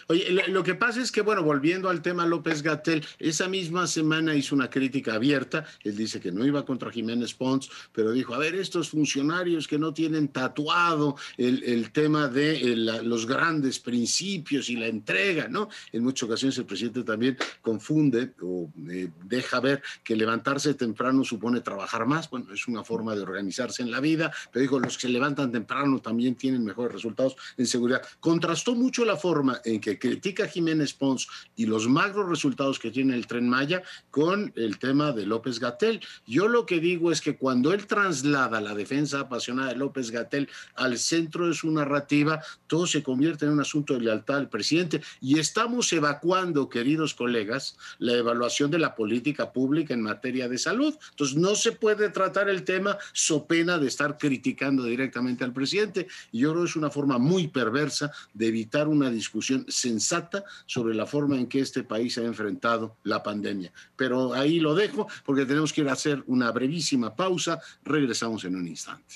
Oye, 0.07 0.29
lo, 0.49 0.63
que 0.63 0.75
pasa 0.75 1.01
es 1.01 1.11
que, 1.11 1.21
bueno, 1.21 1.41
volviendo 1.41 1.89
al 1.89 2.01
tema 2.01 2.27
López 2.27 2.61
Gatel, 2.61 3.03
esa 3.17 3.47
misma 3.47 3.87
semana 3.87 4.35
hizo 4.35 4.53
una 4.53 4.69
crítica 4.69 5.15
abierta. 5.15 5.65
Él 5.83 5.95
dice 5.95 6.19
que 6.19 6.31
no 6.31 6.45
iba 6.45 6.63
contra 6.63 6.91
Jiménez 6.91 7.33
Pons, 7.33 7.69
pero 7.91 8.11
dijo, 8.11 8.35
a 8.35 8.37
ver, 8.37 8.53
estos 8.55 8.89
funcionarios 8.89 9.67
que 9.67 9.79
no 9.79 9.93
tienen 9.93 10.27
tatuado 10.27 11.15
el, 11.37 11.91
tema 11.91 12.27
de 12.27 12.73
eh, 12.73 12.75
los 12.75 13.25
grandes 13.25 13.79
principios 13.79 14.69
y 14.69 14.75
la 14.75 14.87
entrega, 14.87 15.47
¿no? 15.47 15.69
En 15.91 16.03
muchas 16.03 16.29
ocasiones 16.29 16.57
el 16.57 16.65
presidente 16.65 17.03
también 17.03 17.37
confunde 17.61 18.33
o 18.41 18.71
eh, 18.89 19.09
deja 19.25 19.59
ver 19.59 19.81
que 20.03 20.15
levantarse 20.15 20.73
temprano 20.75 21.23
supone 21.23 21.61
trabajar 21.61 22.05
más. 22.05 22.29
Bueno, 22.29 22.53
es 22.53 22.67
una 22.67 22.83
forma 22.83 23.15
de 23.15 23.21
organizarse 23.21 23.81
en 23.81 23.91
la 23.91 23.99
vida, 23.99 24.31
pero 24.51 24.61
dijo, 24.61 24.79
los 24.79 24.97
que 24.97 25.07
se 25.07 25.09
levantan 25.09 25.51
temprano 25.51 25.99
también 25.99 26.35
tienen 26.35 26.63
mejores 26.63 26.93
resultados 26.93 27.35
en 27.57 27.65
seguridad. 27.65 28.01
Contrastó 28.19 28.75
mucho 28.75 29.03
la 29.03 29.17
forma 29.17 29.61
en 29.65 29.79
que 29.79 29.99
critica 29.99 30.45
a 30.45 30.47
Jiménez 30.47 30.93
Pons 30.93 31.27
y 31.55 31.65
los 31.65 31.87
magros 31.87 32.29
resultados 32.29 32.79
que 32.79 32.91
tiene 32.91 33.15
el 33.15 33.27
tren 33.27 33.47
Maya 33.47 33.83
con 34.11 34.51
el 34.55 34.79
tema 34.79 35.11
de 35.11 35.25
López 35.25 35.59
Gatel. 35.59 36.01
Yo 36.27 36.47
lo 36.47 36.65
que 36.65 36.79
digo 36.79 37.11
es 37.11 37.21
que 37.21 37.37
cuando 37.37 37.73
él 37.73 37.87
traslada 37.87 38.61
la 38.61 38.75
defensa 38.75 39.21
apasionada 39.21 39.69
de 39.69 39.77
López 39.77 40.11
Gatel 40.11 40.49
al 40.75 40.97
centro 40.97 41.47
de 41.47 41.53
su 41.53 41.71
narrativa, 41.71 42.41
todo 42.67 42.87
se 42.87 43.03
convierte 43.03 43.45
en 43.45 43.51
un 43.51 43.61
asunto 43.61 43.93
de 43.93 44.01
lealtad 44.01 44.37
al 44.37 44.49
presidente 44.49 45.01
y 45.21 45.39
estamos 45.39 45.91
evacuando, 45.93 46.69
queridos 46.69 47.13
colegas, 47.13 47.77
la 47.99 48.13
evaluación 48.13 48.71
de 48.71 48.79
la 48.79 48.95
política 48.95 49.51
pública 49.51 49.93
en 49.93 50.01
materia 50.01 50.47
de 50.47 50.57
salud. 50.57 50.93
Entonces, 51.11 51.37
no 51.37 51.55
se 51.55 51.71
puede 51.71 52.09
tratar 52.09 52.49
el 52.49 52.63
tema 52.63 52.97
so 53.13 53.45
pena 53.45 53.77
de 53.77 53.87
estar 53.87 54.17
criticando 54.17 54.83
directamente 54.83 55.43
al 55.43 55.53
presidente. 55.53 56.07
Yo 56.31 56.51
creo 56.51 56.63
que 56.63 56.69
es 56.69 56.75
una 56.75 56.89
forma 56.89 57.17
muy 57.17 57.47
perversa 57.47 58.11
de 58.33 58.47
evitar 58.47 58.87
una 58.87 59.09
discusión 59.09 59.52
sensata 59.67 60.43
sobre 60.65 60.93
la 60.93 61.05
forma 61.05 61.37
en 61.37 61.47
que 61.47 61.59
este 61.59 61.83
país 61.83 62.17
ha 62.17 62.23
enfrentado 62.23 62.97
la 63.03 63.21
pandemia. 63.21 63.71
Pero 63.95 64.33
ahí 64.33 64.59
lo 64.59 64.75
dejo 64.75 65.07
porque 65.25 65.45
tenemos 65.45 65.73
que 65.73 65.81
ir 65.81 65.89
a 65.89 65.93
hacer 65.93 66.23
una 66.27 66.51
brevísima 66.51 67.15
pausa. 67.15 67.59
Regresamos 67.83 68.43
en 68.45 68.55
un 68.55 68.67
instante. 68.67 69.15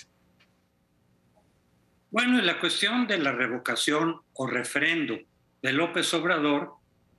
Bueno, 2.09 2.41
la 2.41 2.59
cuestión 2.59 3.05
de 3.05 3.17
la 3.17 3.31
revocación 3.31 4.21
o 4.33 4.47
refrendo 4.47 5.17
de 5.61 5.73
López 5.73 6.13
Obrador 6.13 6.71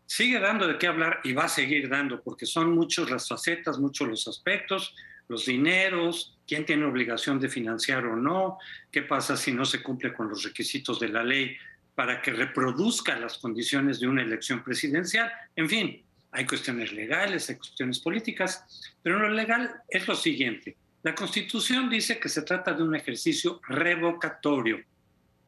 sigue 0.06 0.40
dando 0.40 0.66
de 0.66 0.78
qué 0.78 0.86
hablar 0.86 1.20
y 1.22 1.34
va 1.34 1.44
a 1.44 1.48
seguir 1.48 1.88
dando, 1.88 2.22
porque 2.22 2.46
son 2.46 2.74
muchos 2.74 3.10
las 3.10 3.28
facetas, 3.28 3.78
muchos 3.78 4.08
los 4.08 4.26
aspectos, 4.26 4.94
los 5.28 5.44
dineros, 5.44 6.38
quién 6.46 6.64
tiene 6.64 6.86
obligación 6.86 7.38
de 7.38 7.50
financiar 7.50 8.06
o 8.06 8.16
no, 8.16 8.58
qué 8.90 9.02
pasa 9.02 9.36
si 9.36 9.52
no 9.52 9.66
se 9.66 9.82
cumple 9.82 10.14
con 10.14 10.30
los 10.30 10.42
requisitos 10.42 10.98
de 10.98 11.08
la 11.08 11.22
ley 11.22 11.54
para 11.98 12.22
que 12.22 12.30
reproduzca 12.30 13.18
las 13.18 13.38
condiciones 13.38 13.98
de 13.98 14.06
una 14.06 14.22
elección 14.22 14.62
presidencial. 14.62 15.32
En 15.56 15.68
fin, 15.68 16.00
hay 16.30 16.46
cuestiones 16.46 16.92
legales, 16.92 17.50
hay 17.50 17.56
cuestiones 17.56 17.98
políticas, 17.98 18.94
pero 19.02 19.18
lo 19.18 19.28
legal 19.28 19.82
es 19.88 20.06
lo 20.06 20.14
siguiente. 20.14 20.76
La 21.02 21.12
Constitución 21.16 21.90
dice 21.90 22.20
que 22.20 22.28
se 22.28 22.42
trata 22.42 22.72
de 22.72 22.84
un 22.84 22.94
ejercicio 22.94 23.60
revocatorio, 23.66 24.80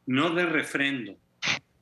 no 0.07 0.31
de 0.31 0.45
refrendo. 0.45 1.15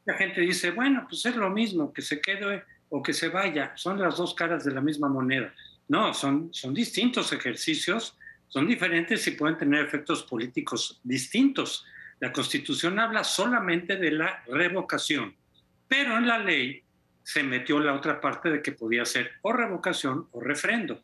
La 0.06 0.14
gente 0.14 0.42
dice, 0.42 0.70
bueno, 0.70 1.08
pues 1.10 1.26
es 1.26 1.36
lo 1.36 1.50
mismo, 1.50 1.92
que 1.92 2.04
se 2.04 2.22
quede 2.22 2.64
o 2.90 3.02
que 3.02 3.14
se 3.14 3.30
vaya, 3.30 3.74
son 3.76 4.00
las 4.00 4.18
dos 4.18 4.36
caras 4.36 4.64
de 4.66 4.72
la 4.72 4.82
misma 4.82 5.10
moneda. 5.10 5.52
No, 5.88 6.14
son, 6.14 6.54
son 6.54 6.76
distintos 6.76 7.34
ejercicios, 7.34 8.16
son 8.50 8.68
diferentes 8.68 9.26
y 9.26 9.32
pueden 9.32 9.58
tener 9.58 9.84
efectos 9.84 10.22
políticos 10.22 11.00
distintos. 11.04 11.88
La 12.20 12.34
Constitución 12.34 13.00
habla 13.00 13.24
solamente 13.24 13.96
de 13.96 14.12
la 14.12 14.44
revocación, 14.48 15.36
pero 15.88 16.18
en 16.18 16.28
la 16.28 16.38
ley 16.38 16.84
se 17.24 17.44
metió 17.44 17.80
la 17.80 17.94
otra 17.94 18.20
parte 18.20 18.50
de 18.50 18.62
que 18.62 18.72
podía 18.72 19.06
ser 19.06 19.32
o 19.42 19.54
revocación 19.54 20.28
o 20.32 20.42
refrendo. 20.42 21.02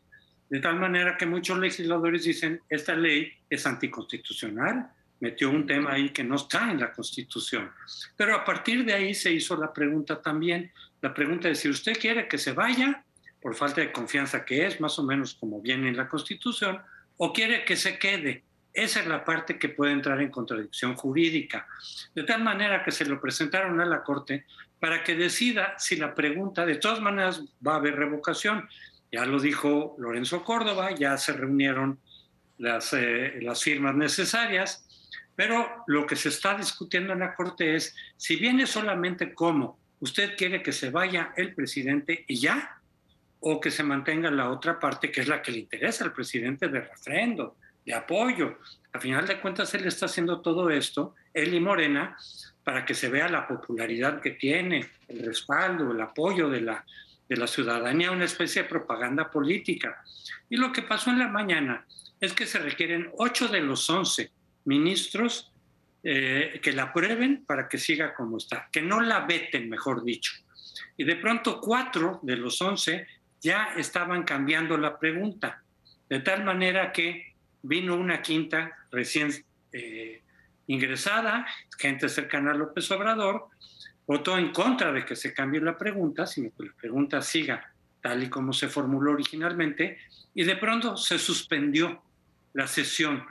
De 0.48 0.60
tal 0.60 0.78
manera 0.78 1.16
que 1.16 1.26
muchos 1.26 1.58
legisladores 1.58 2.24
dicen, 2.24 2.60
esta 2.68 2.94
ley 2.94 3.32
es 3.48 3.66
anticonstitucional, 3.66 4.90
metió 5.20 5.50
un 5.50 5.66
tema 5.66 5.92
ahí 5.92 6.10
que 6.10 6.22
no 6.22 6.36
está 6.36 6.70
en 6.70 6.80
la 6.80 6.92
Constitución. 6.92 7.70
Pero 8.16 8.34
a 8.34 8.44
partir 8.44 8.84
de 8.84 8.92
ahí 8.92 9.14
se 9.14 9.32
hizo 9.32 9.56
la 9.56 9.72
pregunta 9.72 10.20
también, 10.20 10.72
la 11.00 11.14
pregunta 11.14 11.48
de 11.48 11.54
si 11.54 11.68
usted 11.68 11.98
quiere 11.98 12.28
que 12.28 12.38
se 12.38 12.52
vaya 12.52 13.04
por 13.40 13.54
falta 13.54 13.80
de 13.80 13.92
confianza 13.92 14.44
que 14.44 14.66
es, 14.66 14.80
más 14.80 14.98
o 14.98 15.04
menos 15.04 15.34
como 15.34 15.60
viene 15.60 15.88
en 15.88 15.96
la 15.96 16.08
Constitución, 16.08 16.80
o 17.16 17.32
quiere 17.32 17.64
que 17.64 17.76
se 17.76 17.98
quede. 17.98 18.42
Esa 18.76 19.00
es 19.00 19.06
la 19.06 19.24
parte 19.24 19.58
que 19.58 19.70
puede 19.70 19.92
entrar 19.92 20.20
en 20.20 20.30
contradicción 20.30 20.96
jurídica. 20.96 21.66
De 22.14 22.24
tal 22.24 22.44
manera 22.44 22.84
que 22.84 22.92
se 22.92 23.06
lo 23.06 23.18
presentaron 23.18 23.80
a 23.80 23.86
la 23.86 24.02
Corte 24.02 24.44
para 24.78 25.02
que 25.02 25.14
decida 25.14 25.74
si 25.78 25.96
la 25.96 26.14
pregunta, 26.14 26.66
de 26.66 26.74
todas 26.74 27.00
maneras, 27.00 27.42
va 27.66 27.72
a 27.72 27.76
haber 27.76 27.96
revocación. 27.96 28.68
Ya 29.10 29.24
lo 29.24 29.40
dijo 29.40 29.96
Lorenzo 29.98 30.44
Córdoba, 30.44 30.90
ya 30.90 31.16
se 31.16 31.32
reunieron 31.32 31.98
las, 32.58 32.92
eh, 32.92 33.38
las 33.40 33.62
firmas 33.62 33.94
necesarias, 33.94 34.84
pero 35.34 35.84
lo 35.86 36.06
que 36.06 36.16
se 36.16 36.28
está 36.28 36.54
discutiendo 36.54 37.14
en 37.14 37.20
la 37.20 37.34
Corte 37.34 37.76
es 37.76 37.96
si 38.18 38.36
viene 38.36 38.66
solamente 38.66 39.32
como 39.32 39.78
usted 40.00 40.36
quiere 40.36 40.62
que 40.62 40.72
se 40.72 40.90
vaya 40.90 41.32
el 41.38 41.54
presidente 41.54 42.26
y 42.28 42.36
ya, 42.40 42.78
o 43.40 43.58
que 43.58 43.70
se 43.70 43.82
mantenga 43.82 44.30
la 44.30 44.50
otra 44.50 44.78
parte 44.78 45.10
que 45.10 45.22
es 45.22 45.28
la 45.28 45.40
que 45.40 45.52
le 45.52 45.60
interesa 45.60 46.04
al 46.04 46.12
presidente 46.12 46.68
de 46.68 46.82
refrendo, 46.82 47.56
de 47.86 47.94
apoyo. 47.94 48.58
A 48.92 48.98
final 48.98 49.26
de 49.26 49.40
cuentas, 49.40 49.72
él 49.74 49.86
está 49.86 50.06
haciendo 50.06 50.40
todo 50.40 50.68
esto, 50.68 51.14
él 51.32 51.54
y 51.54 51.60
Morena, 51.60 52.16
para 52.64 52.84
que 52.84 52.94
se 52.94 53.08
vea 53.08 53.28
la 53.28 53.46
popularidad 53.46 54.20
que 54.20 54.32
tiene, 54.32 54.90
el 55.08 55.24
respaldo, 55.24 55.92
el 55.92 56.00
apoyo 56.00 56.50
de 56.50 56.60
la, 56.60 56.84
de 57.28 57.36
la 57.36 57.46
ciudadanía, 57.46 58.10
una 58.10 58.24
especie 58.24 58.64
de 58.64 58.68
propaganda 58.68 59.30
política. 59.30 60.02
Y 60.50 60.56
lo 60.56 60.72
que 60.72 60.82
pasó 60.82 61.10
en 61.10 61.20
la 61.20 61.28
mañana 61.28 61.86
es 62.20 62.32
que 62.32 62.46
se 62.46 62.58
requieren 62.58 63.10
ocho 63.18 63.46
de 63.48 63.60
los 63.60 63.88
once 63.88 64.32
ministros 64.64 65.52
eh, 66.02 66.60
que 66.62 66.72
la 66.72 66.84
aprueben 66.84 67.44
para 67.46 67.68
que 67.68 67.78
siga 67.78 68.14
como 68.14 68.38
está, 68.38 68.68
que 68.72 68.82
no 68.82 69.00
la 69.00 69.20
veten, 69.26 69.68
mejor 69.68 70.02
dicho. 70.02 70.32
Y 70.96 71.04
de 71.04 71.16
pronto 71.16 71.60
cuatro 71.60 72.20
de 72.22 72.36
los 72.36 72.60
once 72.62 73.06
ya 73.40 73.74
estaban 73.76 74.24
cambiando 74.24 74.76
la 74.76 74.98
pregunta, 74.98 75.62
de 76.08 76.20
tal 76.20 76.44
manera 76.44 76.92
que 76.92 77.35
vino 77.66 77.96
una 77.96 78.22
quinta 78.22 78.76
recién 78.90 79.30
eh, 79.72 80.22
ingresada, 80.66 81.46
gente 81.78 82.08
cercana 82.08 82.52
a 82.52 82.54
López 82.54 82.90
Obrador, 82.90 83.48
votó 84.06 84.38
en 84.38 84.52
contra 84.52 84.92
de 84.92 85.04
que 85.04 85.16
se 85.16 85.34
cambie 85.34 85.60
la 85.60 85.76
pregunta, 85.76 86.26
sino 86.26 86.50
que 86.56 86.64
la 86.64 86.72
pregunta 86.72 87.20
siga 87.22 87.72
tal 88.00 88.22
y 88.22 88.28
como 88.28 88.52
se 88.52 88.68
formuló 88.68 89.12
originalmente, 89.12 89.98
y 90.34 90.44
de 90.44 90.56
pronto 90.56 90.96
se 90.96 91.18
suspendió 91.18 92.02
la 92.52 92.66
sesión 92.66 93.24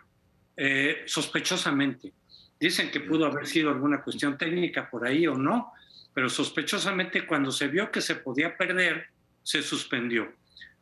eh, 0.58 1.04
sospechosamente. 1.06 2.14
Dicen 2.60 2.92
que 2.92 3.00
pudo 3.00 3.26
haber 3.26 3.48
sido 3.48 3.70
alguna 3.70 4.02
cuestión 4.02 4.38
técnica 4.38 4.90
por 4.90 5.08
ahí 5.08 5.28
o 5.28 5.36
no, 5.36 5.72
pero 6.14 6.30
sospechosamente 6.30 7.26
cuando 7.26 7.52
se 7.52 7.68
vio 7.68 7.92
que 7.92 8.02
se 8.02 8.16
podía 8.16 8.58
perder, 8.58 9.08
se 9.44 9.62
suspendió. 9.62 10.32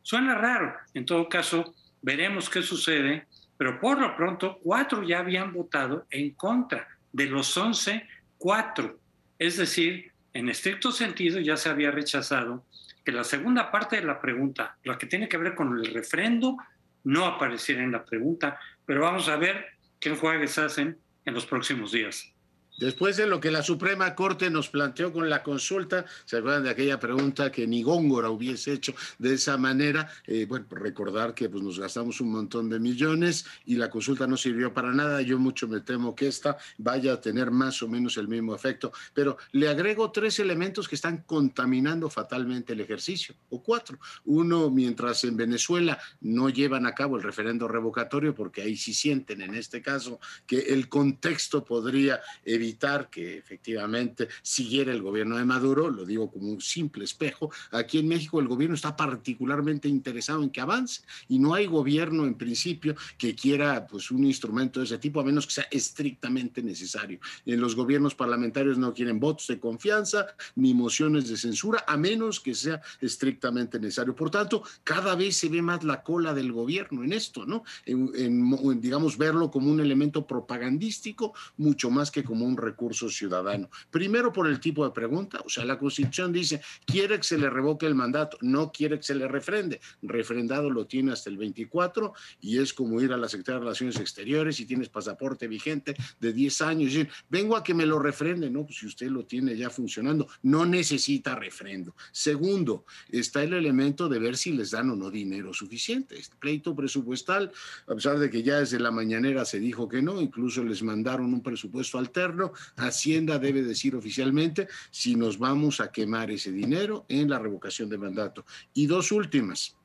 Suena 0.01 0.36
raro, 0.36 0.76
en 0.93 1.06
todo 1.06 1.28
caso, 1.30 1.74
veremos 2.01 2.49
qué 2.49 2.62
sucede, 2.62 3.28
pero 3.64 3.80
por 3.80 3.97
lo 3.97 4.14
pronto 4.14 4.59
cuatro 4.61 5.03
ya 5.03 5.20
habían 5.20 5.53
votado 5.53 6.05
en 6.09 6.32
contra. 6.32 6.86
De 7.14 7.28
los 7.28 7.55
once, 7.55 8.05
cuatro 8.38 8.99
es 9.39 9.55
decir, 9.55 10.11
en 10.34 10.49
estricto 10.49 10.91
sentido 10.91 11.39
ya 11.39 11.55
se 11.55 11.70
había 11.70 11.89
rechazado 11.89 12.66
que 13.05 13.14
la 13.14 13.24
segunda 13.24 13.72
parte 13.72 13.95
de 13.95 14.03
la 14.03 14.20
pregunta, 14.20 14.76
la 14.84 14.97
que 14.97 15.05
tiene 15.05 15.30
que 15.30 15.38
ver 15.38 15.55
con 15.55 15.78
el 15.78 15.93
refrendo, 15.93 16.57
no 17.05 17.24
apareciera 17.24 17.82
en 17.82 17.93
la 17.93 18.03
pregunta, 18.03 18.59
pero 18.86 19.03
vamos 19.03 19.30
a 19.30 19.38
ver 19.38 19.66
qué 20.01 20.09
enjuagues 20.09 20.57
hacen 20.57 20.97
en 21.24 21.34
los 21.34 21.45
próximos 21.45 21.93
días. 21.93 22.32
Después 22.78 23.17
de 23.17 23.28
lo 23.28 23.39
que 23.39 23.51
la 23.51 23.61
Suprema 23.61 24.15
Corte 24.15 24.49
nos 24.49 24.67
planteó 24.69 25.13
con 25.13 25.30
la 25.30 25.43
consulta, 25.43 26.05
¿se 26.26 26.38
acuerdan 26.38 26.63
de 26.63 26.71
aquella 26.71 26.99
pregunta 26.99 27.51
que 27.51 27.67
ni 27.67 27.84
Góngora 27.84 28.32
hubiese 28.32 28.74
hecho 28.74 28.95
de 29.19 29.36
esa 29.36 29.57
manera? 29.57 30.09
Eh, 30.26 30.45
bueno, 30.49 30.65
recordar 30.71 31.36
que 31.36 31.49
pues, 31.49 31.63
nos 31.63 31.80
gastamos 31.80 32.19
un 32.19 32.32
montón 32.32 32.69
de 32.69 32.80
millones 32.80 33.45
y 33.65 33.76
la 33.76 33.91
consulta 33.91 34.26
no 34.26 34.38
sirvió 34.38 34.74
para 34.74 34.91
nada. 34.91 35.21
Yo 35.21 35.38
mucho 35.38 35.67
me 35.67 35.82
temo 35.82 36.15
que 36.15 36.28
esta 36.28 36.57
vaya 36.80 37.13
a 37.13 37.21
tener 37.21 37.51
más 37.51 37.84
o 37.84 37.88
menos 37.88 38.17
el 38.17 38.28
mismo 38.28 38.55
efecto. 38.55 38.91
Pero 39.13 39.38
le 39.51 39.69
agrego 39.69 40.11
tres 40.11 40.39
elementos 40.39 40.89
que 40.89 40.95
están 40.95 41.24
contaminando 41.28 42.09
fatalmente 42.09 42.74
el 42.74 42.82
ejercicio, 42.82 43.36
o 43.49 43.61
cuatro. 43.61 43.99
Uno, 44.26 44.71
mientras 44.71 45.24
en 45.26 45.38
Venezuela 45.38 45.99
no 46.21 46.49
llevan 46.49 46.88
a 46.88 46.95
cabo 46.95 47.17
el 47.17 47.24
referendo 47.24 47.67
revocatorio, 47.67 48.34
porque 48.34 48.63
ahí 48.63 48.76
sí 48.76 48.95
sienten 48.95 49.41
en 49.41 49.53
este 49.53 49.82
caso 49.82 50.19
que 50.47 50.59
el 50.59 50.89
contexto 50.89 51.63
podría 51.63 52.19
evitar 52.43 52.62
evitar 52.64 53.09
que 53.09 53.38
efectivamente 53.38 54.28
siguiera 54.41 54.91
el 54.91 55.01
gobierno 55.01 55.38
de 55.38 55.45
Maduro, 55.45 55.89
lo 55.89 56.05
digo 56.05 56.32
como 56.32 56.49
un 56.49 56.61
simple 56.61 57.03
espejo, 57.03 57.51
aquí 57.72 57.99
en 57.99 58.07
México 58.07 58.39
el 58.39 58.47
gobierno 58.47 58.76
está 58.76 58.95
particularmente 58.95 59.88
interesado 59.88 60.43
en 60.43 60.49
que 60.49 60.61
avance 60.61 61.01
y 61.28 61.39
no 61.39 61.53
hay 61.53 61.66
gobierno 61.66 62.26
en 62.26 62.36
principio 62.36 62.95
que 63.18 63.36
quiera 63.36 63.86
pues 63.88 64.11
un 64.11 64.24
instrumento 64.24 64.80
de 64.80 64.86
ese 64.86 64.97
tipo 64.97 65.20
a 65.20 65.24
menos 65.24 65.45
que 65.45 65.53
sea 65.53 65.68
estrictamente 65.72 66.64
necesario. 66.64 67.20
En 67.45 67.59
los 67.59 67.76
gobiernos 67.76 68.16
parlamentarios 68.16 68.78
no 68.78 68.93
quieren 68.93 69.20
votos 69.20 69.47
de 69.47 69.59
confianza 69.59 70.26
ni 70.55 70.74
mociones 70.74 71.28
de 71.28 71.38
censura 71.38 71.84
a 71.88 71.97
menos 71.97 72.39
que 72.39 72.55
sea 72.55 72.82
estrictamente 73.01 73.80
necesario. 73.80 74.16
Por 74.16 74.30
tanto, 74.30 74.64
cada 74.84 75.16
vez 75.16 75.38
se 75.38 75.49
ve 75.49 75.61
más 75.61 75.84
la 75.84 76.03
cola 76.03 76.34
del 76.34 76.51
gobierno 76.51 77.03
en 77.03 77.14
esto, 77.14 77.45
¿no? 77.45 77.64
En, 77.86 78.82
digamos 78.82 79.18
verlo 79.18 79.51
como 79.51 79.72
un 79.72 79.80
elemento 79.80 80.26
propagandístico 80.26 81.34
mucho 81.57 81.89
más 81.89 82.11
que 82.11 82.24
como 82.24 82.45
un 82.45 82.53
un 82.54 82.58
recurso 82.58 83.10
ciudadano. 83.10 83.70
Primero 83.91 84.32
por 84.32 84.47
el 84.47 84.60
tipo 84.60 84.86
de 84.86 84.91
pregunta, 84.91 85.41
o 85.45 85.49
sea, 85.49 85.66
la 85.66 85.78
Constitución 85.78 86.32
dice, 86.32 86.62
quiere 86.86 87.18
que 87.18 87.24
se 87.24 87.38
le 87.38 87.49
revoque 87.49 87.86
el 87.86 87.95
mandato, 87.95 88.38
no 88.41 88.72
quiere 88.72 88.97
que 88.97 89.04
se 89.04 89.16
le 89.16 89.28
refrende. 89.28 89.82
Refrendado 90.01 90.70
lo 90.70 90.86
tiene 90.86 91.12
hasta 91.12 91.30
el 91.30 91.38
24 91.38 92.14
y 92.41 92.60
es 92.60 92.74
como 92.74 93.01
ir 93.01 93.12
a 93.14 93.18
la 93.18 93.28
Secretaría 93.28 93.60
de 93.60 93.66
Relaciones 93.66 93.99
Exteriores 93.99 94.60
y 94.60 94.66
tienes 94.66 94.89
pasaporte 94.89 95.47
vigente 95.47 95.95
de 96.20 96.34
10 96.34 96.62
años 96.62 96.93
y 96.93 97.08
vengo 97.30 97.56
a 97.56 97.64
que 97.64 97.74
me 97.74 97.86
lo 97.86 97.99
refrende, 97.99 98.49
no, 98.49 98.66
pues 98.66 98.80
si 98.80 98.86
usted 98.86 99.10
lo 99.10 99.26
tiene 99.26 99.56
ya 99.58 99.70
funcionando, 99.70 100.28
no 100.43 100.66
necesita 100.66 101.36
refrendo. 101.36 101.95
Segundo, 102.12 102.86
está 103.10 103.43
el 103.43 103.54
elemento 103.54 104.10
de 104.10 104.20
ver 104.20 104.38
si 104.38 104.51
les 104.51 104.72
dan 104.72 104.89
o 104.89 104.95
no 104.95 105.10
dinero 105.10 105.54
suficiente. 105.54 106.20
Este 106.20 106.36
pleito 106.38 106.76
presupuestal, 106.76 107.51
a 107.88 107.95
pesar 107.95 108.20
de 108.20 108.30
que 108.30 108.43
ya 108.43 108.60
desde 108.60 108.80
la 108.80 108.91
mañanera 108.91 109.45
se 109.45 109.60
dijo 109.60 109.88
que 109.88 110.01
no, 110.01 110.22
incluso 110.22 110.64
les 110.64 110.84
mandaron 110.84 111.34
un 111.34 111.41
presupuesto 111.41 111.97
alterno, 111.97 112.43
Hacienda 112.76 113.39
debe 113.39 113.62
decir 113.62 113.96
oficialmente 113.96 114.68
si 114.91 115.16
nos 115.16 115.38
vamos 115.38 115.80
a 115.80 115.91
quemar 115.91 116.32
ese 116.32 116.52
dinero 116.52 117.06
en 117.08 117.30
la 117.30 117.39
revocación 117.39 117.88
de 117.89 117.98
mandato. 117.98 118.46
Y 118.74 118.88
dos 118.88 119.12
últimas. 119.12 119.78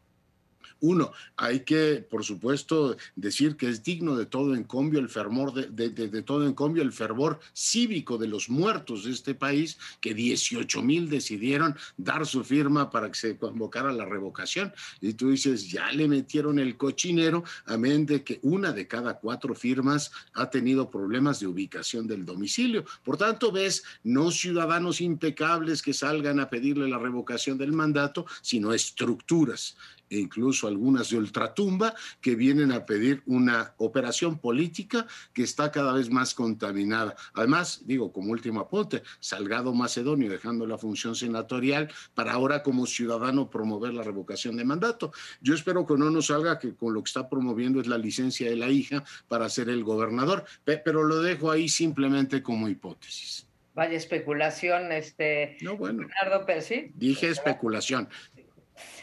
Uno, 0.81 1.12
hay 1.37 1.61
que, 1.61 2.07
por 2.09 2.24
supuesto, 2.24 2.97
decir 3.16 3.57
que 3.57 3.68
es 3.68 3.83
digno 3.83 4.16
de 4.16 4.26
todo 4.26 4.55
encomio 4.55 5.01
el 5.01 5.09
fervor, 5.09 5.53
de, 5.53 5.91
de, 5.91 6.22
todo 6.22 6.47
encomio 6.47 6.83
el 6.83 6.93
fervor 6.93 7.41
cívico 7.53 8.16
de 8.16 8.29
los 8.29 8.49
muertos 8.49 9.05
de 9.05 9.11
este 9.11 9.35
país, 9.35 9.79
que 10.01 10.14
18 10.14 10.83
mil 10.83 11.11
decidieron 11.11 11.76
dar 11.97 12.26
su 12.26 12.45
firma 12.45 12.91
para 12.91 13.11
que 13.11 13.18
se 13.18 13.37
convocara 13.37 13.93
la 13.93 14.05
revocación. 14.05 14.72
Y 15.01 15.14
tú 15.14 15.31
dices, 15.31 15.68
ya 15.68 15.91
le 15.91 16.07
metieron 16.07 16.59
el 16.59 16.76
cochinero, 16.76 17.43
amén 17.66 18.07
de 18.07 18.22
que 18.22 18.39
una 18.43 18.72
de 18.72 18.87
cada 18.87 19.18
cuatro 19.18 19.55
firmas 19.55 20.12
ha 20.35 20.49
tenido 20.49 20.91
problemas 20.91 21.41
de 21.41 21.49
ubicación 21.49 22.07
del 22.07 22.24
domicilio. 22.24 22.85
Por 23.05 23.16
tanto, 23.16 23.51
ves, 23.51 23.83
no 24.05 24.31
ciudadanos 24.31 25.01
impecables 25.01 25.83
que 25.83 25.93
salgan 25.93 26.39
a 26.39 26.49
pedirle 26.49 26.89
la 26.89 26.99
revocación 26.99 27.59
del 27.59 27.72
mandato, 27.72 28.26
sino 28.43 28.72
estructuras 28.72 29.76
e 30.11 30.19
incluso 30.19 30.67
algunas 30.67 31.11
de 31.11 31.19
ultratumba 31.19 31.95
que 32.21 32.35
vienen 32.35 32.73
a 32.73 32.87
pedir 32.87 33.23
una 33.27 33.75
operación 33.79 34.39
política 34.39 35.07
que 35.33 35.43
está 35.43 35.71
cada 35.71 35.93
vez 35.93 36.11
más 36.11 36.35
contaminada. 36.35 37.17
Además, 37.35 37.83
digo, 37.85 38.13
como 38.13 38.33
último 38.33 38.61
apunte, 38.61 39.03
Salgado 39.21 39.75
Macedonio 39.75 40.31
dejando 40.31 40.67
la 40.67 40.79
función 40.79 41.15
senatorial 41.15 41.91
para 42.15 42.33
ahora 42.33 42.63
como 42.63 42.87
ciudadano 42.87 43.51
promover 43.51 43.95
la 43.95 44.03
revocación 44.03 44.57
de 44.57 44.65
mandato. 44.65 45.13
Yo 45.41 45.55
espero 45.55 45.87
que 45.87 45.95
no 45.95 46.11
nos 46.11 46.27
salga 46.27 46.59
que 46.59 46.75
con 46.75 46.95
lo 46.95 47.03
que 47.03 47.09
está 47.09 47.29
promoviendo 47.29 47.81
es 47.81 47.87
la 47.87 47.99
licencia 47.99 48.49
de 48.49 48.57
la 48.57 48.71
hija 48.71 49.05
para 49.29 49.49
ser 49.49 49.69
el 49.69 49.85
gobernador, 49.85 50.45
pero 50.65 51.05
lo 51.05 51.21
dejo 51.21 51.51
ahí 51.51 51.69
simplemente 51.69 52.43
como 52.43 52.69
hipótesis. 52.69 53.49
Vaya 53.75 53.97
especulación, 53.97 54.91
este. 54.91 55.57
No, 55.61 55.77
bueno. 55.77 56.09
Percy. 56.47 56.91
Dije 56.97 57.29
especulación. 57.29 58.09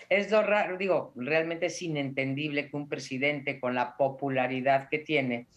Es 0.09 0.31
raro, 0.31 0.77
digo, 0.77 1.13
realmente 1.15 1.67
es 1.67 1.81
inentendible 1.81 2.69
que 2.69 2.75
un 2.75 2.87
presidente 2.87 3.59
con 3.59 3.75
la 3.75 3.95
popularidad 3.97 4.87
que 4.89 4.99
tiene, 4.99 5.47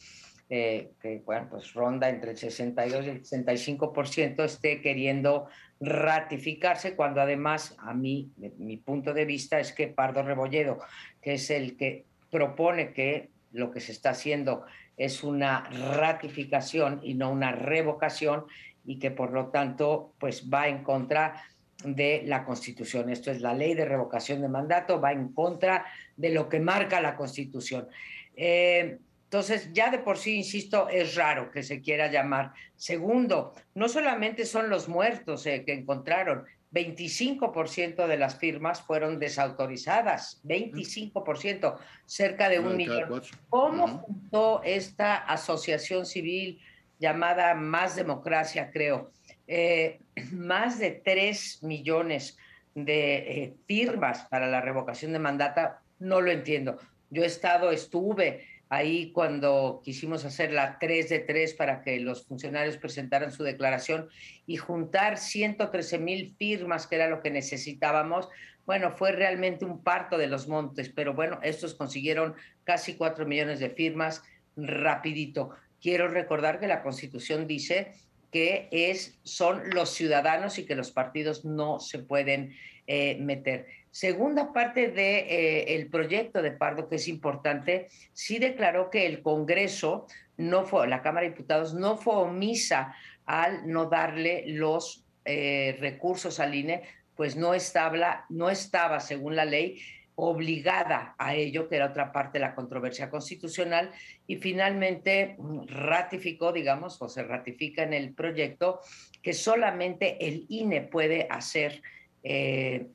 eh, 0.49 0.91
que 1.01 1.23
bueno, 1.25 1.49
pues 1.51 1.75
ronda 1.75 2.09
entre 2.09 2.33
el 2.33 2.39
62 2.39 3.07
y 3.07 3.09
el 3.09 3.23
65%, 3.23 4.45
esté 4.45 4.81
queriendo 4.81 5.49
ratificarse 5.81 6.97
cuando 6.97 7.21
además, 7.21 7.77
a 7.79 7.95
mí, 7.95 8.31
mi 8.59 8.77
punto 8.79 9.13
de 9.15 9.25
vista 9.25 9.61
es 9.61 9.73
que 9.73 9.89
Pardo 9.89 10.23
Rebolledo, 10.23 10.79
que 11.21 11.35
es 11.35 11.51
el 11.51 11.77
que 11.77 12.05
propone 12.31 12.93
que 12.93 13.29
lo 13.53 13.71
que 13.71 13.81
se 13.81 13.93
está 13.93 14.11
haciendo 14.11 14.65
es 14.97 15.23
una 15.23 15.65
ratificación 15.71 17.01
y 17.03 17.15
no 17.15 17.31
una 17.31 17.53
revocación 17.53 18.47
y 18.85 18.99
que 18.99 19.11
por 19.11 19.33
lo 19.33 19.47
tanto 19.49 20.13
pues 20.19 20.51
va 20.53 20.69
en 20.69 20.83
contra 20.83 21.45
de 21.85 22.23
la 22.27 22.45
Constitución. 22.45 23.11
Esto 23.11 23.31
es 23.31 23.41
la 23.41 23.55
ley 23.55 23.75
de 23.75 23.85
revocación 23.85 24.41
de 24.41 24.49
mandato, 24.49 25.01
va 25.01 25.13
en 25.13 25.33
contra 25.33 25.87
de 26.17 26.31
lo 26.31 26.49
que 26.49 26.61
marca 26.61 27.01
la 27.01 27.17
Constitución. 27.17 27.89
Eh, 28.37 28.99
entonces, 29.25 29.71
ya 29.73 29.91
de 29.91 29.99
por 29.99 30.17
sí, 30.17 30.37
insisto, 30.37 30.89
es 30.89 31.15
raro 31.15 31.51
que 31.51 31.63
se 31.63 31.83
quiera 31.83 32.11
llamar. 32.11 32.53
Segundo, 32.77 33.55
no 33.75 33.89
solamente 33.89 34.47
son 34.47 34.71
los 34.71 34.89
muertos 34.89 35.45
eh, 35.47 35.65
que 35.67 35.75
encontraron, 35.75 36.47
25% 36.73 38.07
de 38.07 38.17
las 38.17 38.39
firmas 38.39 38.83
fueron 38.83 39.19
desautorizadas, 39.19 40.41
25%, 40.45 41.79
cerca 42.07 42.49
de 42.49 42.59
un 42.59 42.77
millón. 42.77 43.23
¿Cómo 43.49 43.89
juntó 43.99 44.63
esta 44.65 45.17
asociación 45.17 46.05
civil 46.05 46.61
llamada 46.99 47.55
Más 47.55 47.97
Democracia, 47.97 48.71
creo? 48.73 49.13
Eh, 49.49 50.01
más 50.33 50.79
de 50.79 50.91
3 50.91 51.63
millones 51.63 52.37
de 52.75 53.17
eh, 53.17 53.55
firmas 53.67 54.27
para 54.31 54.47
la 54.47 54.61
revocación 54.61 55.13
de 55.13 55.19
mandato, 55.19 55.63
no 55.99 56.21
lo 56.21 56.31
entiendo. 56.31 56.79
Yo 57.11 57.25
he 57.25 57.27
estado, 57.27 57.73
estuve 57.73 58.47
ahí 58.69 59.13
cuando 59.13 59.81
quisimos 59.83 60.27
hacer 60.27 60.53
la 60.53 60.79
3 60.79 61.09
de 61.09 61.19
3 61.21 61.55
para 61.55 61.83
que 61.83 61.99
los 62.01 62.27
funcionarios 62.27 62.77
presentaran 62.77 63.33
su 63.33 63.43
declaración 63.43 64.09
y 64.47 64.59
juntar 64.59 65.17
113 65.17 65.99
mil 65.99 66.35
firmas, 66.39 66.87
que 66.87 66.97
era 66.97 67.09
lo 67.09 67.23
que 67.23 67.31
necesitábamos. 67.31 68.29
Bueno, 68.67 68.93
fue 68.93 69.13
realmente 69.13 69.65
un 69.65 69.83
parto 69.83 70.19
de 70.19 70.27
los 70.27 70.47
montes, 70.47 70.91
pero 70.91 71.15
bueno, 71.15 71.41
estos 71.43 71.75
consiguieron 71.75 72.35
casi 72.65 72.95
4 72.95 73.25
millones 73.25 73.61
de 73.61 73.71
firmas 73.71 74.23
rapidito. 74.57 75.51
Quiero 75.81 76.09
recordar 76.09 76.61
que 76.61 76.67
la 76.67 76.83
Constitución 76.83 77.47
dice 77.47 77.95
que 78.31 78.69
es, 78.71 79.19
son 79.23 79.71
los 79.71 79.91
ciudadanos 79.91 80.59
y 80.59 80.67
que 80.67 80.75
los 80.75 80.91
partidos 80.91 81.45
no 81.45 81.81
se 81.81 81.99
pueden 81.99 82.55
eh, 82.87 83.17
meter. 83.21 83.67
Segunda 83.91 84.53
parte 84.53 84.89
del 84.89 84.95
de, 84.95 85.75
eh, 85.75 85.89
proyecto 85.91 86.43
de 86.43 86.53
Pardo, 86.53 86.89
que 86.89 86.97
es 86.97 87.09
importante, 87.09 87.89
sí 88.13 88.39
declaró 88.39 88.91
que 88.91 89.07
el 89.07 89.23
Congreso, 89.23 90.07
no 90.37 90.65
fue, 90.65 90.87
la 90.89 91.03
Cámara 91.03 91.25
de 91.25 91.33
Diputados, 91.33 91.75
no 91.75 91.97
fue 91.97 92.15
omisa 92.15 92.95
al 93.27 93.67
no 93.67 93.87
darle 93.87 94.45
los 94.47 95.05
eh, 95.25 95.77
recursos 95.81 96.39
al 96.41 96.55
INE, 96.55 96.83
pues 97.17 97.37
no 97.37 97.55
estaba, 97.55 98.25
no 98.29 98.49
estaba, 98.49 99.01
según 99.01 99.37
la 99.37 99.45
ley, 99.45 99.81
obligada 100.21 101.15
a 101.17 101.37
ello, 101.37 101.69
que 101.69 101.77
era 101.77 101.87
otra 101.87 102.11
parte 102.11 102.39
de 102.39 102.45
la 102.45 102.57
controversia 102.57 103.09
constitucional, 103.09 103.93
y 104.27 104.35
finalmente 104.37 105.37
mm, 105.39 105.69
ratificó, 105.69 106.53
digamos, 106.53 107.01
o 107.01 107.09
se 107.09 107.23
ratifica 107.23 107.85
en 107.85 107.95
el 107.95 108.15
proyecto 108.15 108.81
que 109.23 109.33
solamente 109.33 110.27
el 110.27 110.45
INE 110.49 110.81
puede 110.81 111.29
hacer 111.31 111.83
eh, 112.25 112.89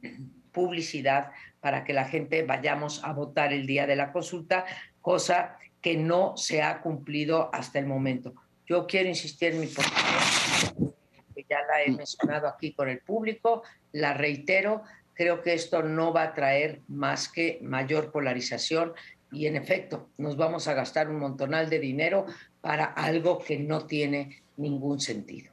publicidad 0.51 1.32
para 1.61 1.86
que 1.86 1.93
la 1.93 2.03
gente 2.03 2.43
vayamos 2.43 3.01
a 3.05 3.13
votar 3.13 3.53
el 3.53 3.65
día 3.65 3.88
de 3.88 3.95
la 3.95 4.11
consulta, 4.11 4.65
cosa 4.99 5.57
que 5.82 5.95
no 5.95 6.36
se 6.36 6.61
ha 6.61 6.82
cumplido 6.82 7.49
hasta 7.53 7.80
el 7.80 7.86
momento. 7.86 8.34
Yo 8.65 8.86
quiero 8.86 9.07
insistir 9.07 9.53
en 9.53 9.61
mi 9.61 9.67
posición, 9.67 10.93
que 11.34 11.45
ya 11.49 11.61
la 11.61 11.84
he 11.84 11.91
mencionado 11.91 12.49
aquí 12.49 12.74
con 12.74 12.89
el 12.89 12.99
público, 12.99 13.63
la 13.93 14.13
reitero, 14.13 14.84
creo 15.14 15.41
que 15.41 15.53
esto 15.53 15.84
no 15.84 16.14
va 16.14 16.24
a 16.24 16.34
traer 16.34 16.82
más 16.88 17.30
que 17.30 17.59
mayor 17.61 18.11
polarización 18.11 18.93
y 19.32 19.47
en 19.47 19.55
efecto 19.55 20.09
nos 20.18 20.38
vamos 20.38 20.68
a 20.68 20.74
gastar 20.74 21.09
un 21.09 21.20
montonal 21.20 21.70
de 21.70 21.80
dinero 21.80 22.26
para 22.61 22.86
algo 22.86 23.39
que 23.39 23.57
no 23.59 23.86
tiene 23.86 24.43
ningún 24.57 24.99
sentido. 24.99 25.51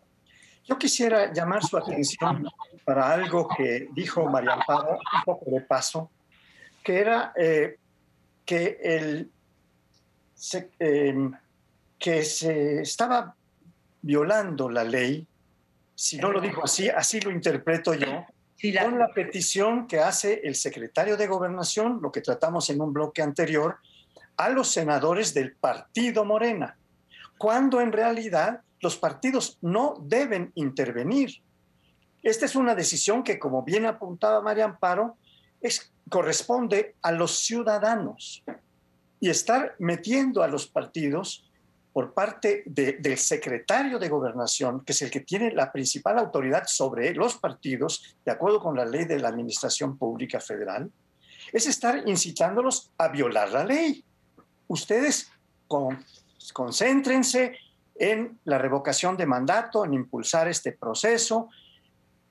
Yo 0.64 0.78
quisiera 0.78 1.32
llamar 1.32 1.64
su 1.64 1.76
atención 1.76 2.46
para 2.84 3.12
algo 3.12 3.48
que 3.48 3.88
dijo 3.92 4.28
María 4.28 4.52
Amparo, 4.52 4.92
un 4.92 5.24
poco 5.24 5.50
de 5.50 5.60
paso, 5.62 6.10
que 6.84 7.00
era 7.00 7.32
eh, 7.36 7.76
que, 8.44 8.78
el, 8.82 9.30
em, 10.78 11.32
que 11.98 12.22
se 12.22 12.82
estaba 12.82 13.34
violando 14.02 14.68
la 14.68 14.84
ley, 14.84 15.26
si 15.94 16.18
no 16.18 16.30
lo 16.30 16.40
dijo 16.40 16.64
así, 16.64 16.88
así 16.88 17.20
lo 17.20 17.30
interpreto 17.30 17.94
yo, 17.94 18.24
con 18.82 18.98
la 18.98 19.08
petición 19.08 19.86
que 19.86 20.00
hace 20.00 20.40
el 20.44 20.54
secretario 20.54 21.16
de 21.16 21.26
Gobernación, 21.26 22.00
lo 22.02 22.12
que 22.12 22.20
tratamos 22.20 22.68
en 22.70 22.80
un 22.80 22.92
bloque 22.92 23.22
anterior, 23.22 23.78
a 24.36 24.48
los 24.48 24.68
senadores 24.68 25.34
del 25.34 25.54
partido 25.54 26.24
Morena, 26.24 26.76
cuando 27.38 27.80
en 27.80 27.92
realidad 27.92 28.60
los 28.80 28.96
partidos 28.96 29.58
no 29.60 29.94
deben 30.02 30.52
intervenir. 30.54 31.42
Esta 32.22 32.44
es 32.44 32.54
una 32.54 32.74
decisión 32.74 33.22
que, 33.22 33.38
como 33.38 33.62
bien 33.62 33.86
apuntaba 33.86 34.42
María 34.42 34.64
Amparo, 34.64 35.16
es, 35.60 35.92
corresponde 36.08 36.96
a 37.02 37.12
los 37.12 37.38
ciudadanos. 37.38 38.42
Y 39.20 39.28
estar 39.28 39.74
metiendo 39.78 40.42
a 40.42 40.48
los 40.48 40.66
partidos 40.66 41.49
por 41.92 42.14
parte 42.14 42.62
del 42.66 43.18
secretario 43.18 43.98
de 43.98 44.08
gobernación, 44.08 44.84
que 44.84 44.92
es 44.92 45.02
el 45.02 45.10
que 45.10 45.20
tiene 45.20 45.52
la 45.52 45.72
principal 45.72 46.18
autoridad 46.18 46.64
sobre 46.66 47.14
los 47.14 47.36
partidos, 47.36 48.16
de 48.24 48.30
acuerdo 48.30 48.60
con 48.60 48.76
la 48.76 48.84
ley 48.84 49.04
de 49.04 49.18
la 49.18 49.28
Administración 49.28 49.98
Pública 49.98 50.40
Federal, 50.40 50.90
es 51.52 51.66
estar 51.66 52.06
incitándolos 52.06 52.92
a 52.96 53.08
violar 53.08 53.50
la 53.50 53.64
ley. 53.64 54.04
Ustedes 54.68 55.30
con, 55.66 56.04
concéntrense, 56.52 57.56
en 58.00 58.40
la 58.44 58.56
revocación 58.56 59.16
de 59.16 59.26
mandato, 59.26 59.84
en 59.84 59.92
impulsar 59.92 60.48
este 60.48 60.72
proceso. 60.72 61.50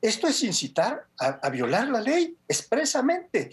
Esto 0.01 0.27
es 0.27 0.43
incitar 0.43 1.05
a, 1.19 1.47
violar 1.49 1.87
la 1.89 2.01
ley 2.01 2.35
expresamente. 2.47 3.51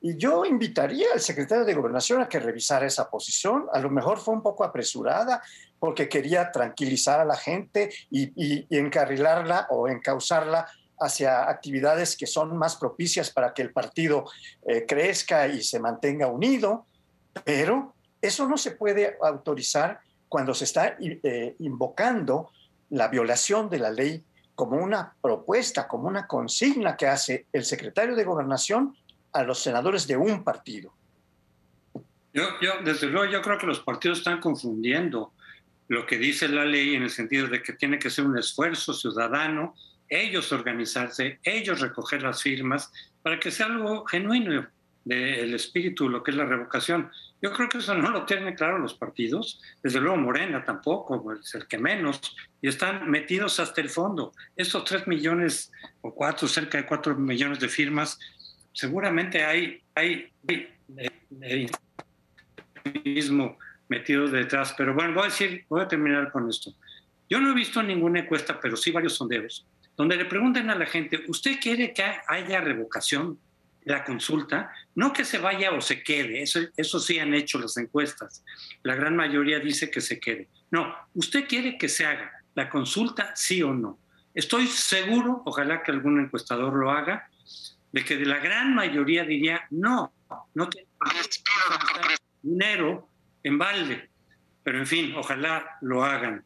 Y 0.00 0.16
yo 0.16 0.44
invitaría 0.44 1.08
al 1.12 1.20
secretario 1.20 1.64
de 1.64 1.74
Gobernación 1.74 2.22
a 2.22 2.28
que 2.28 2.38
revisara 2.38 2.86
esa 2.86 3.10
posición. 3.10 3.66
A 3.72 3.80
lo 3.80 3.90
mejor 3.90 4.18
fue 4.18 4.34
un 4.34 4.42
poco 4.42 4.62
apresurada 4.62 5.42
porque 5.78 6.08
quería 6.08 6.52
tranquilizar 6.52 7.20
a 7.20 7.24
la 7.24 7.36
gente 7.36 7.90
y, 8.10 8.66
encarrilarla 8.76 9.66
o 9.70 9.88
encauzarla 9.88 10.66
hacia 11.00 11.48
actividades 11.48 12.16
que 12.16 12.26
son 12.26 12.56
más 12.56 12.76
propicias 12.76 13.30
para 13.30 13.54
que 13.54 13.62
el 13.62 13.72
partido 13.72 14.24
eh, 14.66 14.84
crezca 14.86 15.46
y 15.48 15.62
se 15.62 15.80
mantenga 15.80 16.28
unido. 16.28 16.86
Pero 17.44 17.94
eso 18.20 18.48
no 18.48 18.56
se 18.56 18.72
puede 18.72 19.16
autorizar 19.20 20.00
cuando 20.28 20.54
se 20.54 20.64
está 20.64 20.96
eh, 21.00 21.56
invocando 21.60 22.50
la 22.90 23.08
violación 23.08 23.68
de 23.68 23.78
la 23.78 23.90
ley 23.90 24.24
como 24.54 24.76
una 24.76 25.14
propuesta, 25.20 25.86
como 25.86 26.08
una 26.08 26.26
consigna 26.26 26.96
que 26.96 27.06
hace 27.06 27.46
el 27.52 27.64
secretario 27.64 28.16
de 28.16 28.24
Gobernación 28.24 28.96
a 29.38 29.44
los 29.44 29.62
senadores 29.62 30.06
de 30.06 30.16
un 30.16 30.42
partido. 30.42 30.92
Yo, 32.32 32.42
yo, 32.60 32.72
desde 32.84 33.06
luego, 33.06 33.30
yo 33.30 33.40
creo 33.40 33.58
que 33.58 33.66
los 33.66 33.80
partidos 33.80 34.18
están 34.18 34.40
confundiendo 34.40 35.32
lo 35.88 36.06
que 36.06 36.18
dice 36.18 36.48
la 36.48 36.64
ley 36.64 36.94
en 36.94 37.02
el 37.02 37.10
sentido 37.10 37.46
de 37.46 37.62
que 37.62 37.72
tiene 37.72 37.98
que 37.98 38.10
ser 38.10 38.26
un 38.26 38.38
esfuerzo 38.38 38.92
ciudadano, 38.92 39.74
ellos 40.08 40.52
organizarse, 40.52 41.40
ellos 41.42 41.80
recoger 41.80 42.22
las 42.22 42.42
firmas, 42.42 42.92
para 43.22 43.38
que 43.38 43.50
sea 43.50 43.66
algo 43.66 44.04
genuino 44.04 44.66
del 45.04 45.54
espíritu, 45.54 46.08
lo 46.08 46.22
que 46.22 46.32
es 46.32 46.36
la 46.36 46.44
revocación. 46.44 47.10
Yo 47.40 47.52
creo 47.52 47.68
que 47.68 47.78
eso 47.78 47.94
no 47.94 48.10
lo 48.10 48.26
tienen 48.26 48.54
claro 48.54 48.78
los 48.78 48.94
partidos, 48.94 49.60
desde 49.82 50.00
luego 50.00 50.16
Morena 50.16 50.64
tampoco, 50.64 51.32
es 51.32 51.54
el 51.54 51.66
que 51.66 51.78
menos, 51.78 52.20
y 52.60 52.68
están 52.68 53.10
metidos 53.10 53.60
hasta 53.60 53.80
el 53.80 53.88
fondo. 53.88 54.32
Estos 54.56 54.84
tres 54.84 55.06
millones 55.06 55.72
o 56.02 56.14
cuatro, 56.14 56.48
cerca 56.48 56.78
de 56.78 56.86
cuatro 56.86 57.14
millones 57.14 57.60
de 57.60 57.68
firmas, 57.68 58.18
seguramente 58.78 59.44
hay, 59.44 59.82
hay, 59.92 60.30
mismo 63.04 63.58
metido 63.88 64.28
detrás, 64.28 64.72
pero 64.78 64.94
bueno, 64.94 65.14
voy 65.14 65.24
a 65.24 65.26
decir, 65.26 65.64
voy 65.68 65.80
a 65.80 65.88
terminar 65.88 66.30
con 66.30 66.48
esto. 66.48 66.72
Yo 67.28 67.40
no 67.40 67.50
he 67.50 67.54
visto 67.54 67.82
ninguna 67.82 68.20
encuesta, 68.20 68.60
pero 68.60 68.76
sí 68.76 68.92
varios 68.92 69.16
sondeos, 69.16 69.66
donde 69.96 70.14
le 70.14 70.26
pregunten 70.26 70.70
a 70.70 70.76
la 70.76 70.86
gente, 70.86 71.24
¿usted 71.26 71.58
quiere 71.60 71.92
que 71.92 72.04
haya 72.28 72.60
revocación? 72.60 73.38
la 73.84 74.04
consulta, 74.04 74.70
no 74.96 75.14
que 75.14 75.24
se 75.24 75.38
vaya 75.38 75.70
o 75.72 75.80
se 75.80 76.02
quede, 76.02 76.42
eso, 76.42 76.60
eso 76.76 77.00
sí 77.00 77.18
han 77.18 77.32
hecho 77.32 77.58
las 77.58 77.74
encuestas. 77.78 78.44
La 78.82 78.94
gran 78.94 79.16
mayoría 79.16 79.60
dice 79.60 79.90
que 79.90 80.02
se 80.02 80.20
quede. 80.20 80.48
No, 80.70 80.94
usted 81.14 81.48
quiere 81.48 81.78
que 81.78 81.88
se 81.88 82.04
haga 82.04 82.30
la 82.54 82.68
consulta, 82.68 83.34
sí 83.34 83.62
o 83.62 83.72
no. 83.72 83.98
Estoy 84.34 84.66
seguro, 84.66 85.40
ojalá 85.46 85.82
que 85.82 85.90
algún 85.90 86.20
encuestador 86.20 86.74
lo 86.74 86.90
haga, 86.90 87.30
de 87.92 88.04
que 88.04 88.16
de 88.16 88.26
la 88.26 88.38
gran 88.38 88.74
mayoría 88.74 89.24
diría 89.24 89.62
no, 89.70 90.12
no 90.54 90.68
tiene 90.68 90.88
dinero 92.42 93.08
en 93.42 93.58
balde. 93.58 94.10
Pero 94.62 94.78
en 94.78 94.86
fin, 94.86 95.14
ojalá 95.16 95.78
lo 95.80 96.04
hagan. 96.04 96.44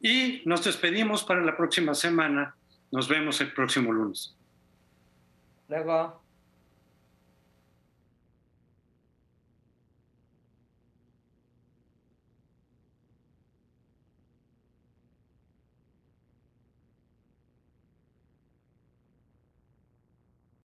Y 0.00 0.42
nos 0.44 0.64
despedimos 0.64 1.24
para 1.24 1.42
la 1.42 1.56
próxima 1.56 1.94
semana. 1.94 2.54
Nos 2.92 3.08
vemos 3.08 3.40
el 3.40 3.52
próximo 3.52 3.92
lunes. 3.92 4.36
Luego. 5.68 6.23